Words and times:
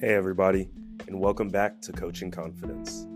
Hey, 0.00 0.14
everybody, 0.14 0.70
and 1.08 1.20
welcome 1.20 1.50
back 1.50 1.82
to 1.82 1.92
Coaching 1.92 2.30
Confidence. 2.30 3.06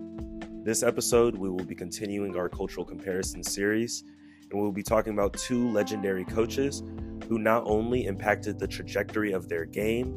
This 0.64 0.82
episode, 0.82 1.34
we 1.34 1.48
will 1.48 1.64
be 1.64 1.74
continuing 1.74 2.36
our 2.36 2.50
cultural 2.50 2.84
comparison 2.84 3.42
series, 3.42 4.04
and 4.50 4.60
we'll 4.60 4.70
be 4.70 4.82
talking 4.82 5.14
about 5.14 5.32
two 5.32 5.70
legendary 5.70 6.26
coaches 6.26 6.82
who 7.26 7.38
not 7.38 7.62
only 7.64 8.04
impacted 8.04 8.58
the 8.58 8.68
trajectory 8.68 9.32
of 9.32 9.48
their 9.48 9.64
game, 9.64 10.12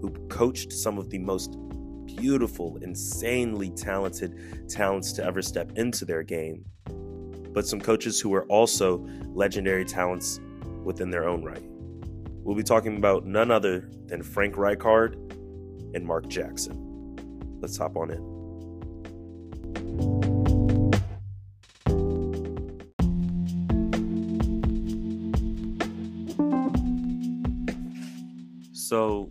who 0.00 0.10
coached 0.28 0.72
some 0.72 0.98
of 0.98 1.08
the 1.08 1.20
most 1.20 1.56
beautiful, 2.04 2.78
insanely 2.78 3.70
talented 3.70 4.68
talents 4.68 5.12
to 5.12 5.24
ever 5.24 5.40
step 5.40 5.70
into 5.76 6.04
their 6.04 6.24
game, 6.24 6.64
but 7.52 7.64
some 7.64 7.80
coaches 7.80 8.20
who 8.20 8.30
were 8.30 8.44
also 8.46 9.06
legendary 9.34 9.84
talents 9.84 10.40
within 10.82 11.10
their 11.10 11.28
own 11.28 11.44
right. 11.44 11.62
We'll 12.42 12.56
be 12.56 12.64
talking 12.64 12.96
about 12.96 13.24
none 13.24 13.52
other 13.52 13.88
than 14.06 14.24
Frank 14.24 14.56
Rijkaard 14.56 15.27
and 15.94 16.04
Mark 16.04 16.28
Jackson. 16.28 17.16
Let's 17.60 17.76
hop 17.76 17.96
on 17.96 18.10
in. 18.10 18.38
So, 28.72 29.30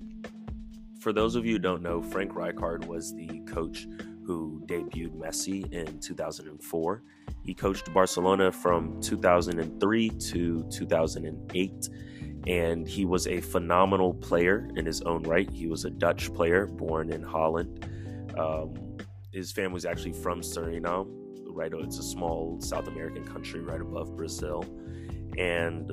for 0.99 1.11
those 1.11 1.35
of 1.35 1.45
you 1.45 1.53
who 1.53 1.59
don't 1.59 1.81
know, 1.81 2.01
Frank 2.01 2.33
Rijkaard 2.33 2.85
was 2.85 3.15
the 3.15 3.39
coach 3.47 3.87
who 4.23 4.61
debuted 4.67 5.15
Messi 5.17 5.71
in 5.71 5.99
2004. 5.99 7.03
He 7.43 7.53
coached 7.53 7.91
Barcelona 7.93 8.51
from 8.51 9.01
2003 9.01 10.09
to 10.09 10.63
2008 10.69 11.89
and 12.47 12.87
he 12.87 13.03
was 13.03 13.27
a 13.27 13.41
phenomenal 13.41 14.13
player 14.13 14.69
in 14.77 14.85
his 14.85 15.01
own 15.01 15.21
right. 15.23 15.49
He 15.51 15.67
was 15.67 15.83
a 15.83 15.89
Dutch 15.89 16.33
player 16.33 16.65
born 16.65 17.11
in 17.11 17.21
Holland. 17.21 17.85
Um, 18.37 18.97
his 19.33 19.51
family 19.51 19.73
was 19.73 19.85
actually 19.85 20.13
from 20.13 20.39
Suriname, 20.39 21.07
right? 21.49 21.71
It's 21.73 21.99
a 21.99 22.03
small 22.03 22.59
South 22.61 22.87
American 22.87 23.25
country 23.25 23.59
right 23.59 23.81
above 23.81 24.15
Brazil. 24.15 24.65
And 25.37 25.91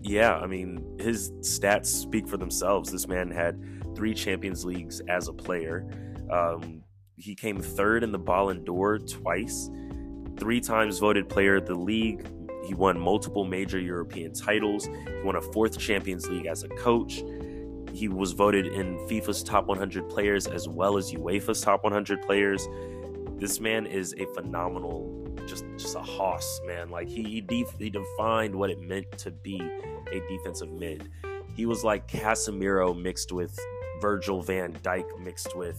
yeah, 0.00 0.36
I 0.36 0.46
mean, 0.46 0.96
his 1.00 1.32
stats 1.40 1.86
speak 1.86 2.28
for 2.28 2.36
themselves. 2.36 2.92
This 2.92 3.08
man 3.08 3.32
had 3.32 3.60
three 3.96 4.14
Champions 4.14 4.64
Leagues 4.64 5.02
as 5.08 5.26
a 5.26 5.32
player. 5.32 5.90
Um, 6.30 6.84
he 7.16 7.34
came 7.34 7.60
third 7.60 8.04
in 8.04 8.12
the 8.12 8.18
Ballon 8.18 8.62
d'Or 8.62 8.98
twice, 8.98 9.68
three 10.38 10.60
times 10.60 11.00
voted 11.00 11.28
player 11.28 11.56
of 11.56 11.66
the 11.66 11.74
league, 11.74 12.24
he 12.64 12.74
won 12.74 12.98
multiple 12.98 13.44
major 13.44 13.78
European 13.78 14.32
titles. 14.32 14.86
He 14.86 15.22
won 15.24 15.36
a 15.36 15.40
fourth 15.40 15.78
Champions 15.78 16.28
League 16.28 16.46
as 16.46 16.62
a 16.62 16.68
coach. 16.68 17.22
He 17.92 18.08
was 18.08 18.32
voted 18.32 18.66
in 18.66 18.98
FIFA's 19.08 19.42
top 19.42 19.66
100 19.66 20.08
players 20.08 20.46
as 20.46 20.68
well 20.68 20.96
as 20.96 21.12
UEFA's 21.12 21.60
top 21.60 21.82
100 21.82 22.22
players. 22.22 22.68
This 23.36 23.60
man 23.60 23.86
is 23.86 24.14
a 24.18 24.26
phenomenal, 24.26 25.26
just 25.46 25.64
just 25.76 25.96
a 25.96 26.00
hoss, 26.00 26.60
man. 26.66 26.90
Like 26.90 27.08
he 27.08 27.22
he, 27.22 27.40
def- 27.40 27.78
he 27.78 27.90
defined 27.90 28.54
what 28.54 28.70
it 28.70 28.80
meant 28.80 29.10
to 29.18 29.30
be 29.30 29.60
a 30.12 30.20
defensive 30.28 30.70
mid. 30.70 31.08
He 31.56 31.66
was 31.66 31.82
like 31.82 32.06
Casemiro 32.06 32.96
mixed 33.00 33.32
with 33.32 33.58
Virgil 34.00 34.42
van 34.42 34.72
Dijk 34.74 35.18
mixed 35.18 35.56
with 35.56 35.78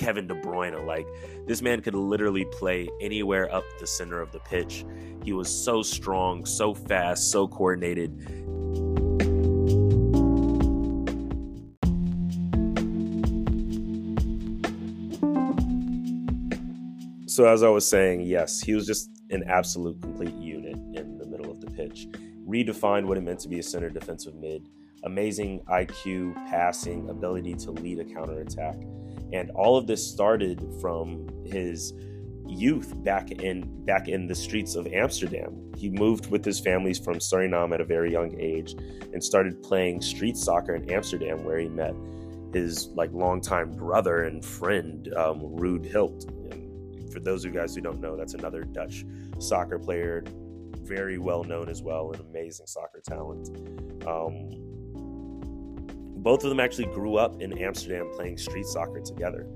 Kevin 0.00 0.26
De 0.26 0.34
Bruyne. 0.34 0.86
Like 0.86 1.06
this 1.46 1.60
man 1.60 1.82
could 1.82 1.94
literally 1.94 2.46
play 2.46 2.88
anywhere 3.02 3.54
up 3.54 3.64
the 3.78 3.86
center 3.86 4.20
of 4.22 4.32
the 4.32 4.38
pitch. 4.40 4.86
He 5.22 5.34
was 5.34 5.48
so 5.48 5.82
strong, 5.82 6.46
so 6.46 6.72
fast, 6.72 7.30
so 7.30 7.46
coordinated. 7.46 8.18
So 17.26 17.46
as 17.46 17.62
I 17.62 17.68
was 17.68 17.86
saying, 17.86 18.22
yes, 18.22 18.60
he 18.60 18.74
was 18.74 18.86
just 18.86 19.10
an 19.28 19.44
absolute 19.46 20.00
complete 20.00 20.34
unit 20.34 20.76
in 20.94 21.18
the 21.18 21.26
middle 21.26 21.50
of 21.50 21.60
the 21.60 21.70
pitch. 21.70 22.08
Redefined 22.48 23.04
what 23.04 23.18
it 23.18 23.20
meant 23.20 23.40
to 23.40 23.48
be 23.48 23.58
a 23.58 23.62
center 23.62 23.90
defensive 23.90 24.34
mid. 24.34 24.66
Amazing 25.04 25.60
IQ, 25.70 26.34
passing, 26.48 27.10
ability 27.10 27.54
to 27.54 27.70
lead 27.70 27.98
a 27.98 28.04
counterattack 28.04 28.76
and 29.32 29.50
all 29.50 29.76
of 29.76 29.86
this 29.86 30.06
started 30.06 30.62
from 30.80 31.28
his 31.44 31.92
youth 32.46 32.92
back 33.04 33.30
in 33.30 33.84
back 33.84 34.08
in 34.08 34.26
the 34.26 34.34
streets 34.34 34.74
of 34.74 34.86
Amsterdam. 34.88 35.72
He 35.76 35.88
moved 35.88 36.30
with 36.30 36.44
his 36.44 36.60
families 36.60 36.98
from 36.98 37.14
Suriname 37.14 37.72
at 37.72 37.80
a 37.80 37.84
very 37.84 38.10
young 38.10 38.38
age 38.38 38.74
and 39.12 39.22
started 39.22 39.62
playing 39.62 40.02
street 40.02 40.36
soccer 40.36 40.74
in 40.74 40.90
Amsterdam, 40.90 41.44
where 41.44 41.58
he 41.58 41.68
met 41.68 41.94
his 42.52 42.88
like 42.88 43.12
longtime 43.12 43.72
brother 43.72 44.24
and 44.24 44.44
friend 44.44 45.12
um, 45.14 45.56
Gullit. 45.56 46.24
And 46.50 47.12
for 47.12 47.20
those 47.20 47.44
of 47.44 47.54
you 47.54 47.60
guys 47.60 47.74
who 47.74 47.80
don't 47.80 48.00
know, 48.00 48.16
that's 48.16 48.34
another 48.34 48.64
Dutch 48.64 49.04
soccer 49.38 49.78
player, 49.78 50.24
very 50.82 51.18
well 51.18 51.44
known 51.44 51.68
as 51.68 51.82
well, 51.82 52.12
an 52.12 52.20
amazing 52.20 52.66
soccer 52.66 53.00
talent. 53.00 53.48
Um, 54.06 54.69
both 56.22 56.44
of 56.44 56.50
them 56.50 56.60
actually 56.60 56.86
grew 56.86 57.16
up 57.16 57.40
in 57.40 57.56
Amsterdam 57.58 58.10
playing 58.14 58.36
street 58.36 58.66
soccer 58.66 59.00
together. 59.00 59.46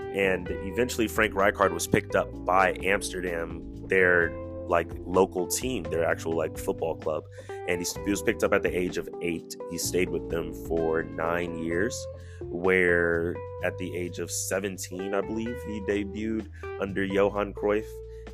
And 0.00 0.48
eventually, 0.50 1.06
Frank 1.06 1.34
Rijkaard 1.34 1.72
was 1.72 1.86
picked 1.86 2.16
up 2.16 2.28
by 2.46 2.74
Amsterdam, 2.82 3.62
their 3.86 4.30
like 4.68 4.90
local 5.06 5.46
team, 5.46 5.82
their 5.84 6.04
actual 6.04 6.34
like 6.36 6.56
football 6.58 6.96
club. 6.96 7.24
And 7.68 7.82
he, 7.82 8.10
was 8.10 8.22
picked 8.22 8.42
up 8.42 8.54
at 8.54 8.62
the 8.62 8.76
age 8.76 8.96
of 8.96 9.08
eight. 9.20 9.54
He 9.70 9.76
stayed 9.76 10.08
with 10.08 10.30
them 10.30 10.54
for 10.66 11.02
nine 11.02 11.58
years, 11.58 12.06
where 12.40 13.36
at 13.62 13.76
the 13.76 13.94
age 13.94 14.18
of 14.18 14.30
17, 14.30 15.12
I 15.14 15.20
believe, 15.20 15.56
he 15.66 15.80
debuted 15.80 16.48
under 16.80 17.04
Johan 17.04 17.52
Cruyff. 17.52 17.86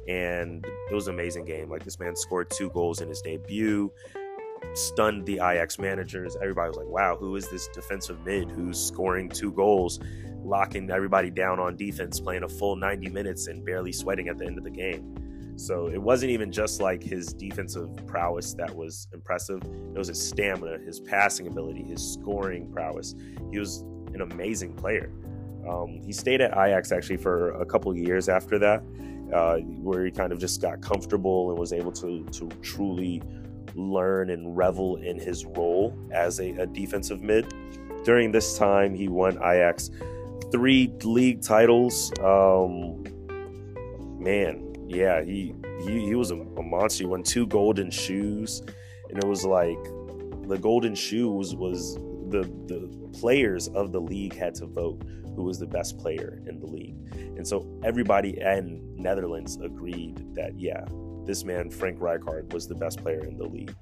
And 0.06 0.64
it 0.90 0.94
was 0.94 1.08
an 1.08 1.14
amazing 1.14 1.44
game. 1.44 1.70
Like 1.70 1.82
this 1.82 1.98
man 1.98 2.14
scored 2.14 2.50
two 2.50 2.70
goals 2.70 3.00
in 3.00 3.08
his 3.08 3.20
debut 3.20 3.90
stunned 4.75 5.26
the 5.26 5.34
Ajax 5.34 5.78
managers. 5.78 6.36
Everybody 6.41 6.69
was 6.69 6.76
like, 6.76 6.88
wow, 6.88 7.16
who 7.16 7.36
is 7.36 7.48
this 7.48 7.69
defensive 7.69 8.25
mid 8.25 8.50
who's 8.50 8.82
scoring 8.82 9.28
two 9.28 9.52
goals, 9.52 10.00
locking 10.42 10.91
everybody 10.91 11.30
down 11.30 11.60
on 11.60 11.76
defense, 11.76 12.20
playing 12.20 12.42
a 12.42 12.48
full 12.48 12.76
90 12.76 13.10
minutes 13.10 13.47
and 13.47 13.64
barely 13.64 13.92
sweating 13.92 14.28
at 14.28 14.38
the 14.38 14.47
end 14.47 14.58
of 14.58 14.64
the 14.64 14.70
game? 14.70 15.14
So 15.56 15.86
it 15.86 16.02
wasn't 16.02 16.32
even 16.32 16.50
just 16.50 16.80
like 16.80 17.02
his 17.02 17.32
defensive 17.32 17.94
prowess 18.06 18.54
that 18.54 18.75
was 18.75 19.06
impressive. 19.12 19.62
It 19.62 19.98
was 19.98 20.08
his 20.08 20.20
stamina, 20.20 20.78
his 20.78 21.00
passing 21.00 21.46
ability, 21.46 21.84
his 21.84 22.14
scoring 22.14 22.70
prowess. 22.72 23.14
He 23.52 23.58
was 23.58 23.84
an 24.14 24.20
amazing 24.20 24.75
player. 24.75 25.12
Um, 25.69 26.00
he 26.04 26.12
stayed 26.12 26.41
at 26.41 26.50
Ajax 26.52 26.92
actually 26.92 27.19
for 27.19 27.52
a 27.60 27.64
couple 27.64 27.96
years 27.96 28.28
after 28.28 28.58
that, 28.58 28.82
uh, 29.32 29.58
where 29.58 30.04
he 30.04 30.10
kind 30.10 30.32
of 30.32 30.38
just 30.38 30.60
got 30.60 30.81
comfortable 30.81 31.50
and 31.50 31.58
was 31.58 31.72
able 31.72 31.92
to 31.92 32.25
to 32.25 32.48
truly 32.60 33.22
learn 33.74 34.30
and 34.30 34.56
revel 34.56 34.96
in 34.96 35.18
his 35.18 35.44
role 35.44 35.96
as 36.12 36.40
a, 36.40 36.50
a 36.52 36.66
defensive 36.66 37.20
mid. 37.20 37.52
During 38.04 38.32
this 38.32 38.58
time, 38.58 38.94
he 38.94 39.08
won 39.08 39.36
Ajax 39.38 39.90
three 40.50 40.92
league 41.02 41.42
titles. 41.42 42.12
Um, 42.20 43.02
man, 44.18 44.74
yeah, 44.86 45.22
he 45.22 45.54
he, 45.84 46.06
he 46.06 46.14
was 46.14 46.30
a, 46.30 46.36
a 46.36 46.62
monster. 46.62 47.04
He 47.04 47.06
won 47.06 47.22
two 47.22 47.46
golden 47.46 47.90
shoes, 47.90 48.62
and 49.08 49.18
it 49.18 49.26
was 49.26 49.44
like 49.44 49.82
the 50.46 50.58
golden 50.60 50.94
shoes 50.94 51.54
was 51.54 51.96
the 52.28 52.42
the 52.66 53.08
players 53.18 53.68
of 53.68 53.92
the 53.92 54.00
league 54.00 54.34
had 54.34 54.54
to 54.56 54.66
vote 54.66 55.02
who 55.34 55.42
was 55.42 55.58
the 55.58 55.66
best 55.66 55.98
player 55.98 56.40
in 56.46 56.60
the 56.60 56.66
league. 56.66 56.96
And 57.36 57.46
so 57.46 57.66
everybody 57.82 58.38
in 58.40 58.80
Netherlands 58.96 59.58
agreed 59.62 60.34
that 60.34 60.58
yeah, 60.58 60.84
this 61.26 61.44
man, 61.44 61.70
Frank 61.70 61.98
Rijkaard, 61.98 62.52
was 62.52 62.68
the 62.68 62.74
best 62.74 62.98
player 62.98 63.20
in 63.20 63.36
the 63.36 63.46
league. 63.46 63.74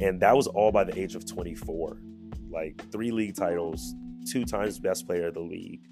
And 0.00 0.20
that 0.20 0.34
was 0.36 0.46
all 0.46 0.72
by 0.72 0.84
the 0.84 0.98
age 0.98 1.14
of 1.14 1.26
24. 1.26 1.98
Like 2.50 2.90
three 2.90 3.10
league 3.10 3.36
titles, 3.36 3.94
two 4.30 4.44
times 4.44 4.78
best 4.78 5.06
player 5.06 5.28
of 5.28 5.34
the 5.34 5.40
league. 5.40 5.82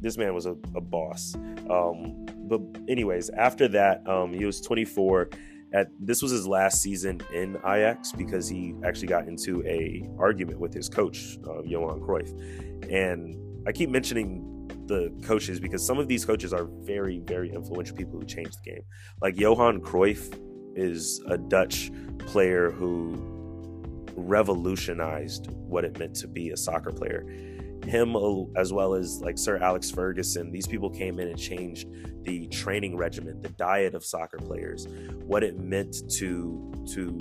This 0.00 0.18
man 0.18 0.34
was 0.34 0.46
a, 0.46 0.52
a 0.74 0.80
boss. 0.80 1.34
Um, 1.70 2.26
but, 2.48 2.60
anyways, 2.88 3.30
after 3.30 3.66
that, 3.68 4.06
um, 4.06 4.32
he 4.32 4.44
was 4.44 4.60
24. 4.60 5.30
At 5.72 5.88
this 5.98 6.22
was 6.22 6.30
his 6.30 6.46
last 6.46 6.80
season 6.80 7.20
in 7.34 7.56
Ajax 7.56 8.12
because 8.12 8.48
he 8.48 8.74
actually 8.84 9.08
got 9.08 9.26
into 9.26 9.66
a 9.66 10.08
argument 10.18 10.60
with 10.60 10.72
his 10.72 10.88
coach, 10.88 11.38
uh, 11.48 11.62
Johan 11.62 12.00
Cruyff. 12.00 12.30
And 12.90 13.36
I 13.66 13.72
keep 13.72 13.90
mentioning 13.90 14.45
the 14.86 15.12
coaches 15.22 15.60
because 15.60 15.84
some 15.84 15.98
of 15.98 16.08
these 16.08 16.24
coaches 16.24 16.52
are 16.52 16.64
very, 16.82 17.20
very 17.20 17.52
influential 17.52 17.96
people 17.96 18.18
who 18.18 18.26
changed 18.26 18.58
the 18.64 18.70
game. 18.70 18.82
Like 19.20 19.38
Johan 19.38 19.80
Cruyff 19.80 20.38
is 20.76 21.22
a 21.28 21.38
Dutch 21.38 21.90
player 22.18 22.70
who 22.70 23.34
revolutionized 24.14 25.50
what 25.50 25.84
it 25.84 25.98
meant 25.98 26.14
to 26.16 26.28
be 26.28 26.50
a 26.50 26.56
soccer 26.56 26.92
player. 26.92 27.26
Him, 27.84 28.16
as 28.56 28.72
well 28.72 28.94
as 28.94 29.20
like 29.20 29.38
Sir 29.38 29.58
Alex 29.58 29.90
Ferguson, 29.90 30.50
these 30.50 30.66
people 30.66 30.90
came 30.90 31.20
in 31.20 31.28
and 31.28 31.38
changed 31.38 31.88
the 32.22 32.48
training 32.48 32.96
regimen, 32.96 33.40
the 33.40 33.50
diet 33.50 33.94
of 33.94 34.04
soccer 34.04 34.38
players, 34.38 34.86
what 35.24 35.44
it 35.44 35.58
meant 35.58 35.96
to 36.12 36.72
to 36.94 37.18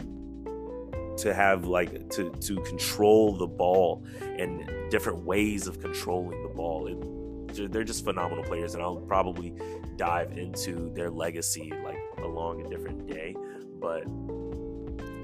to 1.17 1.33
have 1.33 1.65
like 1.65 2.09
to 2.09 2.31
to 2.31 2.55
control 2.61 3.37
the 3.37 3.47
ball 3.47 4.03
and 4.21 4.69
different 4.89 5.23
ways 5.23 5.67
of 5.67 5.79
controlling 5.79 6.41
the 6.43 6.49
ball. 6.49 6.87
It, 6.87 7.14
they're 7.55 7.83
just 7.83 8.03
phenomenal 8.03 8.43
players, 8.43 8.75
and 8.75 8.83
I'll 8.83 8.97
probably 8.97 9.53
dive 9.95 10.37
into 10.37 10.91
their 10.93 11.09
legacy 11.09 11.71
like 11.83 11.97
along 12.19 12.65
a 12.65 12.69
different 12.69 13.07
day. 13.07 13.35
But 13.79 14.03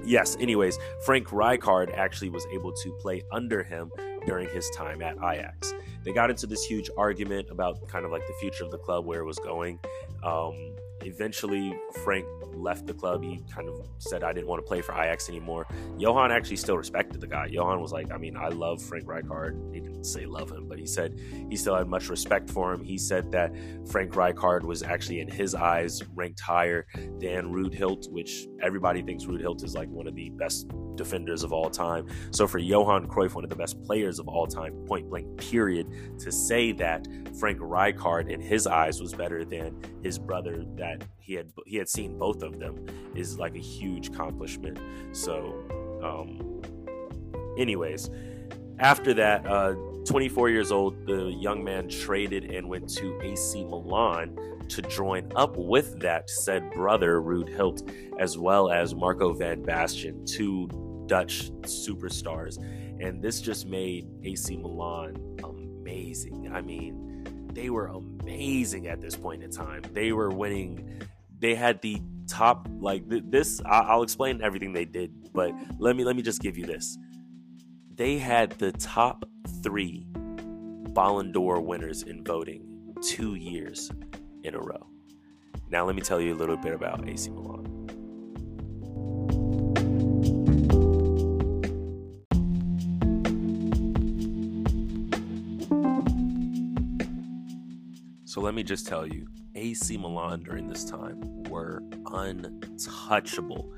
yes, 0.04 0.36
anyways, 0.40 0.78
Frank 1.04 1.28
Rijkaard 1.28 1.96
actually 1.96 2.30
was 2.30 2.46
able 2.52 2.72
to 2.72 2.92
play 3.00 3.22
under 3.32 3.62
him 3.62 3.90
during 4.26 4.48
his 4.48 4.68
time 4.70 5.02
at 5.02 5.16
Ajax. 5.16 5.74
They 6.04 6.12
got 6.12 6.30
into 6.30 6.46
this 6.46 6.64
huge 6.64 6.90
argument 6.96 7.48
about 7.50 7.86
kind 7.88 8.04
of 8.04 8.10
like 8.10 8.26
the 8.26 8.34
future 8.40 8.64
of 8.64 8.70
the 8.70 8.78
club, 8.78 9.04
where 9.06 9.20
it 9.20 9.24
was 9.24 9.38
going. 9.38 9.78
Um, 10.24 10.71
eventually, 11.04 11.76
Frank 12.04 12.26
left 12.54 12.86
the 12.86 12.94
club. 12.94 13.22
He 13.22 13.40
kind 13.52 13.68
of 13.68 13.88
said, 13.98 14.22
I 14.22 14.32
didn't 14.32 14.46
want 14.46 14.62
to 14.62 14.66
play 14.66 14.80
for 14.80 14.92
Ajax 14.92 15.28
anymore. 15.28 15.66
Johan 15.98 16.30
actually 16.30 16.56
still 16.56 16.76
respected 16.76 17.20
the 17.20 17.26
guy. 17.26 17.46
Johan 17.46 17.80
was 17.80 17.92
like, 17.92 18.12
I 18.12 18.18
mean, 18.18 18.36
I 18.36 18.48
love 18.48 18.82
Frank 18.82 19.04
Rijkaard. 19.04 19.74
He 19.74 19.80
didn't 19.80 20.04
say 20.04 20.26
love 20.26 20.50
him, 20.50 20.68
but 20.68 20.78
he 20.78 20.86
said 20.86 21.18
he 21.48 21.56
still 21.56 21.76
had 21.76 21.88
much 21.88 22.08
respect 22.08 22.50
for 22.50 22.72
him. 22.72 22.82
He 22.82 22.98
said 22.98 23.30
that 23.32 23.54
Frank 23.90 24.12
Rijkaard 24.12 24.62
was 24.62 24.82
actually, 24.82 25.20
in 25.20 25.28
his 25.28 25.54
eyes, 25.54 26.02
ranked 26.14 26.40
higher 26.40 26.86
than 26.94 27.52
Ruud 27.52 27.78
Gullit, 27.78 28.06
which 28.10 28.46
everybody 28.60 29.02
thinks 29.02 29.24
Ruud 29.24 29.42
Gullit 29.42 29.62
is 29.62 29.74
like 29.74 29.88
one 29.88 30.06
of 30.06 30.14
the 30.14 30.30
best 30.30 30.70
defenders 30.96 31.42
of 31.42 31.52
all 31.52 31.70
time. 31.70 32.06
So 32.30 32.46
for 32.46 32.58
Johan 32.58 33.08
Cruyff, 33.08 33.34
one 33.34 33.44
of 33.44 33.50
the 33.50 33.56
best 33.56 33.82
players 33.84 34.18
of 34.18 34.28
all 34.28 34.46
time, 34.46 34.74
point 34.86 35.08
blank, 35.08 35.36
period, 35.38 36.18
to 36.20 36.32
say 36.32 36.72
that 36.72 37.06
Frank 37.38 37.58
Rijkaard 37.58 38.30
in 38.30 38.40
his 38.40 38.66
eyes 38.66 39.00
was 39.00 39.12
better 39.12 39.44
than 39.44 39.80
his 40.02 40.18
brother 40.18 40.64
that 40.76 41.04
he 41.18 41.34
had 41.34 41.52
he 41.66 41.76
had 41.76 41.88
seen 41.88 42.18
both 42.18 42.42
of 42.42 42.58
them 42.58 42.86
is 43.14 43.38
like 43.38 43.54
a 43.54 43.60
huge 43.60 44.08
accomplishment. 44.08 44.78
So, 45.12 45.54
um, 46.02 46.62
anyways, 47.56 48.10
after 48.78 49.14
that, 49.14 49.46
uh, 49.46 49.74
24 50.04 50.50
years 50.50 50.72
old, 50.72 51.06
the 51.06 51.26
young 51.26 51.62
man 51.62 51.88
traded 51.88 52.50
and 52.50 52.68
went 52.68 52.88
to 52.88 53.20
AC 53.22 53.64
Milan 53.64 54.36
to 54.72 54.82
join 54.82 55.30
up 55.36 55.56
with 55.56 56.00
that 56.00 56.28
said 56.30 56.70
brother, 56.72 57.20
Ruud 57.20 57.56
Gullit, 57.56 57.82
as 58.18 58.38
well 58.38 58.70
as 58.70 58.94
Marco 58.94 59.32
van 59.32 59.62
Basten, 59.62 60.26
two 60.26 60.68
Dutch 61.06 61.50
superstars. 61.62 62.58
And 63.00 63.20
this 63.20 63.40
just 63.40 63.66
made 63.66 64.08
AC 64.22 64.56
Milan 64.56 65.16
amazing. 65.44 66.50
I 66.52 66.62
mean, 66.62 67.48
they 67.52 67.68
were 67.68 67.88
amazing 67.88 68.86
at 68.86 69.00
this 69.00 69.16
point 69.16 69.42
in 69.42 69.50
time. 69.50 69.82
They 69.92 70.12
were 70.12 70.30
winning. 70.30 71.02
They 71.38 71.54
had 71.54 71.82
the 71.82 72.00
top 72.26 72.66
like 72.80 73.02
this. 73.06 73.60
I'll 73.66 74.02
explain 74.02 74.42
everything 74.42 74.72
they 74.72 74.84
did, 74.86 75.32
but 75.32 75.52
let 75.78 75.96
me 75.96 76.04
let 76.04 76.16
me 76.16 76.22
just 76.22 76.40
give 76.40 76.56
you 76.56 76.64
this. 76.64 76.96
They 77.94 78.18
had 78.18 78.52
the 78.52 78.72
top 78.72 79.24
three 79.62 80.06
Ballon 80.94 81.32
d'Or 81.32 81.60
winners 81.60 82.02
in 82.02 82.24
voting 82.24 82.94
two 83.02 83.34
years 83.34 83.90
in 84.44 84.54
a 84.54 84.60
row. 84.60 84.86
Now 85.70 85.86
let 85.86 85.94
me 85.94 86.02
tell 86.02 86.20
you 86.20 86.34
a 86.34 86.36
little 86.36 86.56
bit 86.56 86.74
about 86.74 87.08
AC 87.08 87.30
Milan. 87.30 87.72
So 98.24 98.40
let 98.40 98.54
me 98.54 98.62
just 98.62 98.86
tell 98.86 99.06
you, 99.06 99.26
AC 99.54 99.98
Milan 99.98 100.42
during 100.42 100.66
this 100.66 100.84
time 100.84 101.42
were 101.44 101.82
untouchable. 102.06 103.72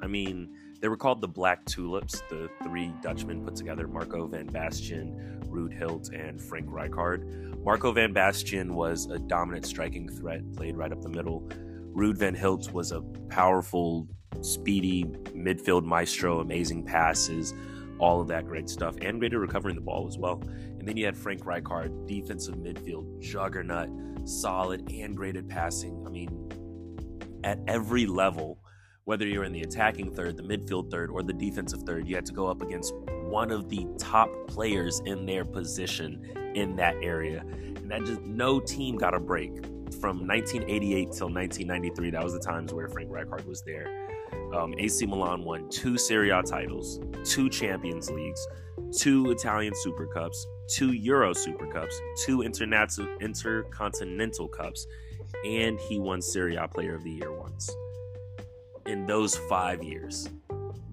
I 0.00 0.06
mean, 0.06 0.48
they 0.80 0.88
were 0.88 0.96
called 0.96 1.20
the 1.20 1.28
Black 1.28 1.64
Tulips, 1.66 2.22
the 2.30 2.48
three 2.62 2.92
Dutchmen 3.02 3.44
put 3.44 3.56
together 3.56 3.86
Marco 3.86 4.26
van 4.26 4.48
Basten, 4.48 5.40
Ruud 5.48 5.78
Gullit, 5.78 6.08
and 6.14 6.40
Frank 6.40 6.68
Rijkaard. 6.68 7.47
Marco 7.64 7.92
van 7.92 8.14
Basten 8.14 8.70
was 8.70 9.06
a 9.06 9.18
dominant 9.18 9.66
striking 9.66 10.08
threat, 10.08 10.40
played 10.56 10.76
right 10.76 10.92
up 10.92 11.02
the 11.02 11.08
middle. 11.08 11.42
Ruud 11.92 12.16
van 12.16 12.34
Gullit 12.34 12.72
was 12.72 12.92
a 12.92 13.02
powerful, 13.28 14.06
speedy 14.40 15.04
midfield 15.34 15.84
maestro, 15.84 16.40
amazing 16.40 16.84
passes, 16.84 17.52
all 17.98 18.20
of 18.20 18.28
that 18.28 18.46
great 18.46 18.70
stuff, 18.70 18.96
and 19.02 19.18
great 19.18 19.32
at 19.32 19.38
recovering 19.38 19.74
the 19.74 19.80
ball 19.80 20.06
as 20.06 20.16
well. 20.16 20.40
And 20.78 20.86
then 20.86 20.96
you 20.96 21.04
had 21.04 21.16
Frank 21.16 21.44
Rijkaard, 21.44 22.06
defensive 22.06 22.54
midfield 22.54 23.20
juggernaut, 23.20 23.90
solid 24.24 24.90
and 24.92 25.16
graded 25.16 25.48
passing. 25.48 26.04
I 26.06 26.10
mean, 26.10 27.40
at 27.44 27.58
every 27.66 28.06
level, 28.06 28.60
whether 29.08 29.26
you're 29.26 29.44
in 29.44 29.52
the 29.52 29.62
attacking 29.62 30.10
third, 30.10 30.36
the 30.36 30.42
midfield 30.42 30.90
third, 30.90 31.08
or 31.08 31.22
the 31.22 31.32
defensive 31.32 31.80
third, 31.84 32.06
you 32.06 32.14
had 32.14 32.26
to 32.26 32.32
go 32.34 32.46
up 32.46 32.60
against 32.60 32.94
one 33.22 33.50
of 33.50 33.66
the 33.70 33.86
top 33.96 34.28
players 34.48 35.00
in 35.06 35.24
their 35.24 35.46
position 35.46 36.22
in 36.54 36.76
that 36.76 36.94
area. 37.02 37.40
And 37.40 37.90
that 37.90 38.04
just 38.04 38.20
no 38.20 38.60
team 38.60 38.98
got 38.98 39.14
a 39.14 39.18
break 39.18 39.64
from 39.98 40.28
1988 40.28 40.92
till 41.10 41.30
1993. 41.30 42.10
That 42.10 42.22
was 42.22 42.34
the 42.34 42.38
times 42.38 42.74
where 42.74 42.86
Frank 42.86 43.08
Rijkaard 43.08 43.46
was 43.46 43.62
there. 43.62 43.88
Um, 44.54 44.74
AC 44.76 45.06
Milan 45.06 45.42
won 45.42 45.70
two 45.70 45.96
Serie 45.96 46.28
A 46.28 46.42
titles, 46.42 47.00
two 47.24 47.48
Champions 47.48 48.10
Leagues, 48.10 48.46
two 48.94 49.30
Italian 49.30 49.72
Super 49.76 50.06
Cups, 50.06 50.46
two 50.68 50.92
Euro 50.92 51.32
Super 51.32 51.66
Cups, 51.68 51.98
two 52.26 52.42
International 52.42 53.08
Intercontinental 53.22 54.48
Cups, 54.48 54.86
and 55.46 55.80
he 55.80 55.98
won 55.98 56.20
Serie 56.20 56.56
A 56.56 56.68
Player 56.68 56.94
of 56.94 57.04
the 57.04 57.12
Year 57.12 57.32
once. 57.32 57.74
In 58.88 59.04
those 59.04 59.36
five 59.36 59.82
years, 59.82 60.30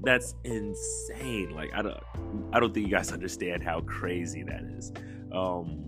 that's 0.03 0.35
insane. 0.43 1.51
Like 1.51 1.73
I 1.73 1.81
don't, 1.81 1.97
I 2.51 2.59
don't 2.59 2.73
think 2.73 2.87
you 2.87 2.91
guys 2.91 3.13
understand 3.13 3.63
how 3.63 3.79
crazy 3.81 4.43
that 4.43 4.63
is. 4.77 4.91
Um, 5.31 5.87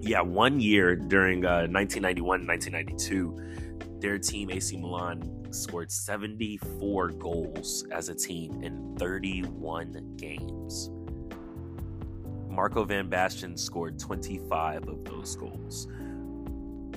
yeah, 0.00 0.20
one 0.20 0.60
year 0.60 0.94
during 0.94 1.44
uh, 1.44 1.66
1991 1.66 2.46
1992, 2.46 3.98
their 4.00 4.16
team 4.16 4.48
AC 4.50 4.76
Milan 4.76 5.52
scored 5.52 5.90
74 5.90 7.08
goals 7.08 7.84
as 7.90 8.08
a 8.10 8.14
team 8.14 8.62
in 8.62 8.94
31 8.96 10.14
games. 10.16 10.90
Marco 12.48 12.84
van 12.84 13.10
Basten 13.10 13.58
scored 13.58 13.98
25 13.98 14.88
of 14.88 15.04
those 15.04 15.34
goals. 15.34 15.88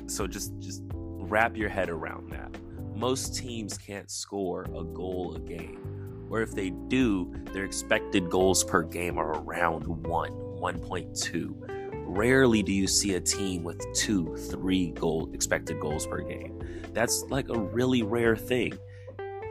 So 0.06 0.28
just 0.28 0.58
just 0.60 0.84
wrap 0.94 1.58
your 1.58 1.70
head 1.70 1.90
around 1.90 2.32
that. 2.32 2.56
Most 3.02 3.36
teams 3.36 3.80
can't 3.80 4.12
score 4.12 4.62
a 4.66 4.84
goal 4.84 5.36
a 5.36 5.40
game. 5.40 6.28
Or 6.30 6.42
if 6.44 6.52
they 6.52 6.70
do, 6.70 7.34
their 7.52 7.66
expected 7.66 8.30
goals 8.30 8.64
per 8.64 8.84
game 8.84 9.18
are 9.18 9.42
around 9.42 9.88
1, 9.88 10.32
1.2 10.32 11.82
rarely 12.12 12.62
do 12.62 12.74
you 12.74 12.88
see 12.88 13.16
a 13.16 13.22
team 13.22 13.64
with 13.64 13.82
two, 13.94 14.36
three 14.36 14.92
goal 14.92 15.30
expected 15.34 15.80
goals 15.80 16.06
per 16.06 16.22
game. 16.22 16.60
That's 16.94 17.24
like 17.30 17.50
a 17.50 17.58
really 17.58 18.04
rare 18.04 18.36
thing. 18.36 18.74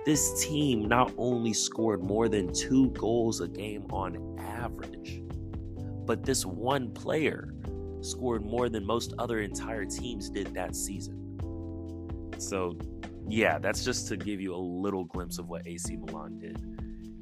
This 0.04 0.44
team 0.44 0.86
not 0.86 1.12
only 1.16 1.52
scored 1.54 2.02
more 2.02 2.28
than 2.28 2.52
two 2.52 2.90
goals 2.90 3.40
a 3.40 3.48
game 3.48 3.86
on 3.90 4.38
average, 4.38 5.22
but 6.04 6.22
this 6.22 6.44
one 6.44 6.92
player 6.92 7.54
scored 8.02 8.44
more 8.44 8.68
than 8.68 8.84
most 8.84 9.14
other 9.18 9.40
entire 9.40 9.86
teams 9.86 10.28
did 10.28 10.54
that 10.54 10.76
season. 10.76 11.16
So, 12.38 12.76
yeah, 13.30 13.58
that's 13.58 13.84
just 13.84 14.08
to 14.08 14.16
give 14.16 14.40
you 14.40 14.54
a 14.54 14.58
little 14.58 15.04
glimpse 15.04 15.38
of 15.38 15.48
what 15.48 15.66
AC 15.66 15.96
Milan 15.96 16.38
did 16.38 16.58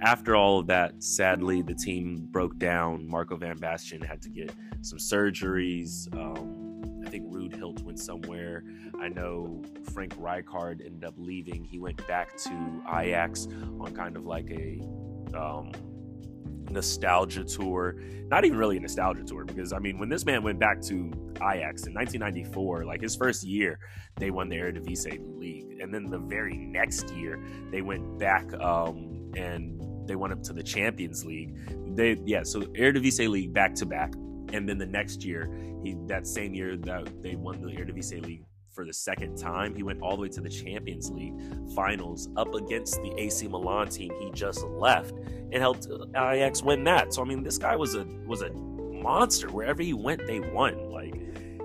after 0.00 0.36
all 0.36 0.60
of 0.60 0.66
that, 0.68 1.02
sadly, 1.02 1.62
the 1.62 1.74
team 1.74 2.28
broke 2.30 2.58
down. 2.58 3.08
Marco 3.08 3.36
van 3.36 3.58
Basten 3.58 4.04
had 4.04 4.22
to 4.22 4.28
get 4.28 4.54
some 4.82 4.98
surgeries. 4.98 6.12
Um, 6.14 7.02
I 7.04 7.10
think 7.10 7.32
Ruud 7.32 7.58
Gullit 7.58 7.82
went 7.82 7.98
somewhere. 7.98 8.64
I 9.00 9.08
know 9.08 9.62
Frank 9.92 10.16
Rijkaard 10.16 10.84
ended 10.84 11.04
up 11.04 11.14
leaving. 11.16 11.64
He 11.64 11.78
went 11.78 12.06
back 12.06 12.36
to 12.38 12.82
Ajax 12.92 13.48
on 13.80 13.92
kind 13.94 14.16
of 14.16 14.24
like 14.24 14.50
a 14.50 14.80
um, 15.36 15.72
nostalgia 16.70 17.44
tour. 17.44 17.96
Not 18.28 18.44
even 18.44 18.58
really 18.58 18.76
a 18.76 18.80
nostalgia 18.80 19.24
tour, 19.24 19.44
because 19.44 19.72
I 19.72 19.78
mean, 19.78 19.98
when 19.98 20.08
this 20.08 20.24
man 20.24 20.42
went 20.42 20.58
back 20.58 20.80
to 20.82 21.10
Ajax 21.36 21.86
in 21.86 21.94
1994, 21.94 22.84
like 22.84 23.00
his 23.00 23.16
first 23.16 23.42
year, 23.42 23.78
they 24.16 24.30
won 24.30 24.48
the 24.48 24.56
Eredivisie 24.56 25.20
League, 25.38 25.78
and 25.80 25.92
then 25.92 26.04
the 26.06 26.18
very 26.18 26.56
next 26.56 27.10
year, 27.14 27.42
they 27.70 27.82
went 27.82 28.18
back 28.18 28.52
um, 28.60 29.30
and 29.36 29.80
they 30.06 30.16
went 30.16 30.32
up 30.32 30.42
to 30.42 30.52
the 30.52 30.62
Champions 30.62 31.24
League. 31.24 31.56
They 31.96 32.16
yeah, 32.24 32.42
so 32.42 32.60
Eredivisie 32.60 33.28
League 33.28 33.52
back 33.52 33.74
to 33.76 33.86
back, 33.86 34.14
and 34.52 34.68
then 34.68 34.78
the 34.78 34.86
next 34.86 35.24
year, 35.24 35.50
he 35.82 35.96
that 36.06 36.26
same 36.26 36.54
year 36.54 36.76
that 36.76 37.22
they 37.22 37.36
won 37.36 37.60
the 37.62 37.68
Eredivisie 37.68 38.24
League 38.24 38.44
for 38.78 38.84
the 38.84 38.92
second 38.92 39.36
time, 39.36 39.74
he 39.74 39.82
went 39.82 40.00
all 40.00 40.14
the 40.14 40.22
way 40.22 40.28
to 40.28 40.40
the 40.40 40.48
Champions 40.48 41.10
League 41.10 41.34
finals 41.74 42.28
up 42.36 42.54
against 42.54 42.94
the 43.02 43.12
AC 43.18 43.48
Milan 43.48 43.88
team 43.88 44.12
he 44.20 44.30
just 44.30 44.62
left 44.62 45.14
and 45.50 45.54
helped 45.54 45.88
Ajax 46.14 46.62
win 46.62 46.84
that. 46.84 47.12
So 47.12 47.22
I 47.22 47.24
mean, 47.24 47.42
this 47.42 47.58
guy 47.58 47.74
was 47.74 47.96
a 47.96 48.04
was 48.24 48.42
a 48.42 48.50
monster. 48.50 49.50
Wherever 49.50 49.82
he 49.82 49.94
went, 49.94 50.24
they 50.28 50.38
won. 50.38 50.92
Like 50.92 51.12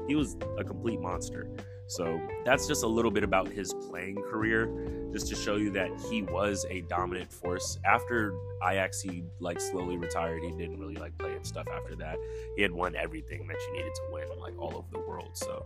he 0.08 0.16
was 0.16 0.36
a 0.58 0.64
complete 0.64 1.00
monster. 1.02 1.48
So 1.88 2.20
that's 2.46 2.68
just 2.68 2.84
a 2.84 2.88
little 2.88 3.12
bit 3.12 3.24
about 3.24 3.50
his 3.50 3.74
playing 3.74 4.16
career, 4.30 4.70
just 5.12 5.28
to 5.28 5.36
show 5.36 5.58
you 5.58 5.70
that 5.72 5.90
he 6.10 6.24
was 6.24 6.66
a 6.70 6.82
dominant 6.82 7.32
force. 7.32 7.78
After 7.86 8.34
Ajax, 8.64 9.02
he 9.02 9.24
like 9.40 9.60
slowly 9.60 9.98
retired. 9.98 10.44
He 10.44 10.52
didn't 10.52 10.80
really 10.80 10.96
like 10.96 11.18
play 11.18 11.34
and 11.34 11.46
stuff 11.46 11.68
after 11.74 11.96
that. 11.98 12.18
He 12.56 12.62
had 12.62 12.72
won 12.72 12.96
everything 12.96 13.48
that 13.48 13.58
you 13.68 13.74
needed 13.74 13.94
to 13.94 14.02
win, 14.12 14.28
like 14.40 14.58
all 14.58 14.76
over 14.78 14.88
the 14.92 15.00
world. 15.00 15.32
So 15.34 15.66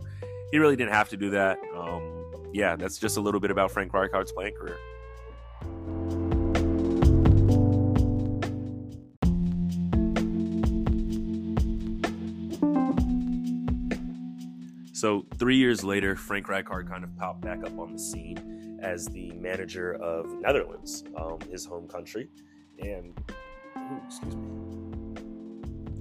he 0.51 0.57
really 0.57 0.75
didn't 0.75 0.93
have 0.93 1.09
to 1.09 1.17
do 1.17 1.29
that. 1.31 1.59
Um, 1.75 2.25
yeah, 2.53 2.75
that's 2.75 2.97
just 2.97 3.17
a 3.17 3.21
little 3.21 3.39
bit 3.39 3.51
about 3.51 3.71
Frank 3.71 3.91
Rijkaard's 3.91 4.31
playing 4.31 4.55
career. 4.55 4.77
So 14.97 15.27
three 15.37 15.57
years 15.57 15.83
later, 15.83 16.15
Frank 16.15 16.47
Rijkaard 16.47 16.89
kind 16.89 17.03
of 17.03 17.15
popped 17.17 17.41
back 17.41 17.63
up 17.63 17.77
on 17.77 17.93
the 17.93 17.99
scene 17.99 18.79
as 18.81 19.05
the 19.05 19.31
manager 19.33 19.93
of 19.93 20.41
Netherlands, 20.41 21.03
um, 21.15 21.37
his 21.51 21.67
home 21.67 21.87
country, 21.87 22.29
and 22.79 23.13
excuse 24.07 24.35
me. 24.35 24.47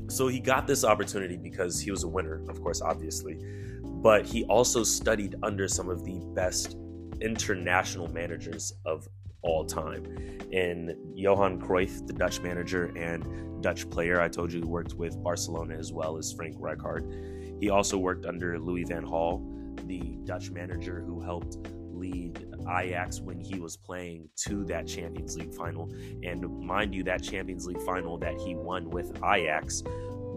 So 0.09 0.29
he 0.29 0.41
got 0.41 0.67
this 0.67 0.83
opportunity 0.83 1.37
because 1.37 1.79
he 1.79 1.91
was 1.91 2.05
a 2.05 2.09
winner, 2.09 2.41
of 2.49 2.63
course, 2.63 2.81
obviously, 2.81 3.39
but 3.83 4.25
he 4.25 4.45
also 4.45 4.83
studied 4.83 5.35
under 5.43 5.69
some 5.69 5.91
of 5.91 6.03
the 6.03 6.19
best 6.35 6.79
international 7.21 8.09
managers 8.09 8.73
of 8.87 9.07
all 9.43 9.67
time. 9.67 10.07
In 10.53 11.13
Johan 11.15 11.61
Cruyff, 11.61 12.07
the 12.07 12.15
Dutch 12.15 12.41
manager 12.41 12.97
and 12.97 13.63
Dutch 13.63 13.91
player, 13.91 14.23
I 14.23 14.29
told 14.29 14.55
you 14.55 14.61
he 14.61 14.67
worked 14.67 14.95
with 14.95 15.23
Barcelona 15.23 15.75
as 15.75 15.93
well 15.93 16.17
as 16.17 16.33
Frank 16.33 16.57
Rijkaard. 16.57 17.36
He 17.61 17.71
also 17.71 17.99
worked 17.99 18.27
under 18.27 18.59
Louis 18.59 18.85
van 18.85 19.05
Gaal, 19.05 19.87
the 19.87 20.19
Dutch 20.25 20.51
manager 20.51 21.03
who 21.07 21.21
helped 21.21 21.59
lead 21.93 22.47
Ajax 22.63 23.21
when 23.21 23.41
he 23.41 23.59
was 23.59 23.77
playing 23.77 24.29
to 24.37 24.65
that 24.65 24.87
Champions 24.87 25.37
League 25.37 25.55
final. 25.55 25.91
And 26.23 26.61
mind 26.61 26.95
you, 26.95 27.03
that 27.05 27.23
Champions 27.23 27.67
League 27.67 27.81
final 27.83 28.19
that 28.19 28.39
he 28.41 28.55
won 28.55 28.91
with 28.91 29.17
Ajax 29.25 29.83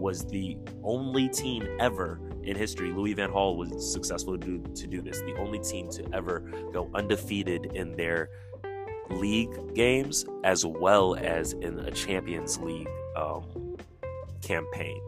was 0.00 0.24
the 0.26 0.56
only 0.82 1.28
team 1.28 1.66
ever 1.78 2.20
in 2.42 2.56
history. 2.56 2.90
Louis 2.92 3.14
van 3.14 3.30
Gaal 3.30 3.56
was 3.56 3.92
successful 3.92 4.38
to 4.38 4.58
do, 4.58 4.74
to 4.74 4.86
do 4.86 5.02
this. 5.02 5.20
The 5.20 5.36
only 5.36 5.58
team 5.58 5.90
to 5.90 6.04
ever 6.14 6.40
go 6.72 6.90
undefeated 6.94 7.72
in 7.74 7.96
their 7.96 8.30
league 9.10 9.74
games 9.74 10.24
as 10.44 10.64
well 10.64 11.16
as 11.16 11.52
in 11.54 11.78
a 11.80 11.90
Champions 11.90 12.58
League 12.58 12.88
um, 13.16 13.76
campaign. 14.40 15.00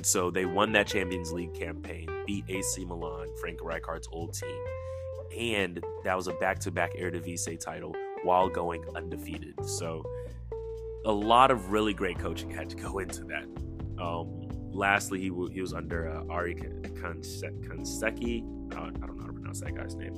And 0.00 0.06
so 0.06 0.30
they 0.30 0.46
won 0.46 0.72
that 0.72 0.86
Champions 0.86 1.30
League 1.30 1.52
campaign, 1.52 2.08
beat 2.26 2.46
AC 2.48 2.86
Milan, 2.86 3.28
Frank 3.38 3.60
Rijkaard's 3.60 4.08
old 4.10 4.32
team, 4.32 4.58
and 5.38 5.84
that 6.04 6.16
was 6.16 6.26
a 6.26 6.32
back-to-back 6.32 6.96
Eredivisie 6.96 7.60
title 7.60 7.94
while 8.22 8.48
going 8.48 8.82
undefeated. 8.96 9.62
So 9.62 10.02
a 11.04 11.12
lot 11.12 11.50
of 11.50 11.70
really 11.70 11.92
great 11.92 12.18
coaching 12.18 12.48
had 12.48 12.70
to 12.70 12.76
go 12.76 13.00
into 13.00 13.24
that. 13.24 13.44
Um, 14.02 14.48
lastly, 14.72 15.20
he, 15.20 15.28
w- 15.28 15.50
he 15.52 15.60
was 15.60 15.74
under 15.74 16.08
uh, 16.08 16.32
Ari 16.32 16.54
Konsecki. 16.54 18.42
Uh, 18.74 18.80
I 18.80 19.06
don't 19.06 19.18
know 19.18 19.20
how 19.20 19.26
to 19.26 19.34
pronounce 19.34 19.60
that 19.60 19.76
guy's 19.76 19.96
name, 19.96 20.14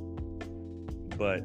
but 1.18 1.42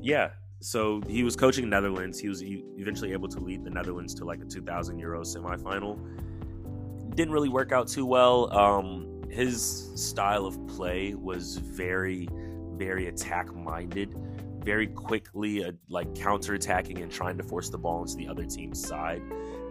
yeah. 0.00 0.30
So 0.58 1.00
he 1.06 1.22
was 1.22 1.36
coaching 1.36 1.70
Netherlands. 1.70 2.18
He 2.18 2.28
was 2.28 2.42
eventually 2.42 3.12
able 3.12 3.28
to 3.28 3.38
lead 3.38 3.62
the 3.62 3.70
Netherlands 3.70 4.14
to 4.14 4.24
like 4.24 4.40
a 4.40 4.46
2,000 4.46 4.98
euro 4.98 5.20
semifinal 5.20 5.96
didn't 7.14 7.32
really 7.32 7.48
work 7.48 7.72
out 7.72 7.88
too 7.88 8.06
well. 8.06 8.52
Um, 8.56 9.22
his 9.30 9.90
style 9.94 10.46
of 10.46 10.66
play 10.66 11.14
was 11.14 11.56
very, 11.56 12.28
very 12.76 13.08
attack 13.08 13.54
minded, 13.54 14.14
very 14.62 14.86
quickly 14.86 15.64
uh, 15.64 15.72
like 15.88 16.14
counter 16.14 16.54
attacking 16.54 16.98
and 16.98 17.10
trying 17.10 17.36
to 17.38 17.42
force 17.42 17.70
the 17.70 17.78
ball 17.78 18.02
into 18.02 18.16
the 18.16 18.28
other 18.28 18.44
team's 18.44 18.86
side. 18.86 19.22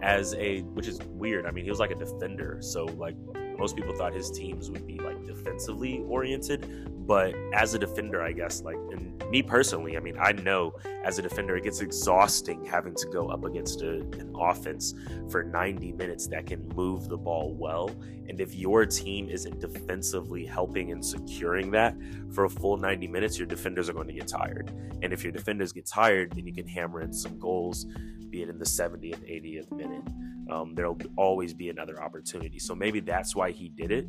As 0.01 0.33
a, 0.36 0.62
which 0.62 0.88
is 0.88 1.00
weird. 1.03 1.45
I 1.45 1.51
mean, 1.51 1.63
he 1.63 1.69
was 1.69 1.79
like 1.79 1.91
a 1.91 1.95
defender, 1.95 2.57
so 2.62 2.86
like 2.86 3.15
most 3.62 3.75
people 3.75 3.94
thought 3.94 4.12
his 4.12 4.32
teams 4.32 4.72
would 4.72 4.88
be 4.88 4.98
like 4.98 5.24
defensively 5.24 6.03
oriented, 6.08 7.06
but 7.06 7.36
as 7.53 7.75
a 7.75 7.80
defender, 7.80 8.24
I 8.24 8.32
guess, 8.32 8.63
like, 8.63 8.77
and 8.91 9.24
me 9.30 9.44
personally, 9.44 9.98
I 9.98 10.00
mean, 10.00 10.18
I 10.20 10.32
know 10.32 10.74
as 11.03 11.20
a 11.20 11.22
defender, 11.22 11.56
it 11.56 11.63
gets 11.63 11.80
exhausting 11.80 12.65
having 12.65 12.96
to 12.96 13.08
go 13.10 13.30
up 13.30 13.44
against 13.44 13.84
a, 13.84 14.00
an 14.00 14.34
offense 14.36 14.96
for 15.30 15.44
90 15.44 15.91
minutes 15.91 16.25
that 16.27 16.48
can 16.48 16.68
move 16.70 17.08
the 17.08 17.18
ball 17.18 17.53
well. 17.53 17.91
And 18.27 18.41
if 18.41 18.56
your 18.56 18.88
team 18.88 19.30
isn't 19.30 19.60
defensively 19.60 20.44
helping 20.44 20.91
and 20.91 21.06
securing 21.06 21.70
that 21.72 21.96
for 22.34 22.46
a 22.46 22.50
full 22.50 22.77
90 22.77 23.08
minutes, 23.10 23.38
your 23.38 23.48
defenders 23.48 23.89
are 23.89 23.94
going 23.94 24.08
to 24.08 24.13
get 24.13 24.27
tired. 24.27 24.72
And 25.03 25.13
if 25.13 25.24
your 25.24 25.32
defenders 25.34 25.72
get 25.72 25.86
tired, 25.86 26.34
then 26.34 26.48
you 26.48 26.53
can 26.53 26.68
hammer 26.68 27.01
in 27.01 27.13
some 27.13 27.38
goals, 27.38 27.86
be 28.32 28.41
it 28.41 28.50
in 28.50 28.58
the 28.58 28.65
70th, 28.65 29.20
80th 29.30 29.72
minute. 29.72 30.03
Um, 30.51 30.75
there'll 30.75 31.00
always 31.15 31.53
be 31.53 31.70
another 31.70 32.01
opportunity. 32.03 32.60
So 32.60 32.75
maybe 32.75 33.00
that's 33.00 33.36
why 33.36 33.50
he 33.51 33.70
did 33.70 33.91
it 33.91 34.08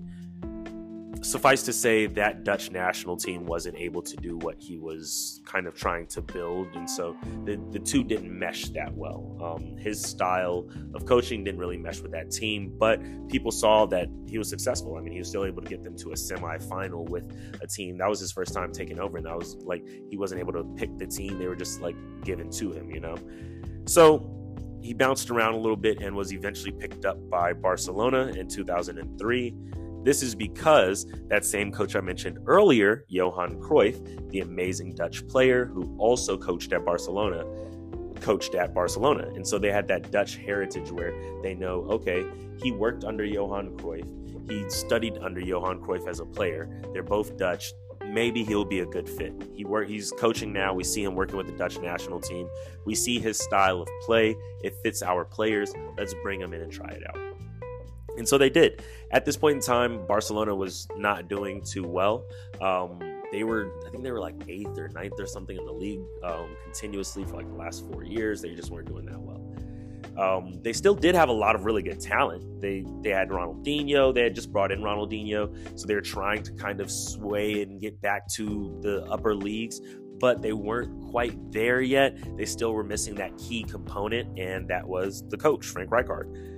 suffice 1.22 1.62
to 1.62 1.72
say 1.72 2.06
that 2.06 2.42
Dutch 2.42 2.70
national 2.70 3.16
team 3.16 3.46
wasn't 3.46 3.76
able 3.76 4.02
to 4.02 4.16
do 4.16 4.37
what 4.37 4.56
he 4.58 4.76
was 4.76 5.40
kind 5.44 5.66
of 5.66 5.75
trying 5.75 6.06
to 6.08 6.20
build, 6.20 6.68
and 6.75 6.88
so 6.88 7.16
the 7.44 7.61
the 7.70 7.78
two 7.78 8.02
didn't 8.02 8.37
mesh 8.37 8.64
that 8.70 8.92
well. 8.94 9.38
Um, 9.42 9.76
his 9.76 10.02
style 10.02 10.68
of 10.94 11.06
coaching 11.06 11.44
didn't 11.44 11.61
really 11.61 11.78
mesh 11.78 12.00
with 12.00 12.12
that 12.12 12.30
team, 12.30 12.75
but 12.78 13.00
people 13.28 13.50
saw 13.50 13.87
that 13.87 14.08
he 14.26 14.38
was 14.38 14.49
successful. 14.49 14.96
I 14.96 15.00
mean, 15.00 15.12
he 15.12 15.18
was 15.18 15.28
still 15.28 15.44
able 15.44 15.62
to 15.62 15.68
get 15.68 15.82
them 15.82 15.96
to 15.99 16.11
a 16.11 16.14
semifinal 16.14 17.08
with 17.08 17.32
a 17.61 17.66
team 17.66 17.99
that 17.99 18.08
was 18.08 18.20
his 18.20 18.32
first 18.32 18.52
time 18.52 18.72
taking 18.72 18.99
over, 18.99 19.16
and 19.16 19.26
that 19.26 19.37
was 19.37 19.56
like 19.64 19.87
he 20.11 20.16
wasn't 20.16 20.40
able 20.40 20.52
to 20.52 20.64
pick 20.76 20.96
the 20.99 21.06
team; 21.06 21.38
they 21.38 21.46
were 21.46 21.56
just 21.56 21.80
like 21.80 21.96
given 22.25 22.50
to 22.50 22.72
him, 22.72 22.90
you 22.90 23.00
know. 23.00 23.16
So 23.87 24.41
he 24.82 24.94
bounced 24.94 25.30
around 25.30 25.54
a 25.54 25.58
little 25.58 25.76
bit 25.76 26.00
and 26.00 26.14
was 26.14 26.32
eventually 26.32 26.72
picked 26.72 27.04
up 27.04 27.18
by 27.30 27.52
Barcelona 27.52 28.32
in 28.36 28.48
2003 28.48 29.54
this 30.04 30.22
is 30.22 30.34
because 30.34 31.06
that 31.28 31.44
same 31.44 31.70
coach 31.70 31.94
I 31.94 32.00
mentioned 32.00 32.38
earlier, 32.46 33.04
Johan 33.06 33.60
Cruyff, 33.60 34.30
the 34.30 34.40
amazing 34.40 34.94
Dutch 34.96 35.26
player 35.28 35.66
who 35.66 35.96
also 35.96 36.36
coached 36.36 36.72
at 36.72 36.84
Barcelona, 36.84 37.44
coached 38.20 38.56
at 38.56 38.74
Barcelona. 38.74 39.28
And 39.36 39.46
so 39.46 39.58
they 39.60 39.70
had 39.70 39.86
that 39.88 40.10
Dutch 40.10 40.36
heritage 40.36 40.90
where 40.90 41.14
they 41.42 41.54
know, 41.54 41.86
okay, 41.88 42.24
he 42.60 42.72
worked 42.72 43.04
under 43.04 43.24
Johan 43.24 43.76
Cruyff. 43.76 44.08
He 44.50 44.68
studied 44.68 45.18
under 45.18 45.40
Johan 45.40 45.80
Cruyff 45.80 46.08
as 46.08 46.18
a 46.18 46.26
player. 46.26 46.68
They're 46.92 47.04
both 47.04 47.36
Dutch. 47.36 47.72
Maybe 48.12 48.45
he'll 48.45 48.66
be 48.66 48.81
a 48.81 48.87
good 48.87 49.09
fit. 49.09 49.33
He 49.54 49.64
work 49.64 49.88
he's 49.88 50.12
coaching 50.19 50.52
now. 50.52 50.75
We 50.75 50.85
see 50.85 51.02
him 51.02 51.14
working 51.14 51.38
with 51.38 51.47
the 51.47 51.54
Dutch 51.54 51.78
national 51.78 52.21
team. 52.21 52.47
We 52.85 52.95
see 52.95 53.19
his 53.19 53.38
style 53.38 53.81
of 53.81 53.88
play. 54.02 54.37
It 54.62 54.76
fits 54.83 55.02
our 55.02 55.25
players. 55.25 55.73
Let's 55.97 56.14
bring 56.23 56.38
him 56.38 56.52
in 56.52 56.61
and 56.61 56.71
try 56.71 56.90
it 56.90 57.02
out. 57.09 57.19
And 58.19 58.28
so 58.28 58.37
they 58.37 58.50
did. 58.50 58.83
At 59.12 59.25
this 59.25 59.38
point 59.38 59.57
in 59.57 59.62
time, 59.62 60.07
Barcelona 60.07 60.54
was 60.54 60.87
not 60.95 61.28
doing 61.28 61.62
too 61.62 61.85
well. 61.85 62.26
Um, 62.61 62.99
they 63.33 63.45
were, 63.45 63.73
I 63.87 63.90
think 63.90 64.02
they 64.02 64.12
were 64.12 64.21
like 64.21 64.35
eighth 64.47 64.76
or 64.76 64.88
ninth 64.88 65.19
or 65.19 65.26
something 65.26 65.57
in 65.57 65.64
the 65.64 65.73
league 65.73 66.02
um, 66.23 66.54
continuously 66.64 67.25
for 67.25 67.37
like 67.37 67.49
the 67.49 67.57
last 67.57 67.90
four 67.90 68.04
years. 68.04 68.42
They 68.42 68.54
just 68.54 68.71
weren't 68.71 68.88
doing 68.88 69.07
that 69.07 69.19
well. 69.19 69.51
Um, 70.19 70.61
they 70.62 70.73
still 70.73 70.95
did 70.95 71.14
have 71.14 71.28
a 71.28 71.33
lot 71.33 71.54
of 71.54 71.64
really 71.64 71.83
good 71.83 72.00
talent. 72.00 72.61
They 72.61 72.85
they 73.02 73.11
had 73.11 73.31
Ronaldinho. 73.31 74.14
They 74.14 74.23
had 74.25 74.35
just 74.35 74.52
brought 74.52 74.71
in 74.71 74.81
Ronaldinho, 74.81 75.78
so 75.78 75.87
they 75.87 75.95
were 75.95 76.00
trying 76.00 76.42
to 76.42 76.52
kind 76.52 76.81
of 76.81 76.90
sway 76.90 77.62
and 77.62 77.81
get 77.81 78.00
back 78.00 78.28
to 78.35 78.78
the 78.83 79.04
upper 79.04 79.35
leagues. 79.35 79.81
But 80.19 80.42
they 80.42 80.52
weren't 80.52 81.11
quite 81.11 81.37
there 81.50 81.81
yet. 81.81 82.16
They 82.37 82.45
still 82.45 82.73
were 82.75 82.85
missing 82.85 83.14
that 83.16 83.37
key 83.38 83.64
component, 83.64 84.38
and 84.38 84.69
that 84.69 84.87
was 84.87 85.25
the 85.28 85.37
coach, 85.37 85.66
Frank 85.66 85.90
Rijkaard. 85.90 86.52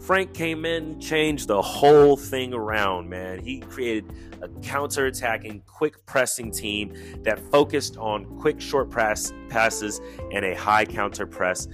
Frank 0.00 0.32
came 0.32 0.64
in, 0.64 1.00
changed 1.00 1.48
the 1.48 1.60
whole 1.60 2.16
thing 2.16 2.54
around, 2.54 3.08
man. 3.08 3.40
He 3.40 3.58
created 3.58 4.12
a 4.40 4.48
counter-attacking, 4.60 5.62
quick 5.66 6.06
pressing 6.06 6.52
team 6.52 6.94
that 7.24 7.40
focused 7.50 7.96
on 7.96 8.24
quick 8.38 8.60
short 8.60 8.90
passes 8.90 10.00
and 10.32 10.44
a 10.44 10.54
high 10.54 10.84
counter 10.84 11.26
press. 11.26 11.66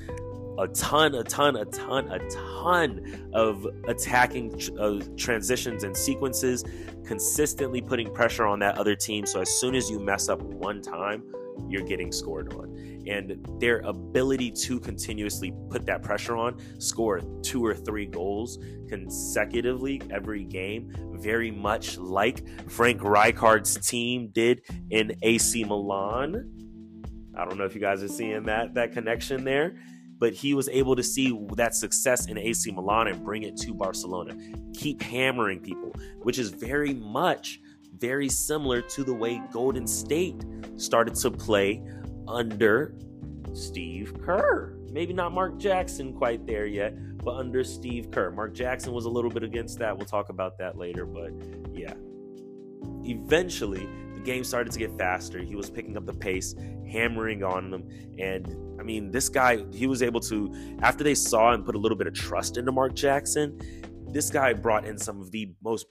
A 0.58 0.68
ton, 0.68 1.14
a 1.14 1.24
ton, 1.24 1.56
a 1.56 1.64
ton, 1.64 2.08
a 2.10 2.18
ton 2.30 3.30
of 3.34 3.66
attacking 3.88 4.60
uh, 4.78 5.00
transitions 5.16 5.84
and 5.84 5.96
sequences, 5.96 6.64
consistently 7.04 7.80
putting 7.80 8.12
pressure 8.12 8.46
on 8.46 8.58
that 8.60 8.78
other 8.78 8.94
team. 8.94 9.26
So 9.26 9.40
as 9.40 9.50
soon 9.50 9.74
as 9.74 9.90
you 9.90 9.98
mess 9.98 10.28
up 10.28 10.40
one 10.42 10.80
time, 10.80 11.24
you're 11.68 11.84
getting 11.84 12.12
scored 12.12 12.52
on. 12.54 13.04
And 13.06 13.46
their 13.60 13.80
ability 13.80 14.50
to 14.50 14.80
continuously 14.80 15.52
put 15.70 15.84
that 15.86 16.02
pressure 16.02 16.36
on, 16.36 16.58
score 16.80 17.20
two 17.42 17.64
or 17.64 17.74
three 17.74 18.06
goals 18.06 18.58
consecutively 18.88 20.00
every 20.10 20.44
game, 20.44 20.92
very 21.14 21.50
much 21.50 21.98
like 21.98 22.46
Frank 22.70 23.00
Rijkaard's 23.00 23.76
team 23.86 24.28
did 24.32 24.62
in 24.90 25.16
AC 25.22 25.64
Milan. 25.64 26.50
I 27.36 27.44
don't 27.44 27.58
know 27.58 27.64
if 27.64 27.74
you 27.74 27.80
guys 27.80 28.02
are 28.02 28.08
seeing 28.08 28.44
that 28.44 28.74
that 28.74 28.92
connection 28.92 29.44
there, 29.44 29.76
but 30.18 30.32
he 30.32 30.54
was 30.54 30.68
able 30.68 30.96
to 30.96 31.02
see 31.02 31.38
that 31.56 31.74
success 31.74 32.26
in 32.26 32.38
AC 32.38 32.70
Milan 32.70 33.08
and 33.08 33.24
bring 33.24 33.42
it 33.42 33.56
to 33.58 33.74
Barcelona. 33.74 34.36
Keep 34.74 35.02
hammering 35.02 35.60
people, 35.60 35.92
which 36.22 36.38
is 36.38 36.50
very 36.50 36.94
much 36.94 37.60
very 37.98 38.28
similar 38.28 38.82
to 38.82 39.04
the 39.04 39.14
way 39.14 39.40
Golden 39.52 39.86
State 39.86 40.44
started 40.76 41.14
to 41.16 41.30
play 41.30 41.82
under 42.26 42.94
Steve 43.52 44.14
Kerr. 44.20 44.76
Maybe 44.90 45.12
not 45.12 45.32
Mark 45.32 45.58
Jackson 45.58 46.12
quite 46.12 46.46
there 46.46 46.66
yet, 46.66 46.94
but 47.18 47.36
under 47.36 47.64
Steve 47.64 48.10
Kerr. 48.10 48.30
Mark 48.30 48.54
Jackson 48.54 48.92
was 48.92 49.06
a 49.06 49.08
little 49.08 49.30
bit 49.30 49.42
against 49.42 49.78
that. 49.78 49.96
We'll 49.96 50.06
talk 50.06 50.28
about 50.28 50.58
that 50.58 50.76
later, 50.76 51.06
but 51.06 51.32
yeah. 51.72 51.94
Eventually, 53.04 53.88
game 54.24 54.44
started 54.44 54.72
to 54.72 54.78
get 54.78 54.96
faster. 54.98 55.38
He 55.38 55.54
was 55.54 55.70
picking 55.70 55.96
up 55.96 56.06
the 56.06 56.14
pace, 56.14 56.54
hammering 56.90 57.42
on 57.44 57.70
them. 57.70 57.88
And 58.18 58.80
I 58.80 58.82
mean, 58.82 59.10
this 59.10 59.28
guy, 59.28 59.64
he 59.72 59.86
was 59.86 60.02
able 60.02 60.20
to, 60.20 60.52
after 60.80 61.04
they 61.04 61.14
saw 61.14 61.52
and 61.52 61.64
put 61.64 61.74
a 61.74 61.78
little 61.78 61.98
bit 61.98 62.06
of 62.06 62.14
trust 62.14 62.56
into 62.56 62.72
Mark 62.72 62.94
Jackson, 62.94 63.58
this 64.08 64.30
guy 64.30 64.52
brought 64.52 64.84
in 64.84 64.98
some 64.98 65.20
of 65.20 65.30
the 65.30 65.52
most 65.62 65.86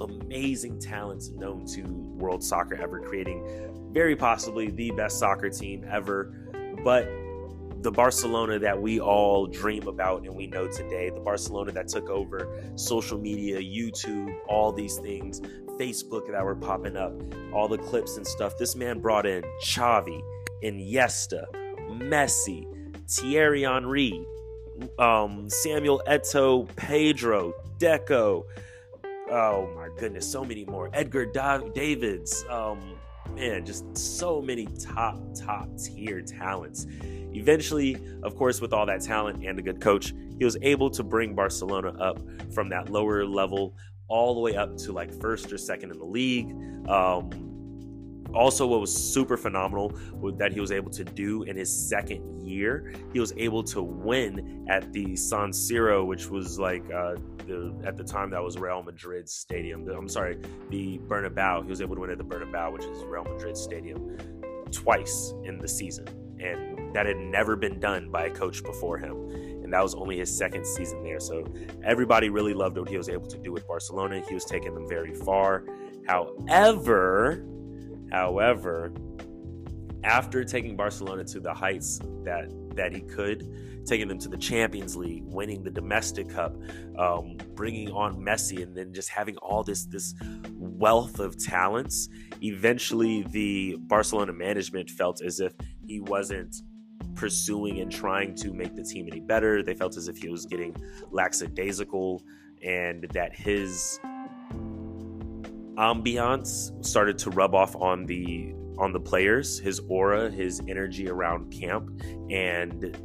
amazing 0.00 0.80
talents 0.80 1.30
known 1.30 1.66
to 1.66 1.82
world 1.82 2.42
soccer 2.42 2.74
ever, 2.76 3.00
creating 3.00 3.90
very 3.92 4.16
possibly 4.16 4.70
the 4.70 4.90
best 4.92 5.18
soccer 5.18 5.50
team 5.50 5.84
ever. 5.90 6.48
But 6.84 7.08
the 7.82 7.90
Barcelona 7.90 8.58
that 8.58 8.80
we 8.80 9.00
all 9.00 9.46
dream 9.46 9.88
about 9.88 10.24
and 10.24 10.34
we 10.34 10.46
know 10.46 10.68
today, 10.68 11.10
the 11.10 11.20
Barcelona 11.20 11.72
that 11.72 11.88
took 11.88 12.10
over 12.10 12.72
social 12.76 13.18
media, 13.18 13.58
YouTube, 13.58 14.34
all 14.48 14.72
these 14.72 14.96
things, 14.98 15.40
Facebook 15.80 16.30
that 16.30 16.44
were 16.44 16.54
popping 16.54 16.94
up, 16.94 17.12
all 17.54 17.66
the 17.66 17.78
clips 17.78 18.18
and 18.18 18.26
stuff. 18.26 18.58
This 18.58 18.76
man 18.76 19.00
brought 19.00 19.24
in 19.24 19.42
Xavi, 19.64 20.20
Iniesta, 20.62 21.46
Messi, 21.88 22.66
Thierry 23.08 23.62
Henry, 23.62 24.26
um, 24.98 25.48
Samuel 25.48 26.02
Eto'o, 26.06 26.68
Pedro, 26.76 27.54
Deco. 27.78 28.44
Oh 29.30 29.72
my 29.74 29.88
goodness, 29.98 30.30
so 30.30 30.44
many 30.44 30.66
more. 30.66 30.90
Edgar 30.92 31.24
Davids. 31.24 32.44
Um, 32.50 32.98
man, 33.34 33.64
just 33.64 33.96
so 33.96 34.42
many 34.42 34.66
top, 34.78 35.18
top 35.34 35.66
tier 35.78 36.20
talents. 36.20 36.86
Eventually, 37.32 37.96
of 38.22 38.36
course, 38.36 38.60
with 38.60 38.74
all 38.74 38.84
that 38.84 39.00
talent 39.00 39.46
and 39.46 39.58
a 39.58 39.62
good 39.62 39.80
coach, 39.80 40.12
he 40.38 40.44
was 40.44 40.58
able 40.62 40.90
to 40.90 41.02
bring 41.02 41.34
Barcelona 41.34 41.90
up 41.98 42.18
from 42.52 42.68
that 42.70 42.90
lower 42.90 43.24
level 43.24 43.74
all 44.10 44.34
the 44.34 44.40
way 44.40 44.56
up 44.56 44.76
to 44.76 44.92
like 44.92 45.18
first 45.20 45.50
or 45.52 45.56
second 45.56 45.92
in 45.92 45.98
the 45.98 46.04
league. 46.04 46.50
Um, 46.88 47.30
also, 48.34 48.66
what 48.66 48.80
was 48.80 48.94
super 48.94 49.36
phenomenal 49.36 49.92
that 50.36 50.52
he 50.52 50.60
was 50.60 50.70
able 50.70 50.90
to 50.90 51.04
do 51.04 51.42
in 51.44 51.56
his 51.56 51.88
second 51.88 52.46
year, 52.46 52.94
he 53.12 53.18
was 53.18 53.32
able 53.36 53.62
to 53.64 53.82
win 53.82 54.66
at 54.68 54.92
the 54.92 55.16
San 55.16 55.50
Siro, 55.50 56.06
which 56.06 56.28
was 56.28 56.58
like 56.58 56.84
uh, 56.92 57.16
the 57.46 57.74
at 57.84 57.96
the 57.96 58.04
time 58.04 58.30
that 58.30 58.42
was 58.42 58.56
Real 58.56 58.82
Madrid's 58.82 59.32
stadium. 59.32 59.88
I'm 59.88 60.08
sorry, 60.08 60.38
the 60.70 60.98
Bernabeu. 60.98 61.64
He 61.64 61.70
was 61.70 61.80
able 61.80 61.96
to 61.96 62.02
win 62.02 62.10
at 62.10 62.18
the 62.18 62.24
Bernabeu, 62.24 62.72
which 62.72 62.84
is 62.84 63.02
Real 63.04 63.24
Madrid's 63.24 63.60
stadium, 63.60 64.16
twice 64.70 65.34
in 65.44 65.58
the 65.58 65.68
season, 65.68 66.06
and 66.38 66.94
that 66.94 67.06
had 67.06 67.16
never 67.16 67.56
been 67.56 67.80
done 67.80 68.10
by 68.10 68.26
a 68.26 68.30
coach 68.30 68.62
before 68.62 68.98
him. 68.98 69.49
And 69.70 69.74
that 69.74 69.84
was 69.84 69.94
only 69.94 70.18
his 70.18 70.36
second 70.36 70.66
season 70.66 71.04
there. 71.04 71.20
So 71.20 71.44
everybody 71.84 72.28
really 72.28 72.54
loved 72.54 72.76
what 72.76 72.88
he 72.88 72.98
was 72.98 73.08
able 73.08 73.28
to 73.28 73.38
do 73.38 73.52
with 73.52 73.68
Barcelona. 73.68 74.20
He 74.26 74.34
was 74.34 74.44
taking 74.44 74.74
them 74.74 74.88
very 74.88 75.14
far. 75.14 75.64
However, 76.08 77.46
However, 78.10 78.92
after 80.02 80.44
taking 80.44 80.76
Barcelona 80.76 81.24
to 81.24 81.40
the 81.40 81.54
heights 81.54 82.00
that 82.24 82.50
that 82.74 82.92
he 82.92 83.00
could, 83.02 83.84
taking 83.86 84.08
them 84.08 84.18
to 84.18 84.28
the 84.28 84.36
Champions 84.36 84.96
League, 84.96 85.24
winning 85.26 85.62
the 85.62 85.70
domestic 85.70 86.28
cup, 86.28 86.56
um, 86.98 87.36
bringing 87.54 87.90
on 87.90 88.16
Messi, 88.16 88.62
and 88.62 88.76
then 88.76 88.92
just 88.92 89.08
having 89.08 89.36
all 89.38 89.62
this 89.62 89.84
this 89.86 90.14
wealth 90.54 91.20
of 91.20 91.38
talents. 91.38 92.08
Eventually, 92.42 93.22
the 93.30 93.76
Barcelona 93.80 94.32
management 94.32 94.90
felt 94.90 95.22
as 95.22 95.40
if 95.40 95.52
he 95.86 96.00
wasn't 96.00 96.62
pursuing 97.20 97.80
and 97.80 97.92
trying 97.92 98.34
to 98.34 98.50
make 98.50 98.74
the 98.74 98.82
team 98.82 99.06
any 99.06 99.20
better. 99.20 99.62
They 99.62 99.74
felt 99.74 99.98
as 99.98 100.08
if 100.08 100.16
he 100.16 100.30
was 100.30 100.46
getting 100.46 100.74
lackadaisical, 101.10 102.24
and 102.64 103.04
that 103.12 103.36
his 103.36 104.00
ambiance 105.76 106.84
started 106.84 107.18
to 107.18 107.30
rub 107.30 107.54
off 107.54 107.76
on 107.76 108.06
the 108.06 108.54
on 108.78 108.94
the 108.94 109.00
players, 109.00 109.58
his 109.58 109.80
aura, 109.90 110.30
his 110.30 110.62
energy 110.66 111.10
around 111.10 111.50
camp, 111.52 111.90
and 112.30 112.96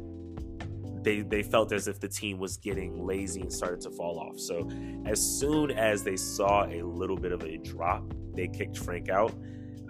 they 1.02 1.20
they 1.20 1.42
felt 1.42 1.70
as 1.72 1.86
if 1.86 2.00
the 2.00 2.08
team 2.08 2.38
was 2.38 2.56
getting 2.56 3.04
lazy 3.04 3.42
and 3.42 3.52
started 3.52 3.82
to 3.82 3.90
fall 3.90 4.18
off. 4.18 4.40
So 4.40 4.66
as 5.04 5.20
soon 5.20 5.72
as 5.72 6.02
they 6.02 6.16
saw 6.16 6.64
a 6.64 6.80
little 6.82 7.18
bit 7.18 7.32
of 7.32 7.42
a 7.42 7.58
drop, 7.58 8.02
they 8.32 8.48
kicked 8.48 8.78
Frank 8.78 9.10
out. 9.10 9.34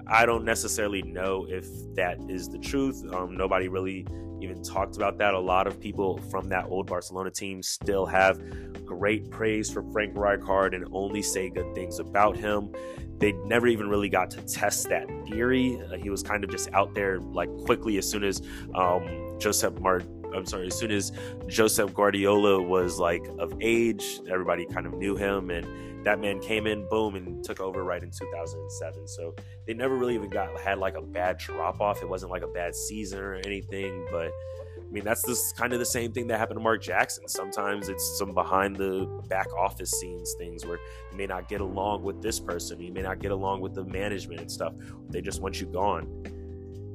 I 0.08 0.24
don't 0.26 0.44
necessarily 0.44 1.02
know 1.02 1.46
if 1.48 1.66
that 1.94 2.18
is 2.28 2.48
the 2.48 2.58
truth. 2.58 3.02
Um, 3.12 3.36
nobody 3.36 3.68
really 3.68 4.06
even 4.40 4.62
talked 4.62 4.96
about 4.96 5.18
that. 5.18 5.34
A 5.34 5.38
lot 5.38 5.66
of 5.66 5.80
people 5.80 6.18
from 6.30 6.48
that 6.50 6.66
old 6.66 6.86
Barcelona 6.86 7.30
team 7.30 7.62
still 7.62 8.06
have 8.06 8.40
great 8.84 9.30
praise 9.30 9.70
for 9.70 9.82
Frank 9.92 10.14
Rijkaard 10.14 10.74
and 10.74 10.86
only 10.92 11.22
say 11.22 11.50
good 11.50 11.74
things 11.74 11.98
about 11.98 12.36
him. 12.36 12.72
They 13.18 13.32
never 13.32 13.66
even 13.66 13.88
really 13.88 14.08
got 14.08 14.30
to 14.32 14.42
test 14.42 14.88
that 14.90 15.08
theory. 15.26 15.80
Uh, 15.90 15.96
he 15.96 16.10
was 16.10 16.22
kind 16.22 16.44
of 16.44 16.50
just 16.50 16.70
out 16.72 16.94
there 16.94 17.18
like 17.18 17.48
quickly 17.64 17.96
as 17.98 18.08
soon 18.08 18.22
as 18.22 18.42
um, 18.74 19.36
Joseph 19.38 19.78
Mart 19.80 20.04
I'm 20.36 20.46
sorry, 20.46 20.66
as 20.66 20.78
soon 20.78 20.90
as 20.90 21.12
Joseph 21.46 21.94
Guardiola 21.94 22.60
was 22.62 22.98
like 22.98 23.26
of 23.38 23.54
age, 23.60 24.20
everybody 24.28 24.66
kind 24.66 24.86
of 24.86 24.94
knew 24.94 25.16
him, 25.16 25.50
and 25.50 25.66
that 26.04 26.20
man 26.20 26.38
came 26.40 26.66
in, 26.66 26.86
boom, 26.88 27.16
and 27.16 27.42
took 27.42 27.60
over 27.60 27.82
right 27.82 28.02
in 28.02 28.10
2007. 28.10 29.08
So 29.08 29.34
they 29.66 29.74
never 29.74 29.96
really 29.96 30.14
even 30.14 30.30
got 30.30 30.58
had 30.60 30.78
like 30.78 30.94
a 30.94 31.02
bad 31.02 31.38
drop 31.38 31.80
off. 31.80 32.02
It 32.02 32.08
wasn't 32.08 32.30
like 32.30 32.42
a 32.42 32.48
bad 32.48 32.74
season 32.76 33.18
or 33.18 33.34
anything, 33.34 34.06
but 34.10 34.30
I 34.78 34.92
mean 34.92 35.02
that's 35.02 35.22
this 35.22 35.52
kind 35.52 35.72
of 35.72 35.80
the 35.80 35.86
same 35.86 36.12
thing 36.12 36.28
that 36.28 36.38
happened 36.38 36.58
to 36.58 36.62
Mark 36.62 36.82
Jackson. 36.82 37.26
Sometimes 37.26 37.88
it's 37.88 38.18
some 38.18 38.34
behind 38.34 38.76
the 38.76 39.06
back 39.28 39.52
office 39.56 39.90
scenes 39.90 40.34
things 40.38 40.64
where 40.64 40.78
you 41.10 41.18
may 41.18 41.26
not 41.26 41.48
get 41.48 41.60
along 41.60 42.04
with 42.04 42.22
this 42.22 42.38
person, 42.38 42.80
you 42.80 42.92
may 42.92 43.02
not 43.02 43.18
get 43.18 43.32
along 43.32 43.60
with 43.62 43.74
the 43.74 43.84
management 43.84 44.40
and 44.42 44.52
stuff. 44.52 44.74
They 45.08 45.20
just 45.20 45.40
want 45.40 45.60
you 45.60 45.66
gone 45.66 46.35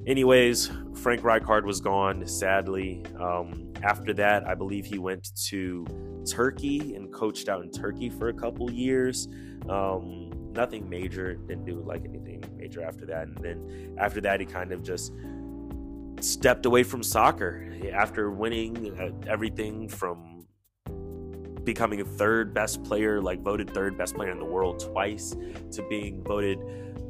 anyways, 0.05 0.71
Frank 0.95 1.21
Rijkaard 1.21 1.63
was 1.63 1.79
gone, 1.81 2.25
sadly. 2.27 3.03
Um, 3.19 3.73
after 3.83 4.13
that, 4.13 4.47
I 4.47 4.55
believe 4.55 4.85
he 4.85 4.99
went 4.99 5.31
to 5.47 5.85
Turkey 6.29 6.95
and 6.95 7.11
coached 7.11 7.49
out 7.49 7.63
in 7.63 7.71
Turkey 7.71 8.09
for 8.09 8.29
a 8.29 8.33
couple 8.33 8.71
years. 8.71 9.27
Um, 9.69 10.31
nothing 10.53 10.89
major, 10.89 11.35
didn't 11.35 11.65
do 11.65 11.83
like 11.85 12.03
anything 12.05 12.43
major 12.57 12.83
after 12.83 13.05
that. 13.07 13.27
And 13.27 13.37
then 13.37 13.95
after 13.97 14.21
that, 14.21 14.39
he 14.39 14.45
kind 14.45 14.71
of 14.71 14.83
just 14.83 15.13
stepped 16.19 16.65
away 16.65 16.83
from 16.83 17.01
soccer 17.01 17.67
after 17.93 18.29
winning 18.29 18.99
uh, 18.99 19.29
everything 19.29 19.87
from 19.87 20.45
becoming 21.63 22.01
a 22.01 22.05
third 22.05 22.53
best 22.53 22.83
player, 22.83 23.21
like 23.21 23.41
voted 23.41 23.69
third 23.71 23.97
best 23.97 24.15
player 24.15 24.31
in 24.31 24.39
the 24.39 24.45
world 24.45 24.79
twice, 24.79 25.35
to 25.71 25.85
being 25.89 26.23
voted 26.23 26.59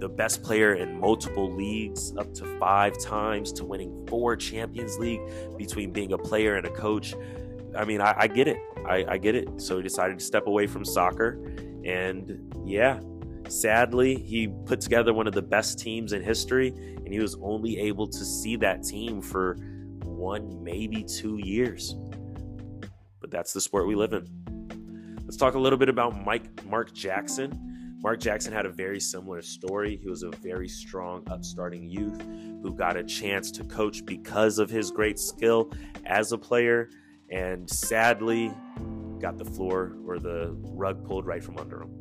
the 0.02 0.10
best 0.10 0.42
player 0.42 0.74
in 0.74 1.00
multiple 1.00 1.56
leagues 1.56 2.12
up 2.18 2.34
to 2.34 2.44
five 2.60 2.98
times 2.98 3.54
to 3.54 3.64
winning 3.64 4.06
four 4.08 4.36
Champions 4.36 4.98
League 4.98 5.22
between 5.58 5.92
being 5.92 6.12
a 6.12 6.18
player 6.18 6.56
and 6.56 6.66
a 6.66 6.72
coach. 6.72 7.14
I 7.78 7.86
mean, 7.86 8.02
I, 8.02 8.16
I 8.18 8.28
get 8.28 8.48
it. 8.48 8.58
I, 8.86 9.06
I 9.08 9.18
get 9.20 9.36
it. 9.36 9.62
So 9.62 9.78
he 9.78 9.84
decided 9.84 10.18
to 10.18 10.26
step 10.26 10.48
away 10.48 10.66
from 10.66 10.84
soccer. 10.84 11.40
And 11.86 12.52
yeah, 12.66 13.00
sadly, 13.48 14.16
he 14.16 14.48
put 14.66 14.82
together 14.82 15.14
one 15.14 15.28
of 15.28 15.34
the 15.34 15.42
best 15.42 15.78
teams 15.78 16.14
in 16.14 16.24
history, 16.24 16.70
and 16.70 17.08
he 17.08 17.20
was 17.20 17.38
only 17.40 17.78
able 17.78 18.08
to 18.08 18.26
see 18.26 18.56
that 18.58 18.84
team 18.84 19.22
for 19.22 19.56
one, 20.04 20.64
maybe 20.64 21.04
two 21.04 21.38
years. 21.38 21.96
But 23.20 23.30
that's 23.30 23.54
the 23.54 23.62
sport 23.62 23.88
we 23.88 23.94
live 23.94 24.14
in. 24.14 24.28
Let's 25.26 25.38
talk 25.38 25.54
a 25.54 25.60
little 25.60 25.78
bit 25.78 25.90
about 25.90 26.26
Mike 26.26 26.66
Mark 26.66 26.92
Jackson. 26.92 27.71
Mark 28.04 28.20
Jackson 28.20 28.52
had 28.52 28.66
a 28.66 28.70
very 28.70 29.00
similar 29.00 29.44
story. 29.44 29.96
He 29.96 30.10
was 30.10 30.24
a 30.24 30.32
very 30.32 30.68
strong, 30.68 31.24
upstarting 31.28 31.88
youth 31.88 32.20
who 32.64 32.74
got 32.74 32.98
a 32.98 33.04
chance 33.04 33.52
to 33.52 33.64
coach 33.64 34.04
because 34.08 34.58
of 34.58 34.72
his 34.72 34.90
great 34.90 35.20
skill 35.20 35.72
as 36.04 36.32
a 36.32 36.38
player, 36.38 36.90
and 37.30 37.70
sadly 37.70 38.52
got 39.20 39.38
the 39.38 39.46
floor 39.46 39.98
or 40.08 40.18
the 40.18 40.58
rug 40.74 41.06
pulled 41.06 41.28
right 41.28 41.44
from 41.44 41.60
under 41.60 41.84
him. 41.84 41.92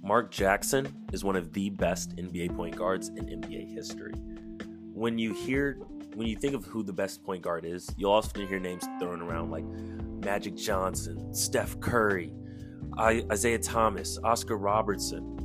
Mark 0.00 0.30
Jackson 0.30 0.94
is 1.12 1.24
one 1.24 1.34
of 1.34 1.52
the 1.52 1.70
best 1.70 2.14
NBA 2.14 2.54
point 2.54 2.76
guards 2.76 3.08
in 3.08 3.26
NBA 3.26 3.74
history 3.74 4.14
when 4.96 5.18
you 5.18 5.34
hear 5.34 5.74
when 6.14 6.26
you 6.26 6.34
think 6.36 6.54
of 6.54 6.64
who 6.64 6.82
the 6.82 6.92
best 6.92 7.22
point 7.22 7.42
guard 7.42 7.66
is, 7.66 7.94
you'll 7.98 8.12
often 8.12 8.48
hear 8.48 8.58
names 8.58 8.82
thrown 8.98 9.20
around 9.20 9.50
like 9.50 9.64
Magic 10.24 10.56
Johnson, 10.56 11.34
Steph 11.34 11.78
Curry, 11.80 12.32
Isiah 12.98 13.58
Thomas, 13.58 14.18
Oscar 14.24 14.56
Robertson. 14.56 15.36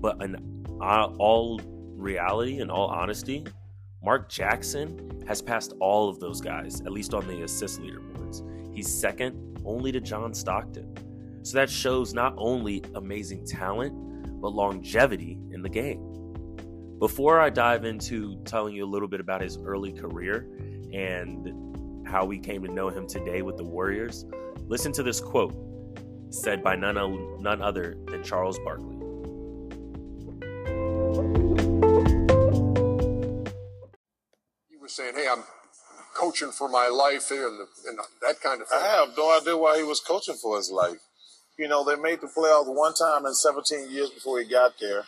But 0.00 0.20
in 0.20 0.34
all 0.80 1.60
reality 1.94 2.58
and 2.58 2.72
all 2.72 2.88
honesty, 2.88 3.46
Mark 4.02 4.28
Jackson 4.28 5.22
has 5.28 5.40
passed 5.40 5.74
all 5.78 6.08
of 6.08 6.18
those 6.18 6.40
guys, 6.40 6.80
at 6.80 6.90
least 6.90 7.14
on 7.14 7.24
the 7.28 7.44
assist 7.44 7.80
leaderboards. 7.80 8.42
He's 8.74 8.92
second 8.92 9.60
only 9.64 9.92
to 9.92 10.00
John 10.00 10.34
Stockton. 10.34 10.92
So 11.44 11.56
that 11.56 11.70
shows 11.70 12.14
not 12.14 12.34
only 12.36 12.82
amazing 12.96 13.46
talent, 13.46 14.40
but 14.40 14.52
longevity 14.52 15.38
in 15.52 15.62
the 15.62 15.68
game. 15.68 16.11
Before 17.02 17.40
I 17.40 17.50
dive 17.50 17.84
into 17.84 18.40
telling 18.44 18.76
you 18.76 18.84
a 18.84 18.86
little 18.86 19.08
bit 19.08 19.18
about 19.18 19.40
his 19.40 19.58
early 19.58 19.90
career 19.92 20.46
and 20.92 22.06
how 22.06 22.24
we 22.24 22.38
came 22.38 22.62
to 22.62 22.72
know 22.72 22.90
him 22.90 23.08
today 23.08 23.42
with 23.42 23.56
the 23.56 23.64
Warriors, 23.64 24.24
listen 24.68 24.92
to 24.92 25.02
this 25.02 25.18
quote 25.18 25.52
said 26.30 26.62
by 26.62 26.76
none, 26.76 27.42
none 27.42 27.60
other 27.60 27.96
than 28.06 28.22
Charles 28.22 28.56
Barkley. 28.60 28.94
He 34.70 34.76
was 34.76 34.94
saying, 34.94 35.14
Hey, 35.16 35.26
I'm 35.28 35.42
coaching 36.14 36.52
for 36.52 36.68
my 36.68 36.86
life 36.86 37.30
here 37.30 37.48
and, 37.48 37.66
and 37.88 37.98
that 38.24 38.40
kind 38.40 38.62
of 38.62 38.68
thing. 38.68 38.78
I 38.80 38.86
have 38.86 39.08
no 39.18 39.36
idea 39.36 39.56
why 39.56 39.76
he 39.76 39.82
was 39.82 39.98
coaching 39.98 40.36
for 40.36 40.56
his 40.56 40.70
life. 40.70 41.00
You 41.58 41.66
know, 41.66 41.84
they 41.84 41.96
made 41.96 42.20
the 42.20 42.28
playoffs 42.28 42.72
one 42.72 42.94
time 42.94 43.26
in 43.26 43.34
17 43.34 43.90
years 43.90 44.10
before 44.10 44.38
he 44.38 44.46
got 44.46 44.74
there, 44.80 45.02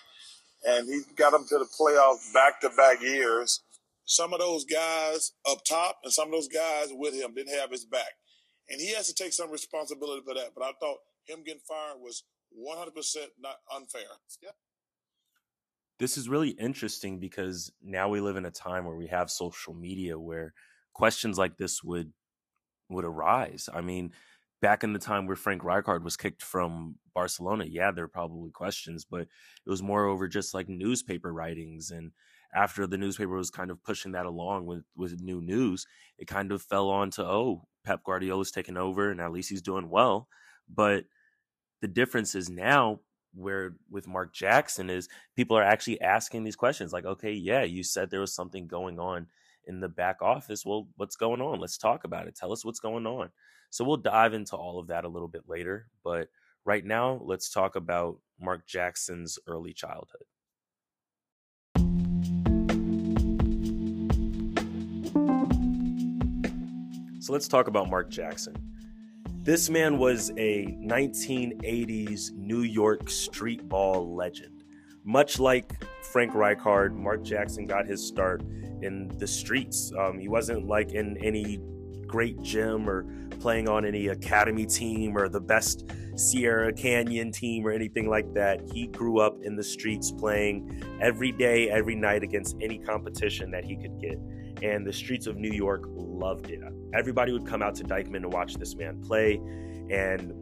and 0.64 0.88
he 0.88 1.02
got 1.16 1.32
them 1.32 1.46
to 1.48 1.58
the 1.58 1.66
playoffs 1.78 2.32
back 2.32 2.60
to 2.60 2.70
back 2.70 3.02
years. 3.02 3.60
Some 4.06 4.32
of 4.32 4.40
those 4.40 4.64
guys 4.64 5.32
up 5.48 5.58
top 5.68 5.98
and 6.04 6.12
some 6.12 6.28
of 6.28 6.32
those 6.32 6.48
guys 6.48 6.88
with 6.90 7.14
him 7.14 7.34
didn't 7.34 7.58
have 7.58 7.70
his 7.70 7.84
back. 7.84 8.12
And 8.68 8.80
he 8.80 8.92
has 8.94 9.06
to 9.08 9.14
take 9.14 9.32
some 9.32 9.50
responsibility 9.50 10.22
for 10.26 10.34
that. 10.34 10.50
But 10.54 10.64
I 10.64 10.72
thought 10.80 10.98
him 11.26 11.42
getting 11.44 11.60
fired 11.66 12.00
was 12.00 12.24
100% 12.58 13.16
not 13.40 13.56
unfair. 13.74 14.02
Yeah. 14.42 14.50
This 15.98 16.16
is 16.16 16.28
really 16.28 16.50
interesting 16.50 17.20
because 17.20 17.72
now 17.82 18.08
we 18.08 18.20
live 18.20 18.36
in 18.36 18.46
a 18.46 18.50
time 18.50 18.84
where 18.84 18.96
we 18.96 19.06
have 19.08 19.30
social 19.30 19.74
media 19.74 20.18
where 20.18 20.52
questions 20.92 21.38
like 21.38 21.56
this 21.56 21.82
would 21.82 22.12
would 22.90 23.04
arise. 23.04 23.68
I 23.72 23.80
mean, 23.80 24.12
back 24.64 24.82
in 24.82 24.94
the 24.94 24.98
time 24.98 25.26
where 25.26 25.36
Frank 25.36 25.60
Rijkaard 25.60 26.02
was 26.02 26.16
kicked 26.16 26.42
from 26.42 26.94
Barcelona, 27.12 27.66
yeah, 27.68 27.90
there 27.90 28.04
were 28.04 28.08
probably 28.08 28.50
questions, 28.50 29.04
but 29.04 29.20
it 29.20 29.28
was 29.66 29.82
more 29.82 30.06
over 30.06 30.26
just 30.26 30.54
like 30.54 30.70
newspaper 30.70 31.34
writings. 31.34 31.90
And 31.90 32.12
after 32.54 32.86
the 32.86 32.96
newspaper 32.96 33.36
was 33.36 33.50
kind 33.50 33.70
of 33.70 33.84
pushing 33.84 34.12
that 34.12 34.24
along 34.24 34.64
with, 34.64 34.84
with 34.96 35.20
new 35.20 35.42
news, 35.42 35.86
it 36.18 36.28
kind 36.28 36.50
of 36.50 36.62
fell 36.62 36.88
on 36.88 37.10
to, 37.10 37.26
oh, 37.26 37.68
Pep 37.84 38.04
Guardiola's 38.04 38.50
taken 38.50 38.78
over 38.78 39.10
and 39.10 39.20
at 39.20 39.32
least 39.32 39.50
he's 39.50 39.60
doing 39.60 39.90
well. 39.90 40.28
But 40.66 41.04
the 41.82 41.88
difference 41.88 42.34
is 42.34 42.48
now 42.48 43.00
where 43.34 43.74
with 43.90 44.08
Mark 44.08 44.32
Jackson 44.32 44.88
is 44.88 45.10
people 45.36 45.58
are 45.58 45.62
actually 45.62 46.00
asking 46.00 46.42
these 46.44 46.56
questions 46.56 46.90
like, 46.90 47.04
okay, 47.04 47.32
yeah, 47.32 47.64
you 47.64 47.82
said 47.82 48.10
there 48.10 48.20
was 48.20 48.34
something 48.34 48.66
going 48.66 48.98
on 48.98 49.26
in 49.66 49.80
the 49.80 49.90
back 49.90 50.22
office. 50.22 50.64
Well, 50.64 50.88
what's 50.96 51.16
going 51.16 51.42
on? 51.42 51.60
Let's 51.60 51.76
talk 51.76 52.04
about 52.04 52.28
it. 52.28 52.34
Tell 52.34 52.50
us 52.50 52.64
what's 52.64 52.80
going 52.80 53.06
on. 53.06 53.28
So 53.74 53.82
we'll 53.82 53.96
dive 53.96 54.34
into 54.34 54.54
all 54.54 54.78
of 54.78 54.86
that 54.86 55.04
a 55.04 55.08
little 55.08 55.26
bit 55.26 55.48
later. 55.48 55.88
But 56.04 56.28
right 56.64 56.84
now, 56.84 57.20
let's 57.24 57.50
talk 57.50 57.74
about 57.74 58.20
Mark 58.40 58.68
Jackson's 58.68 59.36
early 59.48 59.72
childhood. 59.72 60.22
So 67.18 67.32
let's 67.32 67.48
talk 67.48 67.66
about 67.66 67.90
Mark 67.90 68.10
Jackson. 68.10 68.54
This 69.42 69.68
man 69.68 69.98
was 69.98 70.30
a 70.36 70.66
1980s 70.80 72.30
New 72.30 72.60
York 72.60 73.10
street 73.10 73.68
ball 73.68 74.14
legend. 74.14 74.62
Much 75.02 75.40
like 75.40 75.82
Frank 76.12 76.32
Rijkaard, 76.32 76.94
Mark 76.94 77.24
Jackson 77.24 77.66
got 77.66 77.88
his 77.88 78.06
start 78.06 78.42
in 78.82 79.10
the 79.18 79.26
streets. 79.26 79.92
Um, 79.98 80.20
he 80.20 80.28
wasn't 80.28 80.68
like 80.68 80.92
in 80.92 81.16
any 81.16 81.58
great 82.14 82.40
gym 82.42 82.88
or 82.88 83.02
playing 83.40 83.68
on 83.68 83.84
any 83.84 84.06
academy 84.06 84.64
team 84.64 85.18
or 85.18 85.28
the 85.28 85.40
best 85.40 85.84
Sierra 86.14 86.72
Canyon 86.72 87.32
team 87.32 87.66
or 87.66 87.72
anything 87.72 88.08
like 88.08 88.32
that. 88.34 88.60
He 88.72 88.86
grew 88.86 89.18
up 89.18 89.42
in 89.42 89.56
the 89.56 89.64
streets 89.64 90.12
playing 90.12 90.80
every 91.00 91.32
day, 91.32 91.68
every 91.68 91.96
night 91.96 92.22
against 92.22 92.56
any 92.62 92.78
competition 92.78 93.50
that 93.50 93.64
he 93.64 93.74
could 93.74 94.00
get. 94.00 94.16
And 94.62 94.86
the 94.86 94.92
streets 94.92 95.26
of 95.26 95.36
New 95.38 95.50
York 95.50 95.86
loved 95.88 96.50
it. 96.50 96.60
Everybody 96.94 97.32
would 97.32 97.46
come 97.48 97.62
out 97.62 97.74
to 97.76 97.84
Dyckman 97.84 98.22
to 98.22 98.28
watch 98.28 98.54
this 98.54 98.76
man 98.76 99.02
play. 99.02 99.40
And 99.90 100.32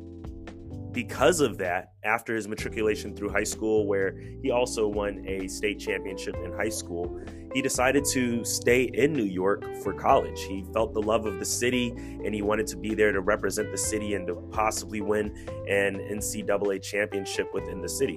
because 0.92 1.40
of 1.40 1.58
that, 1.58 1.92
after 2.04 2.34
his 2.34 2.46
matriculation 2.46 3.16
through 3.16 3.30
high 3.30 3.44
school, 3.44 3.86
where 3.86 4.16
he 4.42 4.50
also 4.50 4.86
won 4.86 5.24
a 5.26 5.48
state 5.48 5.78
championship 5.78 6.36
in 6.44 6.52
high 6.52 6.68
school, 6.68 7.20
he 7.54 7.62
decided 7.62 8.04
to 8.12 8.44
stay 8.44 8.84
in 8.84 9.12
New 9.12 9.24
York 9.24 9.64
for 9.82 9.92
college. 9.92 10.42
He 10.42 10.64
felt 10.72 10.92
the 10.92 11.02
love 11.02 11.26
of 11.26 11.38
the 11.38 11.44
city 11.44 11.90
and 11.90 12.34
he 12.34 12.42
wanted 12.42 12.66
to 12.68 12.76
be 12.76 12.94
there 12.94 13.12
to 13.12 13.20
represent 13.20 13.70
the 13.70 13.78
city 13.78 14.14
and 14.14 14.26
to 14.26 14.34
possibly 14.52 15.00
win 15.00 15.34
an 15.68 15.96
NCAA 15.96 16.82
championship 16.82 17.48
within 17.52 17.80
the 17.80 17.88
city, 17.88 18.16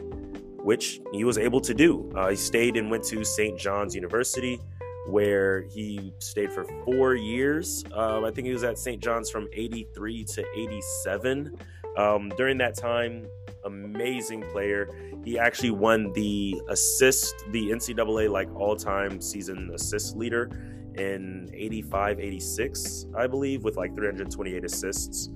which 0.63 0.99
he 1.11 1.23
was 1.23 1.38
able 1.38 1.61
to 1.61 1.73
do. 1.73 2.11
Uh, 2.15 2.29
he 2.29 2.35
stayed 2.35 2.77
and 2.77 2.89
went 2.89 3.03
to 3.05 3.23
St. 3.23 3.57
John's 3.57 3.95
University. 3.95 4.59
Where 5.07 5.67
he 5.69 6.15
stayed 6.17 6.51
for 6.51 6.65
four 6.83 7.13
years. 7.13 7.85
Um, 7.93 8.25
I 8.25 8.31
think 8.31 8.47
he 8.47 8.51
was 8.51 8.63
at 8.63 8.79
St. 8.79 8.99
John's 8.99 9.29
from 9.29 9.47
83 9.53 10.23
to 10.23 10.43
87. 10.57 11.55
Um, 11.97 12.29
during 12.38 12.58
that 12.60 12.75
time, 12.75 13.27
amazing 13.65 14.43
player. 14.51 14.89
He 15.23 15.38
actually 15.38 15.71
won 15.71 16.13
the 16.13 16.62
assist, 16.69 17.36
the 17.51 17.69
NCAA 17.69 18.29
like 18.29 18.53
all 18.55 18.75
time 18.75 19.19
season 19.19 19.71
assist 19.73 20.15
leader 20.15 20.49
in 20.95 21.49
85 21.53 22.19
86, 22.19 23.08
I 23.17 23.27
believe, 23.27 23.63
with 23.63 23.75
like 23.75 23.95
328 23.95 24.63
assists. 24.63 25.29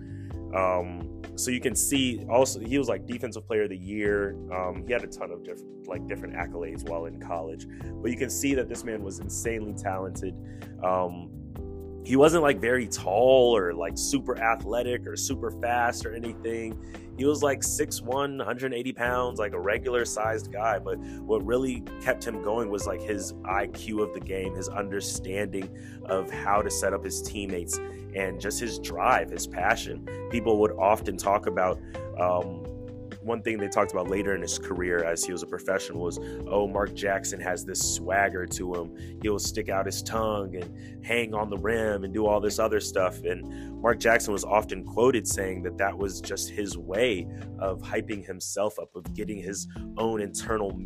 Um, 0.55 1.21
so 1.35 1.51
you 1.51 1.59
can 1.59 1.75
see 1.75 2.25
also 2.29 2.59
he 2.59 2.77
was 2.77 2.87
like 2.87 3.05
defensive 3.05 3.45
player 3.45 3.63
of 3.63 3.69
the 3.69 3.77
year. 3.77 4.35
Um, 4.51 4.83
he 4.85 4.93
had 4.93 5.03
a 5.03 5.07
ton 5.07 5.31
of 5.31 5.43
different 5.43 5.87
like 5.87 6.07
different 6.07 6.35
accolades 6.35 6.87
while 6.87 7.05
in 7.05 7.19
college, 7.19 7.65
but 8.01 8.11
you 8.11 8.17
can 8.17 8.29
see 8.29 8.53
that 8.55 8.69
this 8.69 8.83
man 8.83 9.03
was 9.03 9.19
insanely 9.19 9.73
talented. 9.73 10.35
Um, 10.83 11.31
he 12.09 12.15
wasn't 12.15 12.41
like 12.41 12.59
very 12.59 12.87
tall 12.87 13.55
or 13.55 13.71
like 13.71 13.95
super 13.95 14.35
athletic 14.41 15.05
or 15.05 15.15
super 15.15 15.51
fast 15.51 16.07
or 16.07 16.15
anything. 16.15 16.75
He 17.15 17.23
was 17.23 17.43
like 17.43 17.59
6'1, 17.59 18.07
180 18.09 18.93
pounds, 18.93 19.37
like 19.37 19.53
a 19.53 19.59
regular 19.59 20.05
sized 20.05 20.51
guy. 20.51 20.79
But 20.79 20.97
what 20.97 21.45
really 21.45 21.83
kept 22.01 22.25
him 22.25 22.41
going 22.41 22.71
was 22.71 22.87
like 22.87 22.99
his 22.99 23.33
IQ 23.43 24.01
of 24.01 24.15
the 24.15 24.21
game, 24.21 24.55
his 24.55 24.69
understanding 24.69 25.69
of 26.05 26.31
how 26.31 26.63
to 26.63 26.71
set 26.71 26.95
up 26.95 27.05
his 27.05 27.21
teammates, 27.21 27.77
and 28.15 28.41
just 28.41 28.59
his 28.59 28.79
drive, 28.79 29.29
his 29.29 29.45
passion. 29.45 30.03
People 30.31 30.57
would 30.61 30.71
often 30.79 31.15
talk 31.15 31.45
about 31.45 31.79
um, 32.19 32.65
one 33.21 33.41
thing 33.41 33.57
they 33.57 33.67
talked 33.67 33.91
about 33.91 34.09
later 34.09 34.33
in 34.33 34.41
his 34.41 34.57
career 34.57 35.03
as 35.03 35.23
he 35.23 35.31
was 35.31 35.43
a 35.43 35.47
professional 35.47 36.01
was, 36.01 36.19
oh, 36.47 36.67
Mark 36.67 36.93
Jackson 36.93 37.39
has 37.39 37.65
this 37.65 37.95
swagger 37.95 38.45
to 38.45 38.73
him. 38.73 39.19
He'll 39.21 39.39
stick 39.39 39.69
out 39.69 39.85
his 39.85 40.01
tongue 40.01 40.55
and 40.55 41.05
hang 41.05 41.33
on 41.33 41.49
the 41.49 41.57
rim 41.57 42.03
and 42.03 42.13
do 42.13 42.25
all 42.25 42.39
this 42.39 42.59
other 42.59 42.79
stuff. 42.79 43.23
And 43.23 43.81
Mark 43.81 43.99
Jackson 43.99 44.31
was 44.31 44.43
often 44.43 44.85
quoted 44.85 45.27
saying 45.27 45.63
that 45.63 45.77
that 45.77 45.97
was 45.97 46.21
just 46.21 46.49
his 46.49 46.77
way 46.77 47.27
of 47.59 47.81
hyping 47.81 48.25
himself 48.25 48.79
up, 48.79 48.95
of 48.95 49.13
getting 49.13 49.41
his 49.41 49.67
own 49.97 50.21
internal 50.21 50.79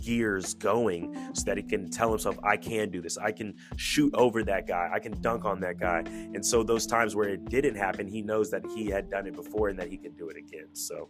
gears 0.00 0.54
going 0.54 1.14
so 1.34 1.42
that 1.44 1.56
he 1.56 1.62
can 1.62 1.90
tell 1.90 2.10
himself, 2.10 2.38
I 2.42 2.56
can 2.56 2.90
do 2.90 3.00
this. 3.00 3.18
I 3.18 3.32
can 3.32 3.54
shoot 3.76 4.14
over 4.14 4.42
that 4.44 4.66
guy. 4.66 4.90
I 4.92 4.98
can 4.98 5.20
dunk 5.20 5.44
on 5.44 5.60
that 5.60 5.78
guy. 5.78 6.00
And 6.06 6.44
so, 6.44 6.62
those 6.62 6.86
times 6.86 7.16
where 7.16 7.28
it 7.28 7.46
didn't 7.46 7.76
happen, 7.76 8.06
he 8.06 8.22
knows 8.22 8.50
that 8.50 8.62
he 8.74 8.86
had 8.86 9.10
done 9.10 9.26
it 9.26 9.34
before 9.34 9.68
and 9.68 9.78
that 9.78 9.88
he 9.88 9.96
can 9.96 10.12
do 10.12 10.28
it 10.28 10.36
again. 10.36 10.68
So, 10.72 11.08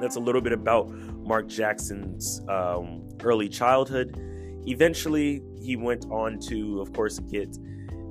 that's 0.00 0.16
a 0.16 0.20
little 0.20 0.40
bit 0.40 0.52
about 0.52 0.90
Mark 0.90 1.48
Jackson's 1.48 2.40
um, 2.48 3.08
early 3.22 3.48
childhood. 3.48 4.16
Eventually, 4.66 5.42
he 5.60 5.76
went 5.76 6.06
on 6.10 6.38
to, 6.40 6.80
of 6.80 6.92
course, 6.92 7.18
get 7.18 7.56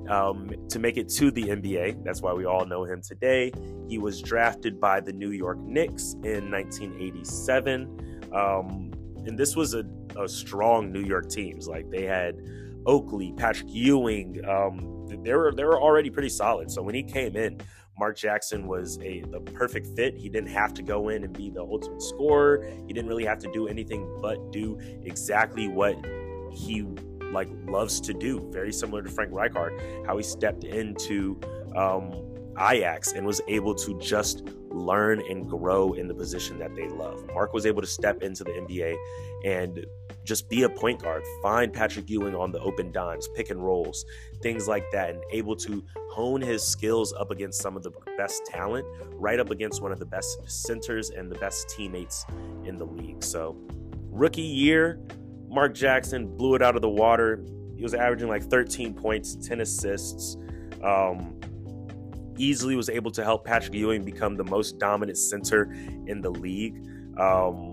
um, 0.08 0.50
to 0.68 0.78
make 0.78 0.96
it 0.96 1.08
to 1.10 1.30
the 1.30 1.44
NBA. 1.44 2.04
That's 2.04 2.22
why 2.22 2.32
we 2.32 2.44
all 2.44 2.66
know 2.66 2.84
him 2.84 3.00
today. 3.00 3.52
He 3.88 3.98
was 3.98 4.20
drafted 4.20 4.80
by 4.80 5.00
the 5.00 5.12
New 5.12 5.30
York 5.30 5.58
Knicks 5.58 6.14
in 6.24 6.50
1987. 6.50 8.30
Um, 8.34 8.90
and 9.24 9.38
this 9.38 9.54
was 9.54 9.74
a, 9.74 9.84
a, 10.18 10.28
strong 10.28 10.90
New 10.90 11.02
York 11.02 11.28
teams. 11.28 11.68
Like 11.68 11.90
they 11.90 12.04
had 12.04 12.36
Oakley, 12.86 13.32
Patrick 13.36 13.70
Ewing. 13.70 14.44
Um, 14.48 15.06
they 15.22 15.34
were 15.34 15.52
they 15.52 15.64
were 15.64 15.80
already 15.80 16.10
pretty 16.10 16.30
solid. 16.30 16.70
So 16.70 16.82
when 16.82 16.94
he 16.94 17.02
came 17.02 17.36
in, 17.36 17.60
Mark 18.02 18.16
Jackson 18.16 18.66
was 18.66 18.98
a 18.98 19.20
the 19.30 19.38
perfect 19.38 19.86
fit. 19.94 20.16
He 20.16 20.28
didn't 20.28 20.50
have 20.50 20.74
to 20.74 20.82
go 20.82 21.10
in 21.10 21.22
and 21.22 21.32
be 21.32 21.50
the 21.50 21.60
ultimate 21.60 22.02
scorer. 22.02 22.66
He 22.84 22.92
didn't 22.92 23.08
really 23.08 23.24
have 23.24 23.38
to 23.38 23.52
do 23.52 23.68
anything 23.68 24.18
but 24.20 24.50
do 24.50 24.76
exactly 25.04 25.68
what 25.68 25.94
he 26.52 26.82
like 27.32 27.48
loves 27.68 28.00
to 28.00 28.12
do. 28.12 28.50
Very 28.50 28.72
similar 28.72 29.02
to 29.02 29.08
Frank 29.08 29.30
Rijkaard, 29.30 30.04
how 30.04 30.16
he 30.16 30.24
stepped 30.24 30.64
into 30.64 31.40
um, 31.76 32.12
Ajax 32.58 33.12
and 33.12 33.24
was 33.24 33.40
able 33.46 33.72
to 33.76 33.96
just 34.00 34.48
learn 34.70 35.22
and 35.30 35.48
grow 35.48 35.92
in 35.92 36.08
the 36.08 36.14
position 36.14 36.58
that 36.58 36.74
they 36.74 36.88
love. 36.88 37.24
Mark 37.32 37.52
was 37.52 37.66
able 37.66 37.82
to 37.82 37.86
step 37.86 38.20
into 38.20 38.42
the 38.42 38.50
NBA 38.50 38.96
and 39.44 39.86
just 40.24 40.48
be 40.48 40.62
a 40.62 40.68
point 40.68 41.02
guard, 41.02 41.24
find 41.42 41.72
Patrick 41.72 42.08
Ewing 42.08 42.34
on 42.34 42.52
the 42.52 42.60
open 42.60 42.92
dimes, 42.92 43.28
pick 43.34 43.50
and 43.50 43.62
rolls, 43.62 44.04
things 44.40 44.68
like 44.68 44.84
that, 44.92 45.10
and 45.10 45.22
able 45.32 45.56
to 45.56 45.84
hone 46.10 46.40
his 46.40 46.62
skills 46.62 47.12
up 47.14 47.30
against 47.30 47.60
some 47.60 47.76
of 47.76 47.82
the 47.82 47.90
best 48.16 48.44
talent, 48.46 48.86
right 49.14 49.40
up 49.40 49.50
against 49.50 49.82
one 49.82 49.92
of 49.92 49.98
the 49.98 50.06
best 50.06 50.38
centers 50.46 51.10
and 51.10 51.30
the 51.30 51.38
best 51.38 51.68
teammates 51.68 52.24
in 52.64 52.76
the 52.76 52.86
league. 52.86 53.22
So, 53.22 53.56
rookie 54.10 54.42
year, 54.42 55.00
Mark 55.48 55.74
Jackson 55.74 56.36
blew 56.36 56.54
it 56.54 56.62
out 56.62 56.76
of 56.76 56.82
the 56.82 56.88
water. 56.88 57.44
He 57.76 57.82
was 57.82 57.94
averaging 57.94 58.28
like 58.28 58.44
13 58.44 58.94
points, 58.94 59.34
10 59.36 59.60
assists. 59.60 60.36
Um, 60.82 61.38
easily 62.38 62.76
was 62.76 62.88
able 62.88 63.10
to 63.12 63.24
help 63.24 63.44
Patrick 63.44 63.74
Ewing 63.74 64.04
become 64.04 64.36
the 64.36 64.44
most 64.44 64.78
dominant 64.78 65.18
center 65.18 65.70
in 66.06 66.20
the 66.20 66.30
league. 66.30 66.76
Um, 67.18 67.71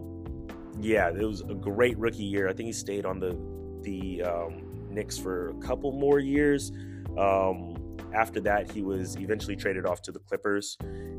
yeah, 0.82 1.10
it 1.10 1.26
was 1.26 1.42
a 1.42 1.54
great 1.54 1.98
rookie 1.98 2.24
year. 2.24 2.48
I 2.48 2.54
think 2.54 2.68
he 2.68 2.74
stayed 2.74 3.06
on 3.06 3.20
the 3.20 3.38
the 3.82 4.24
um, 4.24 4.64
Knicks 4.90 5.18
for 5.18 5.50
a 5.50 5.54
couple 5.56 5.92
more 5.92 6.20
years. 6.20 6.72
Um, 7.18 7.76
after 8.14 8.40
that, 8.42 8.72
he 8.72 8.82
was 8.82 9.16
eventually 9.18 9.56
traded 9.56 9.86
off 9.86 10.02
to 10.04 10.12
the 10.12 10.20
Clippers, 10.20 10.78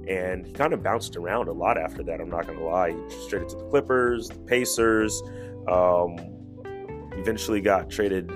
and 0.09 0.47
he 0.47 0.53
kind 0.53 0.73
of 0.73 0.83
bounced 0.83 1.17
around 1.17 1.49
a 1.49 1.53
lot 1.53 1.79
after 1.79 2.03
that. 2.05 2.21
I'm 2.21 2.31
not 2.31 2.47
gonna 2.47 2.65
lie. 2.65 2.91
He 2.91 3.29
traded 3.29 3.49
to 3.51 3.57
the 3.57 3.69
Clippers, 3.71 4.29
the 4.29 4.41
Pacers. 4.41 5.23
Um, 5.69 6.17
eventually 7.13 7.61
got 7.61 7.91
traded. 7.91 8.33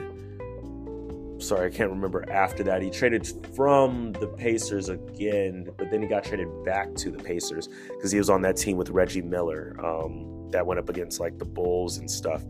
Sorry, 1.39 1.67
I 1.67 1.71
can't 1.71 1.91
remember 1.91 2.31
after 2.31 2.63
that. 2.65 2.81
He 2.81 2.91
traded 2.91 3.27
from 3.55 4.13
the 4.13 4.29
Pacers 4.29 4.89
again, 4.89 5.69
but 5.77 5.91
then 5.91 6.01
he 6.01 6.09
got 6.09 6.25
traded 6.25 6.49
back 6.65 6.95
to 6.97 7.11
the 7.11 7.19
Pacers 7.19 7.69
because 7.89 8.13
he 8.13 8.19
was 8.19 8.31
on 8.31 8.43
that 8.43 8.57
team 8.57 8.77
with 8.77 8.91
Reggie 8.91 9.23
Miller. 9.23 9.77
Um, 9.85 10.34
that 10.55 10.65
went 10.65 10.79
up 10.79 10.89
against 10.89 11.19
like 11.19 11.37
the 11.37 11.45
Bulls 11.45 11.99
and 11.99 12.09
stuff 12.09 12.45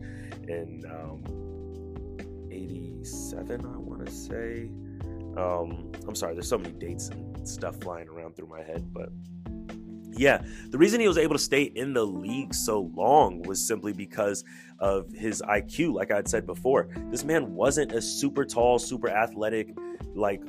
in 0.47 0.85
um, 0.91 1.25
87, 2.51 3.65
I 3.65 3.79
want 3.79 4.05
to 4.05 4.13
say. 4.13 4.71
Um, 5.39 5.91
I'm 6.07 6.15
sorry, 6.15 6.35
there's 6.35 6.49
so 6.49 6.59
many 6.59 6.75
dates 6.75 7.09
and 7.09 7.49
stuff 7.49 7.81
flying 7.81 8.09
around 8.09 8.37
through 8.37 8.49
my 8.49 8.63
head, 8.63 8.93
but 8.93 9.09
yeah, 10.17 10.43
the 10.69 10.77
reason 10.77 11.01
he 11.01 11.09
was 11.09 11.17
able 11.17 11.35
to 11.35 11.43
stay 11.43 11.63
in 11.63 11.95
the 11.95 12.05
league 12.05 12.55
so 12.55 12.93
long 12.95 13.43
was 13.43 13.67
simply 13.67 13.95
because 13.95 14.45
of 14.81 15.11
his 15.11 15.43
IQ. 15.43 15.95
Like 15.95 16.11
I 16.11 16.17
had 16.17 16.29
said 16.29 16.47
before, 16.47 16.89
this 17.11 17.25
man 17.25 17.55
wasn't 17.55 17.91
a 17.93 18.03
super 18.03 18.45
tall, 18.45 18.79
super 18.79 19.09
athletic, 19.09 19.75
like 20.15 20.43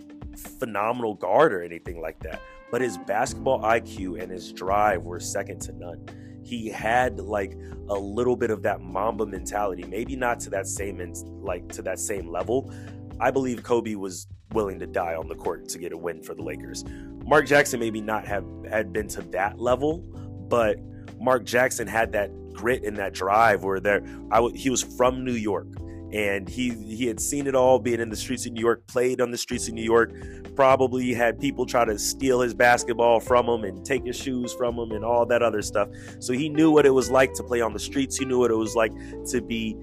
phenomenal 0.59 1.15
guard 1.15 1.53
or 1.53 1.63
anything 1.63 2.01
like 2.01 2.19
that, 2.19 2.41
but 2.69 2.81
his 2.81 2.97
basketball 2.97 3.61
IQ 3.61 4.21
and 4.21 4.29
his 4.29 4.51
drive 4.51 5.03
were 5.03 5.21
second 5.21 5.61
to 5.61 5.71
none 5.71 6.05
he 6.45 6.69
had 6.69 7.19
like 7.19 7.58
a 7.89 7.93
little 7.93 8.36
bit 8.36 8.51
of 8.51 8.62
that 8.63 8.79
Mamba 8.81 9.25
mentality, 9.25 9.84
maybe 9.84 10.15
not 10.15 10.39
to 10.41 10.49
that 10.51 10.67
same 10.67 11.13
like 11.41 11.67
to 11.69 11.81
that 11.81 11.99
same 11.99 12.29
level. 12.29 12.71
I 13.19 13.31
believe 13.31 13.63
Kobe 13.63 13.95
was 13.95 14.27
willing 14.51 14.79
to 14.79 14.88
die 14.88 15.15
on 15.15 15.27
the 15.27 15.36
court 15.36 15.67
to 15.69 15.79
get 15.79 15.91
a 15.91 15.97
win 15.97 16.21
for 16.21 16.36
the 16.36 16.43
Lakers. 16.43 16.86
Mark 17.25 17.47
Jackson 17.47 17.79
maybe 17.79 17.99
not 17.99 18.25
have 18.27 18.45
had 18.69 18.93
been 18.93 19.08
to 19.10 19.21
that 19.23 19.60
level, 19.60 19.99
but 20.47 20.77
Mark 21.19 21.45
Jackson 21.45 21.88
had 21.88 22.12
that 22.12 22.31
grit 22.53 22.84
and 22.84 22.95
that 22.97 23.13
drive 23.13 23.63
where 23.63 23.79
there 23.79 24.03
I 24.31 24.36
w- 24.36 24.55
he 24.55 24.69
was 24.69 24.84
from 24.84 25.25
New 25.25 25.34
York 25.34 25.67
and 26.15 26.47
he 26.47 26.69
he 26.69 27.08
had 27.08 27.19
seen 27.19 27.45
it 27.45 27.56
all 27.56 27.78
being 27.78 27.99
in 27.99 28.10
the 28.10 28.15
streets 28.15 28.45
of 28.45 28.54
New 28.54 28.62
York, 28.62 28.88
played 28.88 29.19
on 29.19 29.32
the 29.32 29.38
streets 29.38 29.67
of 29.67 29.73
New 29.73 29.84
York, 29.84 30.13
probably 30.56 31.13
had 31.13 31.38
people 31.38 31.65
try 31.65 31.84
to 31.84 31.99
steal 31.99 32.39
his 32.39 32.54
basketball 32.54 33.19
from 33.19 33.47
him 33.49 33.65
and 33.65 33.86
take 33.86 34.06
his 34.06 34.15
shoes 34.15 34.54
from 34.54 34.80
him 34.80 34.91
and 34.91 35.04
all 35.04 35.25
that 35.25 35.43
other 35.43 35.62
stuff. 35.62 35.89
So 36.19 36.32
he 36.32 36.47
knew 36.47 36.71
what 36.71 36.86
it 36.86 36.91
was 36.91 37.12
like 37.12 37.34
to 37.34 37.43
play 37.43 37.60
on 37.60 37.73
the 37.73 37.80
streets. 37.80 38.17
He 38.17 38.23
knew 38.23 38.39
what 38.39 38.49
it 38.49 38.56
was 38.56 38.75
like 38.75 38.93
to 39.32 39.41
be 39.41 39.75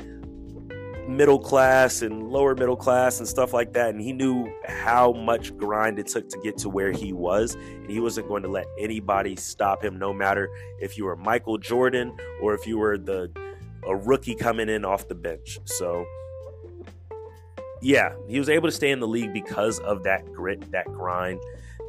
middle 1.07 1.39
class 1.39 2.01
and 2.01 2.29
lower 2.29 2.55
middle 2.55 2.77
class 2.77 3.19
and 3.19 3.29
stuff 3.29 3.53
like 3.53 3.73
that 3.73 3.91
and 3.91 4.01
he 4.01 4.13
knew 4.13 4.51
how 4.67 5.13
much 5.13 5.55
grind 5.57 5.99
it 5.99 6.07
took 6.07 6.29
to 6.29 6.39
get 6.45 6.57
to 6.57 6.69
where 6.69 6.93
he 6.93 7.13
was 7.13 7.55
and 7.55 7.91
he 7.91 7.99
wasn't 7.99 8.27
going 8.29 8.41
to 8.41 8.49
let 8.49 8.67
anybody 8.79 9.35
stop 9.35 9.83
him 9.85 9.99
no 9.99 10.13
matter 10.13 10.49
if 10.81 10.97
you 10.97 11.05
were 11.05 11.17
Michael 11.17 11.59
Jordan 11.59 12.17
or 12.41 12.55
if 12.55 12.69
you 12.69 12.79
were 12.79 12.97
the 12.97 13.31
a 13.87 13.97
rookie 13.97 14.37
coming 14.37 14.69
in 14.69 14.85
off 14.85 15.09
the 15.09 15.15
bench 15.15 15.59
so 15.65 16.07
yeah, 17.83 18.15
he 18.29 18.39
was 18.39 18.49
able 18.49 18.69
to 18.69 18.73
stay 18.73 18.93
in 18.93 19.01
the 19.01 19.09
league 19.09 19.33
because 19.33 19.81
of 19.81 20.05
that 20.05 20.33
grit, 20.33 20.71
that 20.71 20.87
grind, 20.87 21.41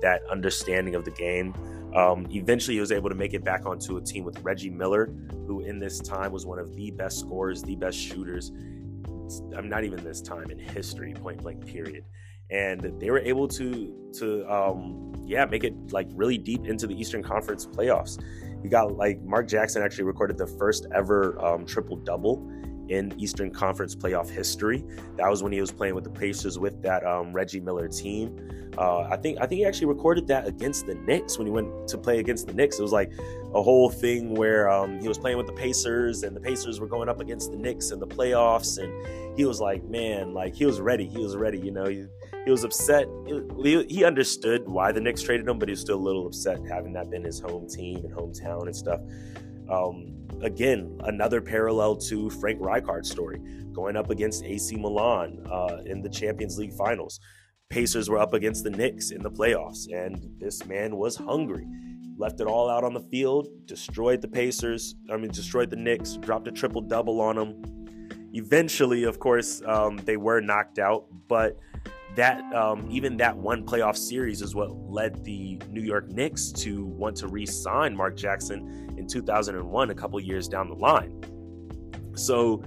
that 0.02 0.24
understanding 0.30 0.96
of 0.96 1.06
the 1.06 1.12
game. 1.12 1.54
Um, 1.96 2.28
eventually, 2.32 2.76
he 2.76 2.80
was 2.80 2.92
able 2.92 3.10
to 3.10 3.16
make 3.16 3.36
it 3.36 3.44
back 3.44 3.68
onto 3.68 3.98
a 3.98 4.02
team 4.02 4.24
with 4.24 4.40
Reggie 4.40 4.72
Miller, 4.72 5.14
who 5.46 5.62
in 5.62 5.78
this 5.78 6.00
time 6.00 6.32
was 6.32 6.48
one 6.48 6.58
of 6.58 6.76
the 6.76 6.90
best 6.90 7.20
scorers, 7.20 7.62
the 7.62 7.76
best 7.76 7.96
shooters. 7.96 8.52
I'm 9.56 9.70
not 9.70 9.84
even 9.84 10.04
this 10.04 10.20
time 10.20 10.50
in 10.50 10.58
history, 10.58 11.14
point 11.14 11.44
blank, 11.44 11.66
period. 11.66 12.06
And 12.50 13.00
they 13.00 13.12
were 13.12 13.20
able 13.20 13.48
to 13.50 14.12
to 14.18 14.52
um, 14.52 15.14
yeah 15.26 15.46
make 15.46 15.64
it 15.64 15.74
like 15.92 16.08
really 16.14 16.40
deep 16.40 16.66
into 16.66 16.88
the 16.88 17.00
Eastern 17.00 17.22
Conference 17.22 17.68
playoffs. 17.68 18.20
He 18.64 18.70
got 18.70 18.98
like 18.98 19.22
Mark 19.22 19.48
Jackson 19.48 19.84
actually 19.84 20.06
recorded 20.06 20.40
the 20.40 20.48
first 20.48 20.88
ever 20.94 21.40
um, 21.44 21.66
triple 21.68 21.98
double 21.98 22.50
in 22.89 23.13
Eastern 23.19 23.52
Conference 23.52 23.96
playoff 23.96 24.30
history. 24.30 24.84
That 25.17 25.30
was 25.30 25.43
when 25.43 25.52
he 25.52 25.62
was 25.62 25.72
playing 25.72 25.96
with 25.96 26.04
the 26.04 26.10
Pacers 26.10 26.60
with 26.60 26.82
that 26.84 27.06
um, 27.06 27.34
Reggie 27.34 27.60
Miller 27.60 27.88
team. 27.88 28.38
Uh, 28.78 29.02
I 29.02 29.17
think 29.17 29.38
I 29.39 29.46
think 29.46 29.60
he 29.60 29.65
actually 29.65 29.88
recorded 29.88 30.28
that 30.28 30.48
against 30.48 30.88
the 30.88 30.96
Knicks 30.96 31.38
when 31.38 31.46
he 31.46 31.54
went 31.54 31.88
to 31.89 31.98
play 31.98 32.19
against 32.19 32.48
the 32.48 32.54
Knicks. 32.54 32.80
It 32.80 32.82
was 32.82 32.91
like 32.91 33.12
a 33.54 33.62
whole 33.62 33.89
thing 33.89 34.34
where 34.34 34.67
um, 34.69 35.00
he 35.00 35.08
was 35.08 35.17
playing 35.17 35.38
with 35.38 35.46
the 35.46 35.54
Pacers 35.54 36.24
and 36.24 36.36
the 36.36 36.39
Pacers 36.39 36.80
were 36.80 36.88
going 36.88 37.08
up 37.08 37.19
against 37.19 37.52
the 37.52 37.58
Knicks 37.58 37.91
in 37.91 38.00
the 38.00 38.08
playoffs, 38.08 38.80
and 38.80 39.38
he 39.38 39.46
was 39.46 39.60
like, 39.60 39.84
man, 39.84 40.34
like 40.34 40.56
he 40.56 40.65
was 40.65 40.82
ready. 40.82 41.06
He 41.06 41.19
was 41.19 41.36
ready. 41.36 41.60
You 41.60 41.72
know, 41.72 41.86
he, 41.86 42.06
he 42.46 42.52
was 42.52 42.63
upset. 42.63 43.08
He, 43.62 43.84
he 43.84 44.04
understood 44.04 44.67
why 44.67 44.91
the 44.91 45.02
Knicks 45.02 45.22
traded 45.22 45.48
him, 45.48 45.60
but 45.60 45.69
he 45.69 45.74
was 45.74 45.82
still 45.82 45.98
a 45.98 46.02
little 46.02 46.26
upset 46.26 46.60
having 46.67 46.93
that 46.93 47.12
been 47.12 47.24
his 47.24 47.39
home 47.39 47.67
team 47.67 47.98
and 47.98 48.12
hometown 48.12 48.63
and 48.65 48.76
stuff. 48.76 49.02
Um, 49.69 50.28
again, 50.41 50.99
another 51.06 51.41
parallel 51.41 51.95
to 51.97 52.30
Frank 52.30 52.60
Rijkaard's 52.60 53.10
story, 53.10 53.39
going 53.71 53.95
up 53.95 54.10
against 54.10 54.43
AC 54.43 54.76
Milan 54.76 55.45
uh, 55.52 55.78
in 55.86 56.02
the 56.02 56.10
Champions 56.10 56.58
League 56.58 56.73
finals. 56.73 57.19
Pacers 57.69 58.10
were 58.10 58.19
up 58.19 58.34
against 58.34 58.63
the 58.63 58.69
Knicks 58.69 59.12
in 59.12 59.23
the 59.23 59.32
playoffs, 59.32 59.91
and 59.91 60.30
this 60.38 60.65
man 60.65 60.95
was 60.95 61.15
hungry. 61.15 61.65
Left 62.17 62.39
it 62.39 62.45
all 62.45 62.69
out 62.69 62.84
on 62.84 62.93
the 62.93 63.02
field, 63.02 63.47
destroyed 63.65 64.21
the 64.21 64.28
Pacers, 64.28 64.95
I 65.10 65.17
mean, 65.17 65.32
destroyed 65.32 65.71
the 65.71 65.76
Knicks, 65.76 66.17
dropped 66.17 66.47
a 66.47 66.52
triple 66.52 66.82
double 66.82 67.19
on 67.19 67.36
them. 67.36 68.30
Eventually, 68.34 69.04
of 69.04 69.19
course, 69.19 69.62
um, 69.65 69.97
they 70.06 70.17
were 70.17 70.39
knocked 70.39 70.78
out, 70.78 71.06
but 71.28 71.58
that 72.15 72.41
um, 72.54 72.88
even 72.91 73.17
that 73.17 73.36
one 73.36 73.65
playoff 73.65 73.97
series 73.97 74.41
is 74.41 74.54
what 74.54 74.71
led 74.71 75.23
the 75.23 75.60
New 75.69 75.82
York 75.82 76.12
Knicks 76.12 76.52
to 76.52 76.86
want 76.86 77.15
to 77.17 77.28
re-sign 77.28 77.95
Mark 77.95 78.15
Jackson 78.15 78.93
in 79.04 79.10
2001, 79.10 79.89
a 79.89 79.96
couple 79.96 80.20
years 80.20 80.48
down 80.48 80.70
the 80.70 80.76
line. 80.76 81.22
So 82.16 82.63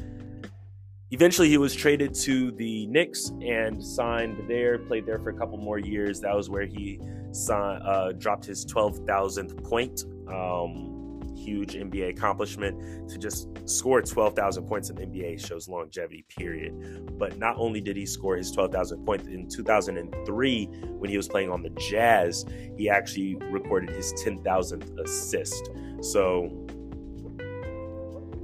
eventually, 1.10 1.48
he 1.48 1.58
was 1.58 1.74
traded 1.74 2.14
to 2.14 2.52
the 2.52 2.86
Knicks 2.86 3.30
and 3.42 3.82
signed 3.82 4.48
there. 4.48 4.78
Played 4.78 5.06
there 5.06 5.18
for 5.18 5.30
a 5.30 5.34
couple 5.34 5.58
more 5.58 5.78
years. 5.78 6.20
That 6.20 6.34
was 6.34 6.50
where 6.50 6.66
he 6.66 7.00
signed, 7.32 7.82
uh, 7.84 8.12
dropped 8.12 8.44
his 8.44 8.64
12,000th 8.66 9.62
point. 9.64 10.04
Um, 10.28 10.96
huge 11.36 11.74
NBA 11.74 12.10
accomplishment 12.10 13.08
to 13.08 13.18
just 13.18 13.48
score 13.68 14.02
12,000 14.02 14.66
points 14.66 14.90
in 14.90 14.96
the 14.96 15.02
NBA 15.02 15.46
shows 15.46 15.68
longevity, 15.68 16.24
period. 16.28 17.18
But 17.18 17.38
not 17.38 17.56
only 17.56 17.80
did 17.80 17.96
he 17.96 18.06
score 18.06 18.36
his 18.36 18.50
12,000 18.50 19.04
points 19.04 19.26
in 19.26 19.48
2003 19.48 20.66
when 20.98 21.10
he 21.10 21.16
was 21.16 21.28
playing 21.28 21.50
on 21.50 21.62
the 21.62 21.70
Jazz, 21.70 22.44
he 22.76 22.88
actually 22.90 23.36
recorded 23.50 23.90
his 23.90 24.12
10,000th 24.14 24.98
assist. 24.98 25.70
So, 26.00 26.50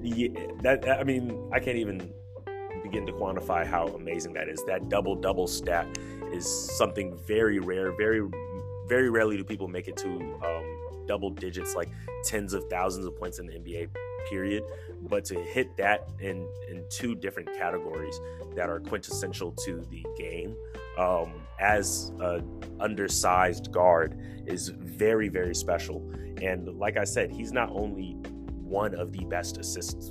yeah, 0.03 0.29
that 0.63 0.89
I 0.89 1.05
mean, 1.05 1.49
I 1.53 1.61
can't 1.61 1.79
even 1.79 2.13
begin 2.83 3.07
to 3.07 3.13
quantify 3.13 3.67
how 3.67 3.87
amazing 3.89 4.33
that 4.35 4.49
is. 4.49 4.63
That 4.67 4.89
double 4.89 5.15
double 5.15 5.47
stat 5.47 5.87
is 6.33 6.47
something 6.77 7.17
very 7.27 7.59
rare, 7.59 7.93
very 7.97 8.27
very 8.89 9.11
rarely 9.11 9.37
do 9.37 9.45
people 9.45 9.69
make 9.69 9.89
it 9.89 9.97
to 9.97 10.09
um, 10.45 11.07
double 11.07 11.31
digits, 11.31 11.75
like 11.75 11.89
tens 12.25 12.53
of 12.53 12.65
thousands 12.69 13.07
of 13.07 13.17
points 13.17 13.39
in 13.39 13.47
the 13.47 13.55
NBA 13.55 13.89
period. 14.29 14.65
But 15.03 15.25
to 15.27 15.41
hit 15.41 15.77
that 15.77 16.09
in 16.21 16.49
in 16.69 16.85
two 16.89 17.15
different 17.15 17.53
categories 17.57 18.21
that 18.55 18.69
are 18.69 18.81
quintessential 18.81 19.53
to 19.65 19.85
the 19.91 20.05
game 20.17 20.57
um, 20.99 21.33
as 21.61 22.13
a 22.21 22.43
undersized 22.81 23.71
guard 23.73 24.19
is 24.47 24.69
very 24.69 25.29
very 25.29 25.55
special. 25.55 26.11
And 26.41 26.69
like 26.79 26.97
I 26.97 27.05
said, 27.05 27.31
he's 27.31 27.53
not 27.53 27.71
only 27.71 28.13
one 28.63 28.95
of 28.95 29.13
the 29.13 29.25
best 29.27 29.59
assists 29.59 30.11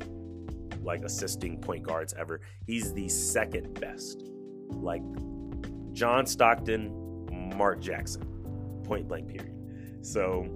like 0.84 1.04
assisting 1.04 1.60
point 1.60 1.84
guards 1.84 2.14
ever. 2.18 2.42
He's 2.66 2.94
the 2.94 3.08
second 3.10 3.80
best. 3.80 4.24
Like 4.70 5.04
John 5.94 6.26
Stockton, 6.26 7.28
Mark 7.56 7.82
Jackson 7.82 8.24
point 8.84 9.08
blank 9.08 9.28
period. 9.28 9.56
So 10.02 10.48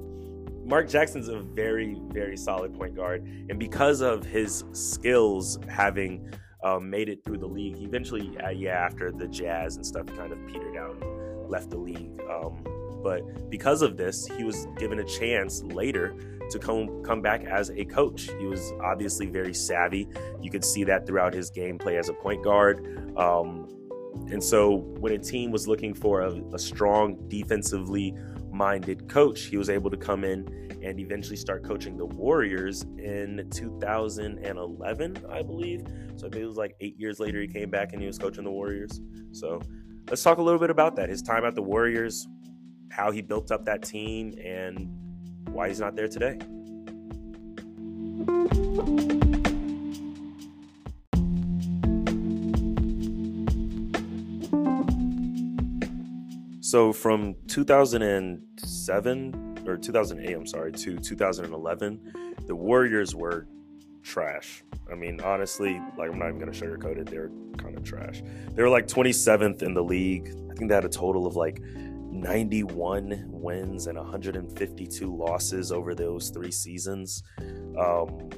Mark 0.65 0.89
Jackson's 0.89 1.27
a 1.27 1.39
very, 1.39 1.99
very 2.07 2.38
solid 2.38 2.73
point 2.73 2.95
guard. 2.95 3.23
And 3.49 3.59
because 3.59 4.01
of 4.01 4.25
his 4.25 4.63
skills 4.71 5.59
having 5.69 6.27
um, 6.65 6.89
made 6.89 7.10
it 7.10 7.23
through 7.23 7.38
the 7.38 7.47
league, 7.47 7.78
eventually, 7.80 8.36
uh, 8.43 8.49
yeah, 8.49 8.71
after 8.71 9.12
the 9.12 9.28
Jazz 9.28 9.75
and 9.75 9.86
stuff 9.86 10.08
kind 10.17 10.34
of 10.34 10.47
petered 10.47 10.75
out 10.75 10.97
and 10.99 11.49
left 11.49 11.69
the 11.69 11.78
league. 11.78 12.19
Um, 12.28 12.65
but 13.04 13.51
because 13.51 13.84
of 13.84 13.97
this, 13.97 14.25
he 14.36 14.43
was 14.43 14.67
given 14.80 14.97
a 14.97 15.04
chance 15.04 15.62
later 15.62 16.15
to 16.49 16.58
come 16.58 17.04
come 17.04 17.21
back 17.21 17.43
as 17.43 17.69
a 17.69 17.86
coach. 17.86 18.30
He 18.39 18.47
was 18.47 18.73
obviously 18.82 19.28
very 19.28 19.54
savvy. 19.54 20.08
You 20.41 20.49
could 20.49 20.65
see 20.65 20.84
that 20.86 21.06
throughout 21.06 21.36
his 21.36 21.51
gameplay 21.51 21.99
as 21.99 22.10
a 22.10 22.13
point 22.13 22.43
guard. 22.43 23.13
Um, 23.15 23.69
and 24.32 24.43
so 24.43 24.78
when 24.99 25.13
a 25.13 25.19
team 25.19 25.51
was 25.51 25.67
looking 25.67 25.93
for 25.93 26.21
a, 26.21 26.41
a 26.51 26.58
strong 26.58 27.28
defensively 27.28 28.15
minded 28.55 29.09
coach, 29.09 29.43
he 29.45 29.57
was 29.57 29.69
able 29.69 29.89
to 29.89 29.97
come 29.97 30.23
in 30.23 30.47
and 30.83 30.99
eventually 30.99 31.35
start 31.35 31.63
coaching 31.63 31.97
the 31.97 32.05
Warriors 32.05 32.83
in 32.97 33.49
2011, 33.51 35.25
I 35.29 35.41
believe. 35.41 35.81
So 36.15 36.27
I 36.27 36.29
think 36.29 36.43
it 36.43 36.45
was 36.45 36.57
like 36.57 36.75
eight 36.79 36.97
years 36.97 37.19
later 37.19 37.41
he 37.41 37.47
came 37.47 37.69
back 37.69 37.93
and 37.93 38.01
he 38.01 38.07
was 38.07 38.17
coaching 38.17 38.43
the 38.43 38.51
Warriors. 38.51 39.01
So 39.31 39.61
let's 40.09 40.23
talk 40.23 40.37
a 40.37 40.41
little 40.41 40.59
bit 40.59 40.69
about 40.69 40.95
that. 40.95 41.09
His 41.09 41.21
time 41.21 41.43
at 41.43 41.55
the 41.55 41.63
Warriors, 41.63 42.27
how 42.91 43.11
he 43.11 43.21
built 43.21 43.51
up 43.51 43.65
that 43.65 43.83
team, 43.83 44.33
and 44.43 44.89
why 45.49 45.67
he's 45.67 45.79
not 45.79 45.95
there 45.95 46.07
today. 46.07 46.37
So 56.65 56.91
from 56.91 57.36
2007 57.45 59.63
or 59.67 59.78
2008, 59.78 60.34
I'm 60.34 60.47
sorry, 60.47 60.71
to 60.71 60.97
2011, 60.97 62.13
the 62.47 62.56
Warriors 62.56 63.13
were 63.13 63.45
trash. 64.01 64.63
I 64.91 64.95
mean, 64.95 65.21
honestly, 65.21 65.80
like 65.95 66.10
I'm 66.10 66.17
not 66.17 66.30
even 66.30 66.39
gonna 66.39 66.54
sugarcoat 66.54 66.97
it. 66.97 67.06
They're 67.06 67.30
kind 67.58 67.78
of 67.78 67.84
trash. 67.84 68.23
They 68.49 68.63
were 68.63 68.69
like 68.69 68.88
27th 68.88 69.62
in 69.62 69.75
the 69.75 69.84
league. 69.84 70.30
I 70.49 70.56
think 70.56 70.69
they 70.69 70.73
had 70.73 70.86
a 70.86 70.89
total 70.89 71.28
of 71.28 71.36
like 71.36 71.62
91 71.62 73.25
wins 73.28 73.86
and 73.86 73.99
152 73.99 75.15
losses 75.15 75.71
over 75.71 75.93
those 75.93 76.32
three 76.32 76.49
seasons. 76.49 77.21
Um, 77.78 78.32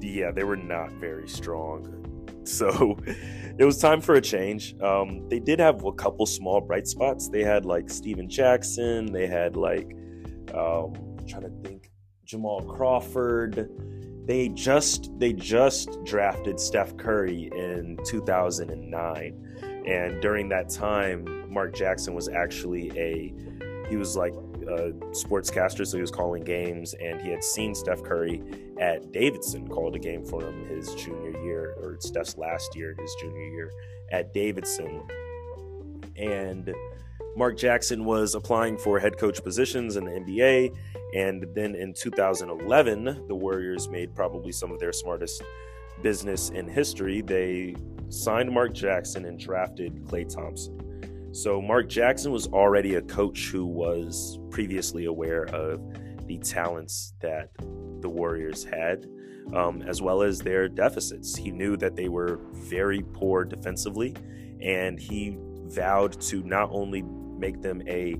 yeah, 0.00 0.30
they 0.30 0.44
were 0.44 0.54
not 0.54 0.92
very 0.92 1.28
strong. 1.28 2.05
So 2.48 2.98
it 3.58 3.64
was 3.64 3.78
time 3.78 4.00
for 4.00 4.14
a 4.14 4.20
change. 4.20 4.74
Um, 4.80 5.28
they 5.28 5.40
did 5.40 5.58
have 5.60 5.84
a 5.84 5.92
couple 5.92 6.26
small 6.26 6.60
bright 6.60 6.86
spots. 6.86 7.28
They 7.28 7.42
had 7.42 7.64
like 7.64 7.90
Stephen 7.90 8.28
Jackson. 8.28 9.12
They 9.12 9.26
had 9.26 9.56
like, 9.56 9.92
um, 10.54 11.16
trying 11.26 11.42
to 11.42 11.52
think, 11.62 11.90
Jamal 12.24 12.62
Crawford. 12.62 13.70
They 14.26 14.48
just 14.48 15.10
they 15.18 15.32
just 15.32 16.02
drafted 16.04 16.58
Steph 16.58 16.96
Curry 16.96 17.48
in 17.54 17.96
2009, 18.04 19.84
and 19.86 20.20
during 20.20 20.48
that 20.48 20.68
time, 20.68 21.48
Mark 21.48 21.74
Jackson 21.74 22.14
was 22.14 22.28
actually 22.28 22.90
a 22.98 23.32
he 23.88 23.96
was 23.96 24.16
like 24.16 24.34
a 24.66 24.92
sportscaster, 25.12 25.86
so 25.86 25.96
he 25.96 26.00
was 26.00 26.10
calling 26.10 26.44
games, 26.44 26.94
and 26.94 27.20
he 27.20 27.30
had 27.30 27.42
seen 27.42 27.74
Steph 27.74 28.02
Curry 28.02 28.42
at 28.80 29.12
Davidson 29.12 29.68
called 29.68 29.94
a 29.96 29.98
game 29.98 30.24
for 30.24 30.42
him 30.42 30.66
his 30.68 30.94
junior 30.94 31.40
year, 31.42 31.74
or 31.78 31.96
Steph's 32.00 32.36
last 32.36 32.76
year, 32.76 32.94
his 32.98 33.14
junior 33.20 33.48
year 33.48 33.70
at 34.10 34.32
Davidson. 34.32 35.02
And 36.16 36.74
Mark 37.36 37.58
Jackson 37.58 38.04
was 38.04 38.34
applying 38.34 38.78
for 38.78 38.98
head 38.98 39.18
coach 39.18 39.42
positions 39.44 39.96
in 39.96 40.04
the 40.06 40.12
NBA. 40.12 40.74
And 41.14 41.46
then 41.54 41.74
in 41.74 41.92
2011, 41.92 43.26
the 43.28 43.34
Warriors 43.34 43.88
made 43.88 44.14
probably 44.14 44.52
some 44.52 44.72
of 44.72 44.78
their 44.78 44.92
smartest 44.92 45.42
business 46.02 46.48
in 46.50 46.66
history. 46.66 47.20
They 47.20 47.76
signed 48.08 48.50
Mark 48.50 48.72
Jackson 48.72 49.26
and 49.26 49.38
drafted 49.38 50.04
Klay 50.06 50.32
Thompson. 50.32 50.80
So, 51.36 51.60
Mark 51.60 51.90
Jackson 51.90 52.32
was 52.32 52.46
already 52.46 52.94
a 52.94 53.02
coach 53.02 53.50
who 53.52 53.66
was 53.66 54.38
previously 54.48 55.04
aware 55.04 55.44
of 55.54 55.82
the 56.26 56.38
talents 56.38 57.12
that 57.20 57.50
the 58.00 58.08
Warriors 58.08 58.64
had, 58.64 59.06
um, 59.52 59.82
as 59.82 60.00
well 60.00 60.22
as 60.22 60.38
their 60.38 60.66
deficits. 60.66 61.36
He 61.36 61.50
knew 61.50 61.76
that 61.76 61.94
they 61.94 62.08
were 62.08 62.40
very 62.54 63.02
poor 63.12 63.44
defensively, 63.44 64.16
and 64.62 64.98
he 64.98 65.36
vowed 65.66 66.18
to 66.22 66.42
not 66.42 66.70
only 66.72 67.02
make 67.02 67.60
them 67.60 67.82
a 67.86 68.16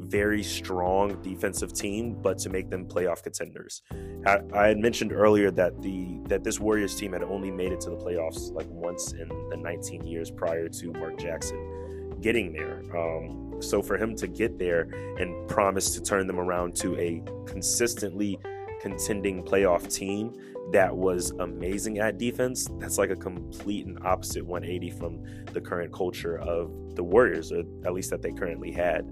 very 0.00 0.42
strong 0.42 1.22
defensive 1.22 1.72
team, 1.72 2.18
but 2.20 2.36
to 2.40 2.50
make 2.50 2.68
them 2.68 2.84
playoff 2.84 3.22
contenders. 3.22 3.80
I, 4.26 4.40
I, 4.52 4.66
had 4.66 4.78
mentioned 4.78 5.14
earlier 5.14 5.50
that 5.52 5.80
the 5.80 6.20
that 6.24 6.44
this 6.44 6.60
Warriors 6.60 6.96
team 6.96 7.14
had 7.14 7.22
only 7.22 7.50
made 7.50 7.72
it 7.72 7.80
to 7.80 7.90
the 7.90 7.96
playoffs 7.96 8.52
like 8.52 8.68
once 8.68 9.12
in 9.12 9.28
the 9.48 9.56
19 9.56 10.06
years 10.06 10.30
prior 10.30 10.68
to 10.68 10.92
Mark 10.92 11.18
Jackson 11.18 11.77
getting 12.20 12.52
there. 12.52 12.82
Um, 12.96 13.60
so 13.60 13.82
for 13.82 13.96
him 13.96 14.14
to 14.16 14.26
get 14.26 14.58
there 14.58 14.82
and 15.18 15.48
promise 15.48 15.94
to 15.94 16.02
turn 16.02 16.26
them 16.26 16.38
around 16.38 16.76
to 16.76 16.96
a 16.98 17.22
consistently 17.46 18.38
contending 18.80 19.42
playoff 19.42 19.92
team 19.92 20.32
that 20.72 20.94
was 20.94 21.30
amazing 21.40 21.98
at 21.98 22.18
defense, 22.18 22.68
that's 22.78 22.98
like 22.98 23.10
a 23.10 23.16
complete 23.16 23.86
and 23.86 23.98
opposite 24.04 24.44
180 24.44 24.90
from 24.90 25.24
the 25.52 25.60
current 25.60 25.92
culture 25.92 26.38
of 26.38 26.94
the 26.94 27.02
Warriors, 27.02 27.50
or 27.50 27.62
at 27.84 27.92
least 27.92 28.10
that 28.10 28.22
they 28.22 28.32
currently 28.32 28.70
had. 28.70 29.04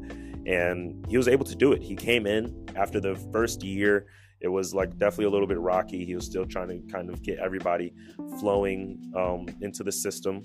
And 0.47 1.05
he 1.09 1.16
was 1.16 1.29
able 1.29 1.45
to 1.47 1.57
do 1.57 1.73
it. 1.73 1.83
He 1.83 1.97
came 1.97 2.27
in 2.27 2.69
after 2.77 3.01
the 3.01 3.16
first 3.33 3.64
year. 3.64 4.07
It 4.40 4.49
was 4.49 4.75
like 4.75 4.90
definitely 4.99 5.25
a 5.25 5.31
little 5.31 5.47
bit 5.47 5.59
rocky. 5.59 6.05
He 6.05 6.14
was 6.14 6.27
still 6.27 6.45
trying 6.45 6.69
to 6.69 6.92
kind 6.92 7.11
of 7.11 7.23
get 7.23 7.38
everybody 7.38 7.95
flowing 8.38 9.12
um, 9.16 9.47
into 9.61 9.83
the 9.83 9.90
system. 9.90 10.42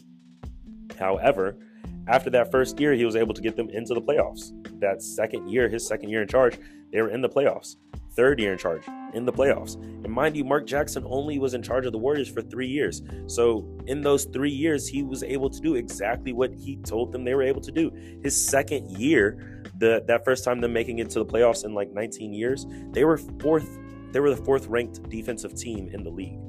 However, 0.97 1.57
after 2.07 2.29
that 2.31 2.51
first 2.51 2.79
year, 2.79 2.93
he 2.93 3.05
was 3.05 3.15
able 3.15 3.33
to 3.33 3.41
get 3.41 3.55
them 3.55 3.69
into 3.69 3.93
the 3.93 4.01
playoffs. 4.01 4.51
That 4.79 5.01
second 5.01 5.49
year, 5.49 5.69
his 5.69 5.87
second 5.87 6.09
year 6.09 6.21
in 6.21 6.27
charge, 6.27 6.57
they 6.91 7.01
were 7.01 7.09
in 7.09 7.21
the 7.21 7.29
playoffs. 7.29 7.75
Third 8.13 8.41
year 8.41 8.51
in 8.51 8.57
charge, 8.57 8.83
in 9.13 9.25
the 9.25 9.31
playoffs. 9.31 9.75
And 9.75 10.09
mind 10.09 10.35
you, 10.35 10.43
Mark 10.43 10.67
Jackson 10.67 11.03
only 11.07 11.39
was 11.39 11.53
in 11.53 11.61
charge 11.61 11.85
of 11.85 11.93
the 11.93 11.97
Warriors 11.97 12.29
for 12.29 12.41
three 12.41 12.67
years. 12.67 13.01
So 13.27 13.65
in 13.87 14.01
those 14.01 14.25
three 14.25 14.51
years, 14.51 14.85
he 14.85 15.01
was 15.01 15.23
able 15.23 15.49
to 15.49 15.61
do 15.61 15.75
exactly 15.75 16.33
what 16.33 16.53
he 16.53 16.75
told 16.77 17.13
them 17.13 17.23
they 17.23 17.35
were 17.35 17.43
able 17.43 17.61
to 17.61 17.71
do. 17.71 17.89
His 18.21 18.35
second 18.49 18.91
year, 18.91 19.63
the 19.77 20.03
that 20.07 20.25
first 20.25 20.43
time 20.43 20.59
them 20.59 20.73
making 20.73 20.99
it 20.99 21.09
to 21.11 21.19
the 21.19 21.25
playoffs 21.25 21.63
in 21.63 21.73
like 21.73 21.93
19 21.93 22.33
years, 22.33 22.65
they 22.91 23.05
were 23.05 23.17
fourth. 23.17 23.79
They 24.11 24.19
were 24.19 24.29
the 24.29 24.43
fourth 24.43 24.67
ranked 24.67 25.07
defensive 25.09 25.55
team 25.55 25.89
in 25.93 26.03
the 26.03 26.09
league. 26.09 26.39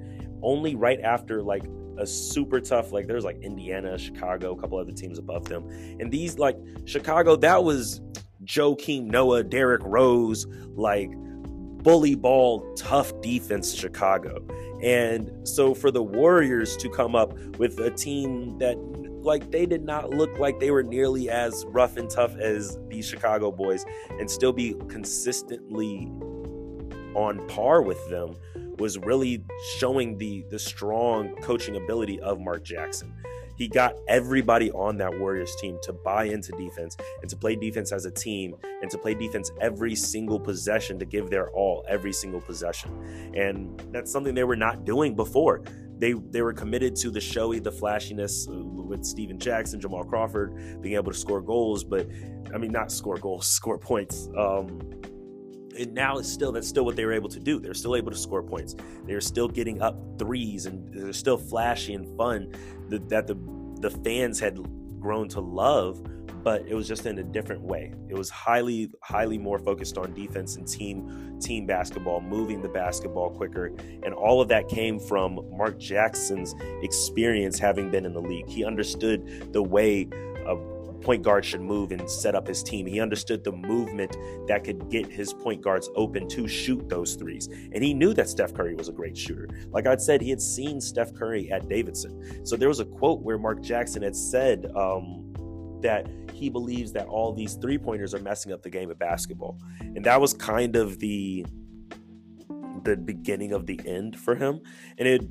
Only 0.43 0.75
right 0.75 1.01
after 1.01 1.43
like 1.43 1.63
a 1.99 2.07
super 2.07 2.61
tough 2.61 2.93
like 2.93 3.07
there's 3.07 3.25
like 3.25 3.39
Indiana, 3.43 3.99
Chicago, 3.99 4.53
a 4.53 4.61
couple 4.61 4.79
other 4.79 4.93
teams 4.93 5.19
above 5.19 5.45
them. 5.49 5.69
And 6.01 6.11
these 6.11 6.39
like 6.39 6.57
Chicago, 6.85 7.37
that 7.37 7.65
was 7.65 8.01
Joakim 8.45 9.05
Noah, 9.05 9.45
Derrick 9.45 9.83
Rose, 9.85 10.47
like 10.75 11.11
bully 11.83 12.15
ball, 12.15 12.73
tough 12.75 13.13
defense 13.21 13.75
Chicago. 13.75 14.47
And 14.83 15.31
so 15.47 15.75
for 15.75 15.91
the 15.91 16.03
Warriors 16.03 16.77
to 16.79 16.89
come 16.89 17.15
up 17.15 17.37
with 17.59 17.79
a 17.79 17.91
team 17.91 18.59
that 18.59 18.77
like 19.23 19.51
they 19.51 19.67
did 19.67 19.85
not 19.85 20.11
look 20.11 20.39
like 20.39 20.59
they 20.59 20.71
were 20.71 20.83
nearly 20.83 21.31
as 21.31 21.65
rough 21.69 21.97
and 21.97 22.11
tough 22.11 22.37
as 22.37 22.79
the 22.89 23.03
Chicago 23.03 23.53
boys 23.53 23.85
and 24.19 24.29
still 24.31 24.53
be 24.53 24.75
consistently 24.89 26.11
on 27.15 27.47
par 27.47 27.83
with 27.83 28.09
them 28.11 28.35
was 28.83 28.99
really 28.99 29.45
showing 29.79 30.19
the 30.19 30.45
the 30.51 30.59
strong 30.59 31.35
coaching 31.37 31.77
ability 31.77 32.21
of 32.21 32.41
Mark 32.41 32.65
Jackson. 32.65 33.15
He 33.57 33.69
got 33.69 33.95
everybody 34.09 34.73
on 34.73 34.97
that 34.97 35.17
Warriors 35.21 35.55
team 35.57 35.79
to 35.83 35.93
buy 35.93 36.25
into 36.25 36.51
defense 36.53 36.97
and 37.21 37.31
to 37.31 37.37
play 37.37 37.55
defense 37.55 37.93
as 37.93 38.07
a 38.07 38.11
team 38.11 38.57
and 38.81 38.91
to 38.91 38.99
play 38.99 39.15
defense 39.15 39.53
every 39.61 39.95
single 39.95 40.41
possession 40.41 40.99
to 40.99 41.05
give 41.05 41.31
their 41.31 41.51
all 41.51 41.85
every 41.89 42.13
single 42.13 42.41
possession. 42.41 42.91
And 43.37 43.81
that's 43.93 44.11
something 44.11 44.35
they 44.35 44.43
were 44.43 44.57
not 44.57 44.85
doing 44.85 45.15
before. 45.15 45.63
They 45.99 46.15
they 46.15 46.43
were 46.43 46.53
committed 46.53 46.97
to 46.97 47.11
the 47.11 47.21
showy, 47.21 47.61
the 47.61 47.71
flashiness 47.71 48.49
with 48.51 49.05
Stephen 49.05 49.39
Jackson, 49.39 49.79
Jamal 49.79 50.03
Crawford 50.03 50.83
being 50.83 50.97
able 50.97 51.13
to 51.13 51.19
score 51.19 51.41
goals, 51.41 51.85
but 51.85 52.09
I 52.53 52.59
mean 52.59 52.73
not 52.73 52.91
score 52.91 53.17
goals, 53.17 53.47
score 53.61 53.79
points. 53.79 54.29
Um, 54.37 54.81
and 55.79 55.95
now 55.95 56.19
it's 56.19 56.31
still 56.31 56.53
that's 56.53 56.69
still 56.69 56.85
what 56.85 56.97
they 56.97 57.05
were 57.05 57.13
able 57.13 57.29
to 57.31 57.41
do. 57.41 57.61
They're 57.61 57.75
still 57.75 57.97
able 57.97 58.11
to 58.11 58.17
score 58.17 58.43
points. 58.43 58.75
They're 59.07 59.21
still 59.21 59.49
getting 59.49 59.83
up 59.83 59.97
threes, 60.19 60.67
and 60.67 60.93
they're 60.93 61.13
still 61.13 61.39
flashy 61.39 61.95
and 61.95 62.17
fun 62.17 62.53
that, 62.89 63.09
that 63.09 63.27
the 63.27 63.37
the 63.81 63.91
fans 63.91 64.39
had 64.39 64.59
grown 65.01 65.29
to 65.31 65.41
love. 65.41 66.03
But 66.43 66.67
it 66.67 66.75
was 66.75 66.89
just 66.89 67.07
in 67.07 67.21
a 67.21 67.23
different 67.23 67.63
way. 67.63 67.93
It 68.09 68.15
was 68.15 68.29
highly, 68.29 68.91
highly 69.01 69.39
more 69.39 69.61
focused 69.61 69.97
on 69.97 70.13
defense 70.13 70.57
and 70.57 70.67
team 70.67 71.39
team 71.41 71.67
basketball, 71.67 72.21
moving 72.21 72.63
the 72.63 72.69
basketball 72.69 73.31
quicker, 73.31 73.73
and 74.03 74.13
all 74.13 74.41
of 74.41 74.49
that 74.49 74.69
came 74.69 74.99
from 74.99 75.41
Mark 75.57 75.79
Jackson's 75.79 76.55
experience 76.83 77.59
having 77.61 77.91
been 77.91 78.05
in 78.05 78.13
the 78.13 78.21
league. 78.21 78.49
He 78.49 78.65
understood 78.65 79.53
the 79.53 79.63
way 79.63 80.09
point 81.03 81.23
guard 81.23 81.45
should 81.45 81.61
move 81.61 81.93
and 81.93 82.09
set 82.11 82.35
up 82.35 82.47
his 82.47 82.63
team. 82.63 82.87
He 82.87 83.01
understood 83.01 83.45
the 83.45 83.53
movement 83.53 84.17
that 84.49 84.65
could 84.65 84.89
get 84.89 85.07
his 85.07 85.33
point 85.33 85.63
guards 85.63 85.91
open 85.95 86.29
to 86.29 86.49
shoot 86.49 86.89
those 86.89 87.15
threes. 87.15 87.49
And 87.73 87.83
he 87.83 87.95
knew 87.95 88.15
that 88.15 88.29
Steph 88.29 88.55
Curry 88.55 88.75
was 88.75 88.89
a 88.89 88.93
great 88.93 89.17
shooter. 89.17 89.49
Like 89.71 89.87
I'd 89.87 90.01
said, 90.01 90.21
he 90.21 90.31
had 90.31 90.41
seen 90.41 90.81
Steph 90.81 91.15
Curry 91.15 91.51
at 91.51 91.69
Davidson. 91.69 92.47
So 92.47 92.57
there 92.57 92.69
was 92.69 92.81
a 92.81 92.85
quote 92.85 93.23
where 93.23 93.39
Mark 93.39 93.63
Jackson 93.63 94.03
had 94.03 94.17
said 94.17 94.71
um, 94.77 95.33
that 95.83 96.07
he 96.33 96.49
believes 96.49 96.93
that 96.93 97.07
all 97.07 97.33
these 97.33 97.55
three 97.55 97.79
pointers 97.79 98.15
are 98.15 98.21
messing 98.21 98.53
up 98.53 98.63
the 98.63 98.71
game 98.71 98.91
of 98.91 98.99
basketball. 98.99 99.59
And 99.81 100.05
that 100.05 100.21
was 100.21 100.33
kind 100.35 100.77
of 100.77 100.99
the 100.99 101.45
the 102.85 102.97
beginning 102.97 103.53
of 103.53 103.67
the 103.67 103.81
end 103.87 104.19
for 104.19 104.35
him. 104.35 104.61
And 104.99 105.07
it 105.07 105.23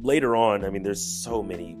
later 0.00 0.34
on, 0.34 0.64
I 0.64 0.70
mean, 0.70 0.82
there's 0.82 1.02
so 1.02 1.42
many 1.42 1.76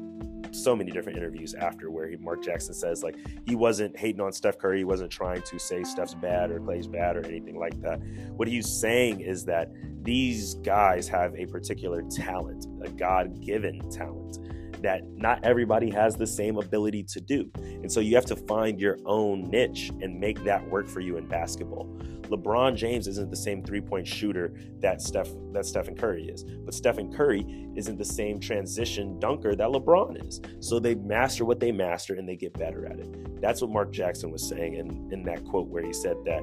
so 0.52 0.76
many 0.76 0.90
different 0.90 1.18
interviews 1.18 1.54
after 1.54 1.90
where 1.90 2.08
he, 2.08 2.16
Mark 2.16 2.42
Jackson 2.42 2.74
says 2.74 3.02
like 3.02 3.16
he 3.46 3.56
wasn't 3.56 3.96
hating 3.96 4.20
on 4.20 4.32
Steph 4.32 4.58
Curry, 4.58 4.78
he 4.78 4.84
wasn't 4.84 5.10
trying 5.10 5.42
to 5.42 5.58
say 5.58 5.82
Steph's 5.82 6.14
bad 6.14 6.50
or 6.50 6.60
Klay's 6.60 6.86
bad 6.86 7.16
or 7.16 7.26
anything 7.26 7.58
like 7.58 7.80
that. 7.82 8.00
What 8.36 8.48
he's 8.48 8.68
saying 8.68 9.20
is 9.20 9.44
that 9.46 9.72
these 10.02 10.54
guys 10.56 11.08
have 11.08 11.34
a 11.34 11.46
particular 11.46 12.02
talent, 12.02 12.66
a 12.82 12.88
God-given 12.88 13.90
talent 13.90 14.38
that 14.82 15.02
not 15.08 15.44
everybody 15.44 15.90
has 15.90 16.16
the 16.16 16.26
same 16.26 16.58
ability 16.58 17.04
to 17.04 17.20
do. 17.20 17.50
And 17.56 17.90
so 17.90 18.00
you 18.00 18.14
have 18.14 18.26
to 18.26 18.36
find 18.36 18.80
your 18.80 18.98
own 19.06 19.50
niche 19.50 19.90
and 20.00 20.18
make 20.18 20.42
that 20.44 20.66
work 20.68 20.88
for 20.88 21.00
you 21.00 21.16
in 21.16 21.26
basketball. 21.26 21.86
LeBron 22.22 22.76
James 22.76 23.06
isn't 23.08 23.30
the 23.30 23.36
same 23.36 23.62
three-point 23.62 24.06
shooter 24.06 24.54
that 24.80 25.02
Steph 25.02 25.28
that 25.52 25.66
Stephen 25.66 25.94
Curry 25.94 26.28
is, 26.28 26.44
but 26.44 26.72
Stephen 26.72 27.12
Curry 27.12 27.68
isn't 27.76 27.98
the 27.98 28.04
same 28.04 28.40
transition 28.40 29.18
dunker 29.18 29.54
that 29.54 29.68
LeBron 29.68 30.26
is. 30.26 30.40
So 30.60 30.78
they 30.78 30.94
master 30.94 31.44
what 31.44 31.60
they 31.60 31.72
master 31.72 32.14
and 32.14 32.26
they 32.26 32.36
get 32.36 32.54
better 32.54 32.86
at 32.86 32.98
it. 32.98 33.40
That's 33.42 33.60
what 33.60 33.70
Mark 33.70 33.92
Jackson 33.92 34.30
was 34.30 34.48
saying 34.48 34.74
in, 34.74 35.12
in 35.12 35.22
that 35.24 35.44
quote 35.44 35.68
where 35.68 35.84
he 35.84 35.92
said 35.92 36.16
that 36.24 36.42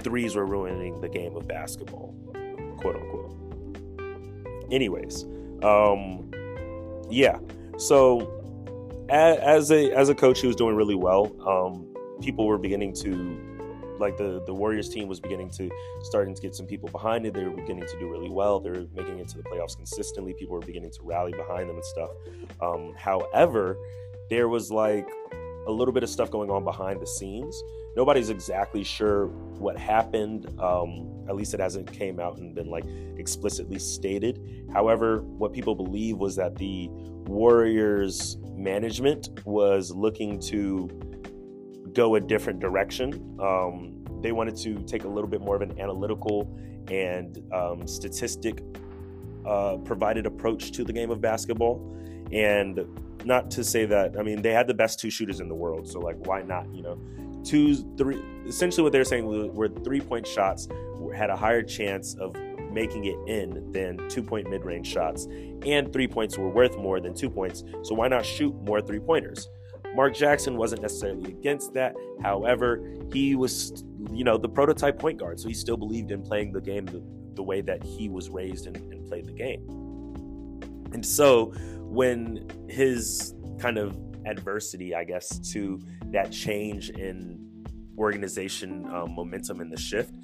threes 0.00 0.36
were 0.36 0.46
ruining 0.46 1.00
the 1.00 1.08
game 1.08 1.36
of 1.36 1.48
basketball, 1.48 2.14
quote 2.76 2.96
unquote. 2.96 3.34
Anyways, 4.70 5.24
um, 5.62 6.30
yeah. 7.10 7.38
So 7.76 8.34
as 9.08 9.70
a 9.70 9.92
as 9.92 10.08
a 10.08 10.14
coach, 10.14 10.40
he 10.40 10.46
was 10.46 10.56
doing 10.56 10.76
really 10.76 10.94
well. 10.94 11.32
Um, 11.46 11.94
people 12.20 12.46
were 12.46 12.58
beginning 12.58 12.92
to 12.94 13.38
like 13.98 14.16
the 14.16 14.42
the 14.46 14.54
Warriors 14.54 14.88
team 14.88 15.08
was 15.08 15.20
beginning 15.20 15.50
to 15.50 15.70
starting 16.02 16.34
to 16.34 16.42
get 16.42 16.54
some 16.54 16.66
people 16.66 16.88
behind 16.90 17.26
it. 17.26 17.34
They 17.34 17.44
were 17.44 17.50
beginning 17.50 17.86
to 17.86 17.98
do 17.98 18.10
really 18.10 18.30
well. 18.30 18.60
They 18.60 18.70
were 18.70 18.86
making 18.94 19.18
it 19.18 19.28
to 19.28 19.38
the 19.38 19.44
playoffs 19.44 19.76
consistently. 19.76 20.34
People 20.34 20.54
were 20.54 20.66
beginning 20.66 20.90
to 20.92 21.02
rally 21.02 21.32
behind 21.32 21.68
them 21.68 21.76
and 21.76 21.84
stuff. 21.84 22.10
Um, 22.60 22.94
however, 22.96 23.76
there 24.30 24.48
was 24.48 24.70
like 24.70 25.08
a 25.66 25.72
little 25.72 25.92
bit 25.92 26.02
of 26.02 26.10
stuff 26.10 26.30
going 26.30 26.50
on 26.50 26.64
behind 26.64 27.00
the 27.00 27.06
scenes. 27.06 27.62
Nobody's 27.96 28.30
exactly 28.30 28.84
sure 28.84 29.26
what 29.26 29.76
happened. 29.76 30.46
Um, 30.60 31.17
at 31.28 31.36
least 31.36 31.54
it 31.54 31.60
hasn't 31.60 31.90
came 31.92 32.18
out 32.18 32.38
and 32.38 32.54
been 32.54 32.70
like 32.70 32.84
explicitly 33.16 33.78
stated. 33.78 34.66
However, 34.72 35.22
what 35.22 35.52
people 35.52 35.74
believe 35.74 36.16
was 36.18 36.36
that 36.36 36.56
the 36.56 36.88
Warriors 36.90 38.38
management 38.54 39.28
was 39.44 39.90
looking 39.90 40.40
to 40.40 40.88
go 41.92 42.14
a 42.14 42.20
different 42.20 42.60
direction. 42.60 43.36
Um, 43.40 44.04
they 44.22 44.32
wanted 44.32 44.56
to 44.58 44.82
take 44.84 45.04
a 45.04 45.08
little 45.08 45.28
bit 45.28 45.40
more 45.40 45.54
of 45.54 45.62
an 45.62 45.78
analytical 45.78 46.58
and 46.90 47.42
um, 47.52 47.86
statistic 47.86 48.62
uh, 49.46 49.76
provided 49.78 50.26
approach 50.26 50.72
to 50.72 50.84
the 50.84 50.92
game 50.92 51.10
of 51.10 51.20
basketball. 51.20 51.94
And 52.32 52.80
not 53.24 53.50
to 53.52 53.64
say 53.64 53.84
that, 53.86 54.18
I 54.18 54.22
mean, 54.22 54.42
they 54.42 54.52
had 54.52 54.66
the 54.66 54.74
best 54.74 54.98
two 54.98 55.10
shooters 55.10 55.40
in 55.40 55.48
the 55.48 55.54
world. 55.54 55.88
So, 55.88 56.00
like, 56.00 56.16
why 56.26 56.42
not, 56.42 56.72
you 56.74 56.82
know? 56.82 56.98
Two, 57.44 57.74
three, 57.96 58.20
essentially 58.46 58.82
what 58.82 58.92
they're 58.92 59.04
saying 59.04 59.54
were 59.54 59.68
three 59.68 60.00
point 60.00 60.26
shots 60.26 60.68
had 61.12 61.30
a 61.30 61.36
higher 61.36 61.62
chance 61.62 62.14
of 62.16 62.34
making 62.72 63.04
it 63.06 63.16
in 63.26 63.72
than 63.72 64.08
two 64.08 64.22
point 64.22 64.48
mid 64.48 64.64
range 64.64 64.86
shots. 64.86 65.26
And 65.64 65.92
three 65.92 66.08
points 66.08 66.38
were 66.38 66.48
worth 66.48 66.76
more 66.76 67.00
than 67.00 67.14
two 67.14 67.30
points. 67.30 67.64
So, 67.82 67.94
why 67.94 68.08
not 68.08 68.24
shoot 68.24 68.54
more 68.62 68.80
three 68.80 69.00
pointers? 69.00 69.48
Mark 69.94 70.14
Jackson 70.14 70.56
wasn't 70.56 70.82
necessarily 70.82 71.30
against 71.30 71.74
that. 71.74 71.94
However, 72.22 72.82
he 73.12 73.34
was, 73.34 73.84
you 74.12 74.22
know, 74.22 74.36
the 74.36 74.48
prototype 74.48 74.98
point 74.98 75.18
guard. 75.18 75.40
So 75.40 75.48
he 75.48 75.54
still 75.54 75.76
believed 75.76 76.10
in 76.10 76.22
playing 76.22 76.52
the 76.52 76.60
game 76.60 76.86
the, 76.86 77.02
the 77.34 77.42
way 77.42 77.62
that 77.62 77.82
he 77.82 78.08
was 78.08 78.28
raised 78.28 78.66
and, 78.66 78.76
and 78.76 79.06
played 79.08 79.26
the 79.26 79.32
game. 79.32 79.60
And 80.92 81.04
so 81.04 81.46
when 81.80 82.48
his 82.68 83.34
kind 83.58 83.78
of 83.78 83.98
adversity, 84.24 84.94
I 84.94 85.04
guess, 85.04 85.38
to 85.52 85.80
that 86.12 86.30
change 86.30 86.90
in 86.90 87.64
organization 87.98 88.86
um, 88.94 89.14
momentum 89.14 89.60
and 89.60 89.72
the 89.72 89.80
shift, 89.80 90.14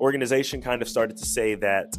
organization 0.00 0.60
kind 0.60 0.82
of 0.82 0.88
started 0.88 1.16
to 1.18 1.26
say 1.26 1.54
that 1.56 1.96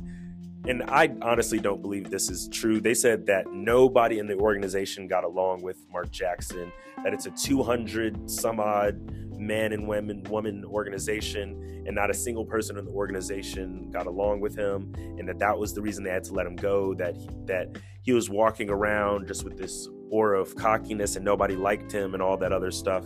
and 0.68 0.84
I 0.84 1.12
honestly 1.24 1.60
don't 1.60 1.82
believe 1.82 2.12
this 2.12 2.30
is 2.30 2.48
true. 2.48 2.80
They 2.80 2.94
said 2.94 3.26
that 3.26 3.52
nobody 3.52 4.20
in 4.20 4.28
the 4.28 4.36
organization 4.36 5.08
got 5.08 5.24
along 5.24 5.64
with 5.64 5.78
Mark 5.92 6.12
Jackson, 6.12 6.72
that 7.04 7.14
it's 7.14 7.26
a 7.26 7.32
200 7.32 8.30
some 8.30 8.60
odd 8.60 9.00
man 9.40 9.74
and 9.74 9.88
women 9.88 10.22
woman 10.30 10.64
organization 10.66 11.84
and 11.88 11.96
not 11.96 12.12
a 12.12 12.14
single 12.14 12.46
person 12.46 12.78
in 12.78 12.86
the 12.86 12.92
organization 12.92 13.90
got 13.90 14.06
along 14.06 14.40
with 14.40 14.56
him 14.56 14.94
and 15.18 15.28
that 15.28 15.40
that 15.40 15.58
was 15.58 15.74
the 15.74 15.82
reason 15.82 16.04
they 16.04 16.12
had 16.12 16.24
to 16.24 16.32
let 16.32 16.46
him 16.46 16.56
go 16.56 16.94
that 16.94 17.16
he, 17.16 17.28
that 17.46 17.76
he 18.04 18.14
was 18.14 18.30
walking 18.30 18.70
around 18.70 19.28
just 19.28 19.44
with 19.44 19.58
this 19.58 19.90
aura 20.12 20.40
of 20.40 20.56
cockiness 20.56 21.16
and 21.16 21.26
nobody 21.26 21.56
liked 21.56 21.92
him 21.92 22.14
and 22.14 22.22
all 22.22 22.38
that 22.38 22.52
other 22.52 22.70
stuff. 22.70 23.04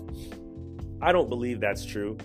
I 1.01 1.13
don't 1.13 1.29
believe 1.29 1.61
that's 1.61 1.85
true 1.85 2.17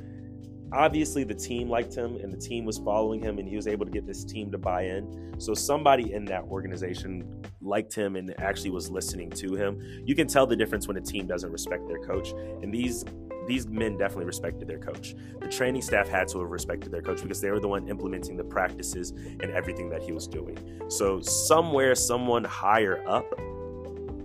obviously 0.72 1.24
the 1.24 1.34
team 1.34 1.68
liked 1.68 1.94
him 1.94 2.16
and 2.16 2.32
the 2.32 2.36
team 2.36 2.64
was 2.64 2.78
following 2.78 3.20
him 3.20 3.38
and 3.38 3.48
he 3.48 3.56
was 3.56 3.66
able 3.66 3.84
to 3.84 3.90
get 3.90 4.06
this 4.06 4.24
team 4.24 4.50
to 4.52 4.58
buy 4.58 4.82
in. 4.82 5.34
So 5.38 5.54
somebody 5.54 6.12
in 6.12 6.24
that 6.26 6.44
organization 6.44 7.42
liked 7.60 7.94
him 7.94 8.16
and 8.16 8.34
actually 8.40 8.70
was 8.70 8.90
listening 8.90 9.30
to 9.30 9.54
him. 9.54 9.80
You 10.04 10.14
can 10.14 10.26
tell 10.26 10.46
the 10.46 10.56
difference 10.56 10.86
when 10.86 10.96
a 10.96 11.00
team 11.00 11.26
doesn't 11.26 11.50
respect 11.50 11.88
their 11.88 12.00
coach 12.04 12.30
and 12.30 12.72
these 12.72 13.04
these 13.46 13.66
men 13.66 13.96
definitely 13.96 14.26
respected 14.26 14.68
their 14.68 14.78
coach. 14.78 15.16
The 15.40 15.48
training 15.48 15.82
staff 15.82 16.08
had 16.08 16.28
to 16.28 16.40
have 16.40 16.50
respected 16.50 16.92
their 16.92 17.02
coach 17.02 17.20
because 17.22 17.40
they 17.40 17.50
were 17.50 17.58
the 17.58 17.66
one 17.66 17.88
implementing 17.88 18.36
the 18.36 18.44
practices 18.44 19.10
and 19.10 19.44
everything 19.44 19.88
that 19.90 20.02
he 20.02 20.12
was 20.12 20.28
doing. 20.28 20.56
So 20.88 21.20
somewhere 21.20 21.94
someone 21.96 22.44
higher 22.44 23.02
up 23.08 23.24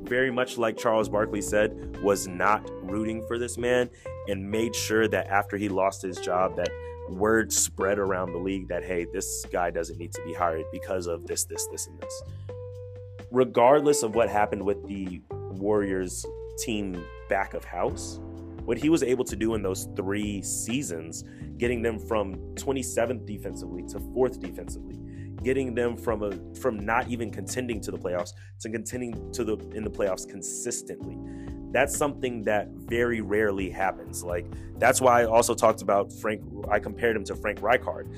very 0.05 0.31
much 0.31 0.57
like 0.57 0.77
Charles 0.77 1.09
Barkley 1.09 1.41
said, 1.41 1.97
was 2.01 2.27
not 2.27 2.69
rooting 2.83 3.25
for 3.27 3.37
this 3.37 3.57
man 3.57 3.89
and 4.27 4.49
made 4.49 4.75
sure 4.75 5.07
that 5.07 5.27
after 5.27 5.57
he 5.57 5.69
lost 5.69 6.01
his 6.01 6.17
job 6.17 6.55
that 6.55 6.69
word 7.09 7.51
spread 7.51 7.99
around 7.99 8.31
the 8.31 8.37
league 8.37 8.67
that 8.67 8.83
hey, 8.83 9.05
this 9.13 9.45
guy 9.51 9.69
doesn't 9.69 9.97
need 9.97 10.11
to 10.13 10.21
be 10.25 10.33
hired 10.33 10.65
because 10.71 11.07
of 11.07 11.25
this, 11.27 11.45
this, 11.45 11.67
this, 11.67 11.87
and 11.87 11.99
this. 11.99 12.23
Regardless 13.31 14.03
of 14.03 14.15
what 14.15 14.29
happened 14.29 14.63
with 14.63 14.85
the 14.87 15.21
Warriors 15.29 16.25
team 16.57 17.03
back 17.29 17.53
of 17.53 17.63
house, 17.63 18.19
what 18.65 18.77
he 18.77 18.89
was 18.89 19.03
able 19.03 19.23
to 19.25 19.35
do 19.35 19.53
in 19.53 19.61
those 19.61 19.87
three 19.95 20.41
seasons, 20.41 21.23
getting 21.57 21.81
them 21.81 21.99
from 21.99 22.35
27th 22.55 23.25
defensively 23.25 23.83
to 23.83 23.99
fourth 24.13 24.39
defensively, 24.39 24.97
getting 25.43 25.75
them 25.75 25.97
from 25.97 26.23
a 26.23 26.31
from 26.55 26.79
not 26.79 27.07
even 27.07 27.31
contending 27.31 27.81
to 27.81 27.91
the 27.91 27.97
playoffs 27.97 28.31
to 28.59 28.69
contending 28.69 29.31
to 29.31 29.43
the 29.43 29.57
in 29.73 29.83
the 29.83 29.89
playoffs 29.89 30.27
consistently. 30.27 31.17
That's 31.71 31.95
something 31.95 32.43
that 32.43 32.69
very 32.71 33.21
rarely 33.21 33.69
happens. 33.69 34.23
Like 34.23 34.45
that's 34.77 35.01
why 35.01 35.21
I 35.21 35.25
also 35.25 35.53
talked 35.53 35.81
about 35.81 36.11
Frank. 36.13 36.41
I 36.69 36.79
compared 36.79 37.15
him 37.15 37.23
to 37.25 37.35
Frank 37.35 37.59
Rijkaard. 37.59 38.13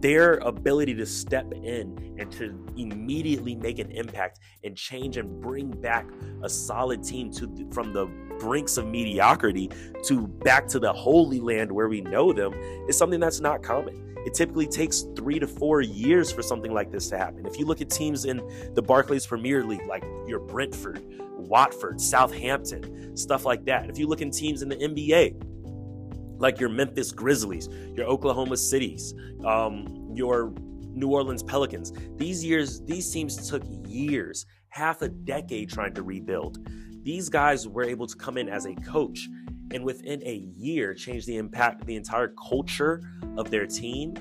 Their 0.00 0.34
ability 0.34 0.94
to 0.96 1.06
step 1.06 1.50
in 1.52 2.14
and 2.18 2.30
to 2.32 2.66
immediately 2.76 3.54
make 3.54 3.78
an 3.78 3.90
impact 3.90 4.38
and 4.62 4.76
change 4.76 5.16
and 5.16 5.40
bring 5.40 5.70
back 5.70 6.06
a 6.42 6.48
solid 6.48 7.02
team 7.02 7.30
to 7.32 7.68
from 7.72 7.92
the 7.92 8.06
brinks 8.38 8.76
of 8.76 8.86
mediocrity 8.86 9.70
to 10.04 10.26
back 10.26 10.66
to 10.68 10.78
the 10.78 10.92
holy 10.92 11.40
land 11.40 11.70
where 11.70 11.88
we 11.88 12.00
know 12.02 12.32
them 12.32 12.52
is 12.88 12.98
something 12.98 13.20
that's 13.20 13.40
not 13.40 13.62
common 13.62 14.03
it 14.24 14.34
typically 14.34 14.66
takes 14.66 15.02
three 15.16 15.38
to 15.38 15.46
four 15.46 15.80
years 15.80 16.32
for 16.32 16.42
something 16.42 16.72
like 16.72 16.90
this 16.90 17.08
to 17.10 17.18
happen. 17.18 17.46
If 17.46 17.58
you 17.58 17.66
look 17.66 17.80
at 17.80 17.90
teams 17.90 18.24
in 18.24 18.40
the 18.74 18.82
Barclays 18.82 19.26
Premier 19.26 19.64
League, 19.64 19.86
like 19.86 20.04
your 20.26 20.40
Brentford, 20.40 21.02
Watford, 21.36 22.00
Southampton, 22.00 23.16
stuff 23.16 23.44
like 23.44 23.64
that. 23.66 23.90
If 23.90 23.98
you 23.98 24.06
look 24.06 24.22
in 24.22 24.30
teams 24.30 24.62
in 24.62 24.68
the 24.68 24.76
NBA, 24.76 26.38
like 26.38 26.58
your 26.58 26.68
Memphis 26.68 27.12
Grizzlies, 27.12 27.68
your 27.94 28.06
Oklahoma 28.06 28.56
Cities, 28.56 29.14
um, 29.44 30.10
your 30.14 30.52
New 30.92 31.08
Orleans 31.08 31.42
Pelicans, 31.42 31.92
these 32.16 32.44
years, 32.44 32.80
these 32.82 33.10
teams 33.10 33.48
took 33.48 33.62
years, 33.86 34.46
half 34.68 35.02
a 35.02 35.08
decade 35.08 35.70
trying 35.70 35.94
to 35.94 36.02
rebuild. 36.02 36.66
These 37.02 37.28
guys 37.28 37.68
were 37.68 37.84
able 37.84 38.06
to 38.06 38.16
come 38.16 38.38
in 38.38 38.48
as 38.48 38.64
a 38.64 38.74
coach 38.76 39.28
and 39.74 39.84
within 39.84 40.22
a 40.22 40.36
year 40.56 40.94
change 40.94 41.26
the 41.26 41.36
impact, 41.36 41.84
the 41.84 41.96
entire 41.96 42.28
culture 42.28 43.02
of 43.36 43.50
their 43.50 43.66
team 43.66 44.14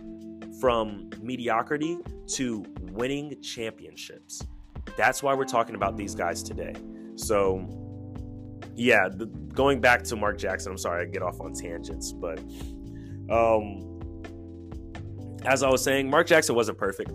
from 0.59 1.09
mediocrity 1.21 1.99
to 2.27 2.65
winning 2.91 3.39
championships. 3.41 4.45
That's 4.97 5.21
why 5.21 5.35
we're 5.35 5.45
talking 5.45 5.75
about 5.75 5.95
these 5.95 6.15
guys 6.15 6.41
today. 6.41 6.73
So, 7.15 7.69
yeah, 8.75 9.07
the, 9.09 9.27
going 9.27 9.79
back 9.79 10.03
to 10.05 10.15
Mark 10.15 10.39
Jackson, 10.39 10.71
I'm 10.71 10.77
sorry 10.77 11.03
I 11.03 11.05
get 11.05 11.21
off 11.21 11.39
on 11.39 11.53
tangents, 11.53 12.11
but 12.11 12.39
um, 13.29 13.89
as 15.45 15.61
I 15.61 15.69
was 15.69 15.83
saying, 15.83 16.09
Mark 16.09 16.27
Jackson 16.27 16.55
wasn't 16.55 16.79
perfect. 16.79 17.11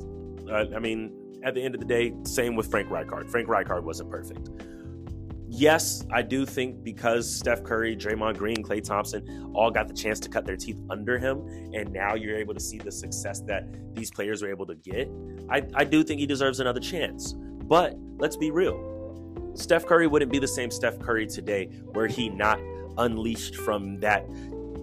Uh, 0.49 0.67
I 0.75 0.79
mean, 0.79 1.41
at 1.43 1.55
the 1.55 1.63
end 1.63 1.75
of 1.75 1.81
the 1.81 1.87
day, 1.87 2.15
same 2.25 2.55
with 2.55 2.71
Frank 2.71 2.89
Rijkaard. 2.89 3.31
Frank 3.31 3.49
Rijkaard 3.49 3.83
wasn't 3.83 4.11
perfect. 4.11 4.51
Yes, 5.59 6.07
I 6.13 6.23
do 6.23 6.47
think 6.47 6.85
because 6.85 7.29
Steph 7.29 7.65
Curry, 7.65 7.97
Draymond 7.97 8.39
Green, 8.39 8.63
Klay 8.63 8.81
Thompson 8.81 9.51
all 9.57 9.73
got 9.73 9.89
the 9.89 9.95
chance 9.95 10.21
to 10.21 10.29
cut 10.29 10.47
their 10.47 10.57
teeth 10.57 10.81
under 10.89 11.19
him, 11.19 11.39
and 11.75 11.93
now 11.93 12.15
you're 12.15 12.37
able 12.37 12.55
to 12.55 12.61
see 12.61 12.79
the 12.79 12.93
success 12.93 13.41
that 13.41 13.67
these 13.93 14.09
players 14.09 14.41
are 14.41 14.49
able 14.49 14.67
to 14.67 14.77
get. 14.77 15.11
I, 15.51 15.67
I 15.75 15.83
do 15.83 16.05
think 16.05 16.21
he 16.21 16.27
deserves 16.27 16.61
another 16.61 16.79
chance. 16.79 17.33
But 17.33 17.97
let's 18.19 18.37
be 18.37 18.53
real. 18.53 19.53
Steph 19.55 19.85
Curry 19.85 20.07
wouldn't 20.07 20.31
be 20.31 20.39
the 20.39 20.47
same 20.47 20.71
Steph 20.71 21.01
Curry 21.01 21.27
today 21.27 21.71
were 21.87 22.07
he 22.07 22.29
not 22.29 22.61
unleashed 22.97 23.57
from 23.57 23.99
that 23.99 24.25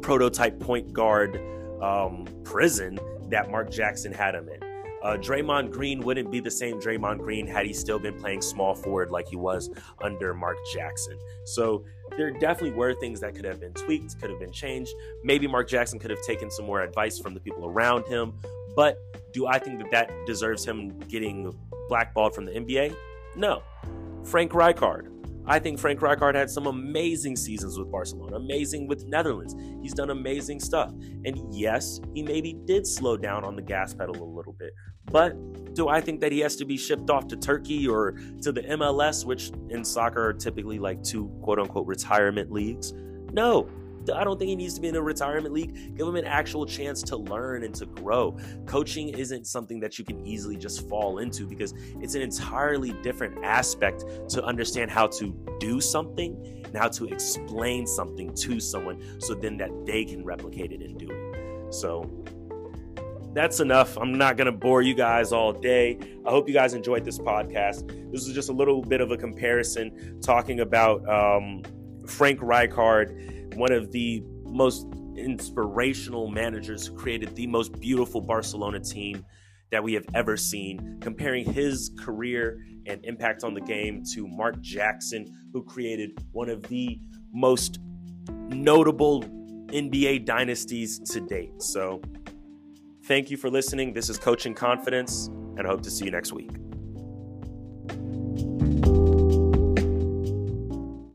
prototype 0.02 0.60
point 0.60 0.92
guard 0.92 1.40
um, 1.82 2.28
prison 2.44 3.00
that 3.30 3.50
Mark 3.50 3.72
Jackson 3.72 4.12
had 4.12 4.36
him 4.36 4.50
in. 4.50 4.64
Uh, 5.06 5.16
Draymond 5.18 5.72
Green 5.72 5.99
wouldn't 5.99 6.32
be 6.32 6.39
the 6.39 6.49
same 6.49 6.82
Draymond 6.82 7.20
Green 7.20 7.45
had 7.45 7.68
he 7.68 7.74
still 7.74 7.99
been 7.99 8.20
playing 8.20 8.41
small 8.41 8.74
forward 8.74 9.12
like 9.12 9.28
he 9.28 9.36
was 9.36 9.70
under 10.01 10.34
Mark 10.34 10.58
Jackson. 10.74 11.20
So 11.43 11.86
there 12.18 12.32
definitely 12.32 12.72
were 12.72 12.95
things 12.95 13.20
that 13.20 13.36
could 13.36 13.45
have 13.45 13.60
been 13.60 13.74
tweaked, 13.74 14.20
could 14.20 14.32
have 14.32 14.39
been 14.39 14.51
changed. 14.51 14.91
Maybe 15.24 15.45
Mark 15.45 15.70
Jackson 15.70 15.99
could 15.99 16.10
have 16.10 16.24
taken 16.24 16.49
some 16.49 16.66
more 16.66 16.82
advice 16.82 17.20
from 17.20 17.36
the 17.36 17.39
people 17.39 17.68
around 17.68 18.08
him. 18.08 18.34
But 18.76 18.97
do 19.32 19.45
I 19.45 19.60
think 19.60 19.78
that 19.78 19.91
that 19.91 20.26
deserves 20.26 20.66
him 20.66 20.97
getting 21.01 21.56
blackballed 21.88 22.34
from 22.34 22.45
the 22.45 22.53
NBA? 22.53 22.95
No. 23.36 23.62
Frank 24.24 24.53
Rijkaard. 24.53 25.12
I 25.47 25.60
think 25.60 25.78
Frank 25.78 25.99
Rijkaard 25.99 26.34
had 26.34 26.49
some 26.49 26.66
amazing 26.66 27.36
seasons 27.36 27.78
with 27.78 27.91
Barcelona, 27.91 28.38
amazing 28.38 28.88
with 28.88 29.06
Netherlands. 29.06 29.56
He's 29.84 29.93
done 29.93 30.10
amazing 30.10 30.60
stuff. 30.60 30.89
And 30.89 31.53
yes, 31.53 32.01
he 32.16 32.24
maybe 32.24 32.53
did 32.66 32.88
slow 32.88 33.16
down 33.16 33.43
on 33.43 33.56
the 33.56 33.62
gas 33.62 33.93
pedal 33.93 34.16
a 34.16 34.26
little 34.26 34.53
bit. 34.53 34.74
But 35.12 35.74
do 35.76 35.89
I 35.89 36.01
think 36.01 36.22
that 36.22 36.32
he 36.32 36.39
has 36.39 36.56
to 36.58 36.66
be 36.66 36.78
shipped 36.78 37.10
off 37.10 37.28
to 37.28 37.36
Turkey 37.36 37.88
or 37.88 38.14
to 38.41 38.51
the 38.51 38.62
MLS, 38.62 39.26
which 39.26 39.51
in 39.70 39.84
soccer 39.84 40.30
are 40.30 40.34
typically 40.34 40.80
like 40.80 41.03
two 41.03 41.28
quote 41.41 41.60
unquote 41.60 41.86
retirement 41.86 42.51
leagues? 42.51 42.93
No. 43.32 43.70
I 44.14 44.24
don't 44.24 44.38
think 44.38 44.49
he 44.49 44.56
needs 44.56 44.76
to 44.76 44.82
be 44.82 44.88
in 44.88 44.95
a 44.95 45.01
retirement 45.01 45.51
league. 45.51 45.97
Give 45.97 46.08
him 46.08 46.16
an 46.16 46.26
actual 46.26 46.66
chance 46.66 47.01
to 47.03 47.18
learn 47.18 47.64
and 47.64 47.74
to 47.74 47.88
grow. 47.88 48.38
Coaching 48.68 49.10
isn't 49.10 49.47
something 49.47 49.80
that 49.80 49.97
you 49.97 50.06
can 50.06 50.24
easily 50.26 50.58
just 50.58 50.88
fall 50.88 51.18
into 51.18 51.47
because 51.47 51.74
it's 51.99 52.14
an 52.14 52.22
entirely 52.22 52.93
different 53.01 53.43
aspect 53.43 54.06
to 54.30 54.43
understand 54.43 54.91
how 54.91 55.08
to 55.08 55.36
do 55.60 55.82
something 55.82 56.64
and 56.66 56.78
how 56.78 56.88
to 56.89 57.06
explain 57.06 57.88
something 57.88 58.32
to 58.36 58.60
someone 58.60 59.01
so 59.20 59.34
then 59.34 59.58
that 59.58 59.72
they 59.88 60.06
can 60.06 60.24
replicate 60.24 60.72
it 60.72 60.82
and 60.82 60.99
do 60.99 61.10
it. 61.10 61.74
So 61.74 62.08
that's 63.36 63.60
enough. 63.60 63.98
I'm 63.98 64.18
not 64.18 64.38
going 64.38 64.46
to 64.46 64.58
bore 64.58 64.82
you 64.82 64.96
guys 64.96 65.32
all 65.32 65.54
day. 65.54 66.00
I 66.26 66.30
hope 66.32 66.48
you 66.48 66.54
guys 66.54 66.74
enjoyed 66.74 67.06
this 67.06 67.20
podcast. 67.20 67.88
This 68.12 68.26
was 68.26 68.34
just 68.34 68.50
a 68.50 68.54
little 68.54 68.82
bit 68.82 69.02
of 69.02 69.12
a 69.12 69.18
comparison 69.18 70.20
talking 70.22 70.62
about 70.62 71.08
um, 71.08 71.62
Frank 72.08 72.40
Rijkaard 72.40 73.36
one 73.56 73.72
of 73.72 73.92
the 73.92 74.24
most 74.44 74.88
inspirational 75.16 76.30
managers 76.30 76.88
who 76.88 76.96
created 76.96 77.36
the 77.36 77.48
most 77.48 77.80
beautiful 77.80 78.22
Barcelona 78.22 78.80
team 78.80 79.26
that 79.72 79.84
we 79.84 79.94
have 79.94 80.06
ever 80.14 80.38
seen, 80.38 80.98
comparing 81.02 81.46
his 81.46 81.92
career 82.00 82.60
and 82.86 83.04
impact 83.06 83.44
on 83.44 83.54
the 83.54 83.62
game 83.62 84.04
to 84.14 84.28
Mark 84.28 84.60
Jackson, 84.62 85.26
who 85.54 85.64
created 85.64 86.12
one 86.32 86.50
of 86.50 86.64
the 86.64 87.00
most 87.34 87.80
notable 88.50 89.24
NBA 89.68 90.26
dynasties 90.26 91.00
to 91.00 91.20
date. 91.22 91.62
So, 91.62 92.02
thank 93.06 93.30
you 93.30 93.38
for 93.38 93.49
listening. 93.49 93.93
This 93.93 94.10
is 94.10 94.18
Coaching 94.18 94.53
Confidence, 94.53 95.28
and 95.58 95.62
I 95.62 95.70
hope 95.70 95.82
to 95.84 95.91
see 95.91 96.06
you 96.06 96.12
next 96.12 96.34
week. 96.34 96.49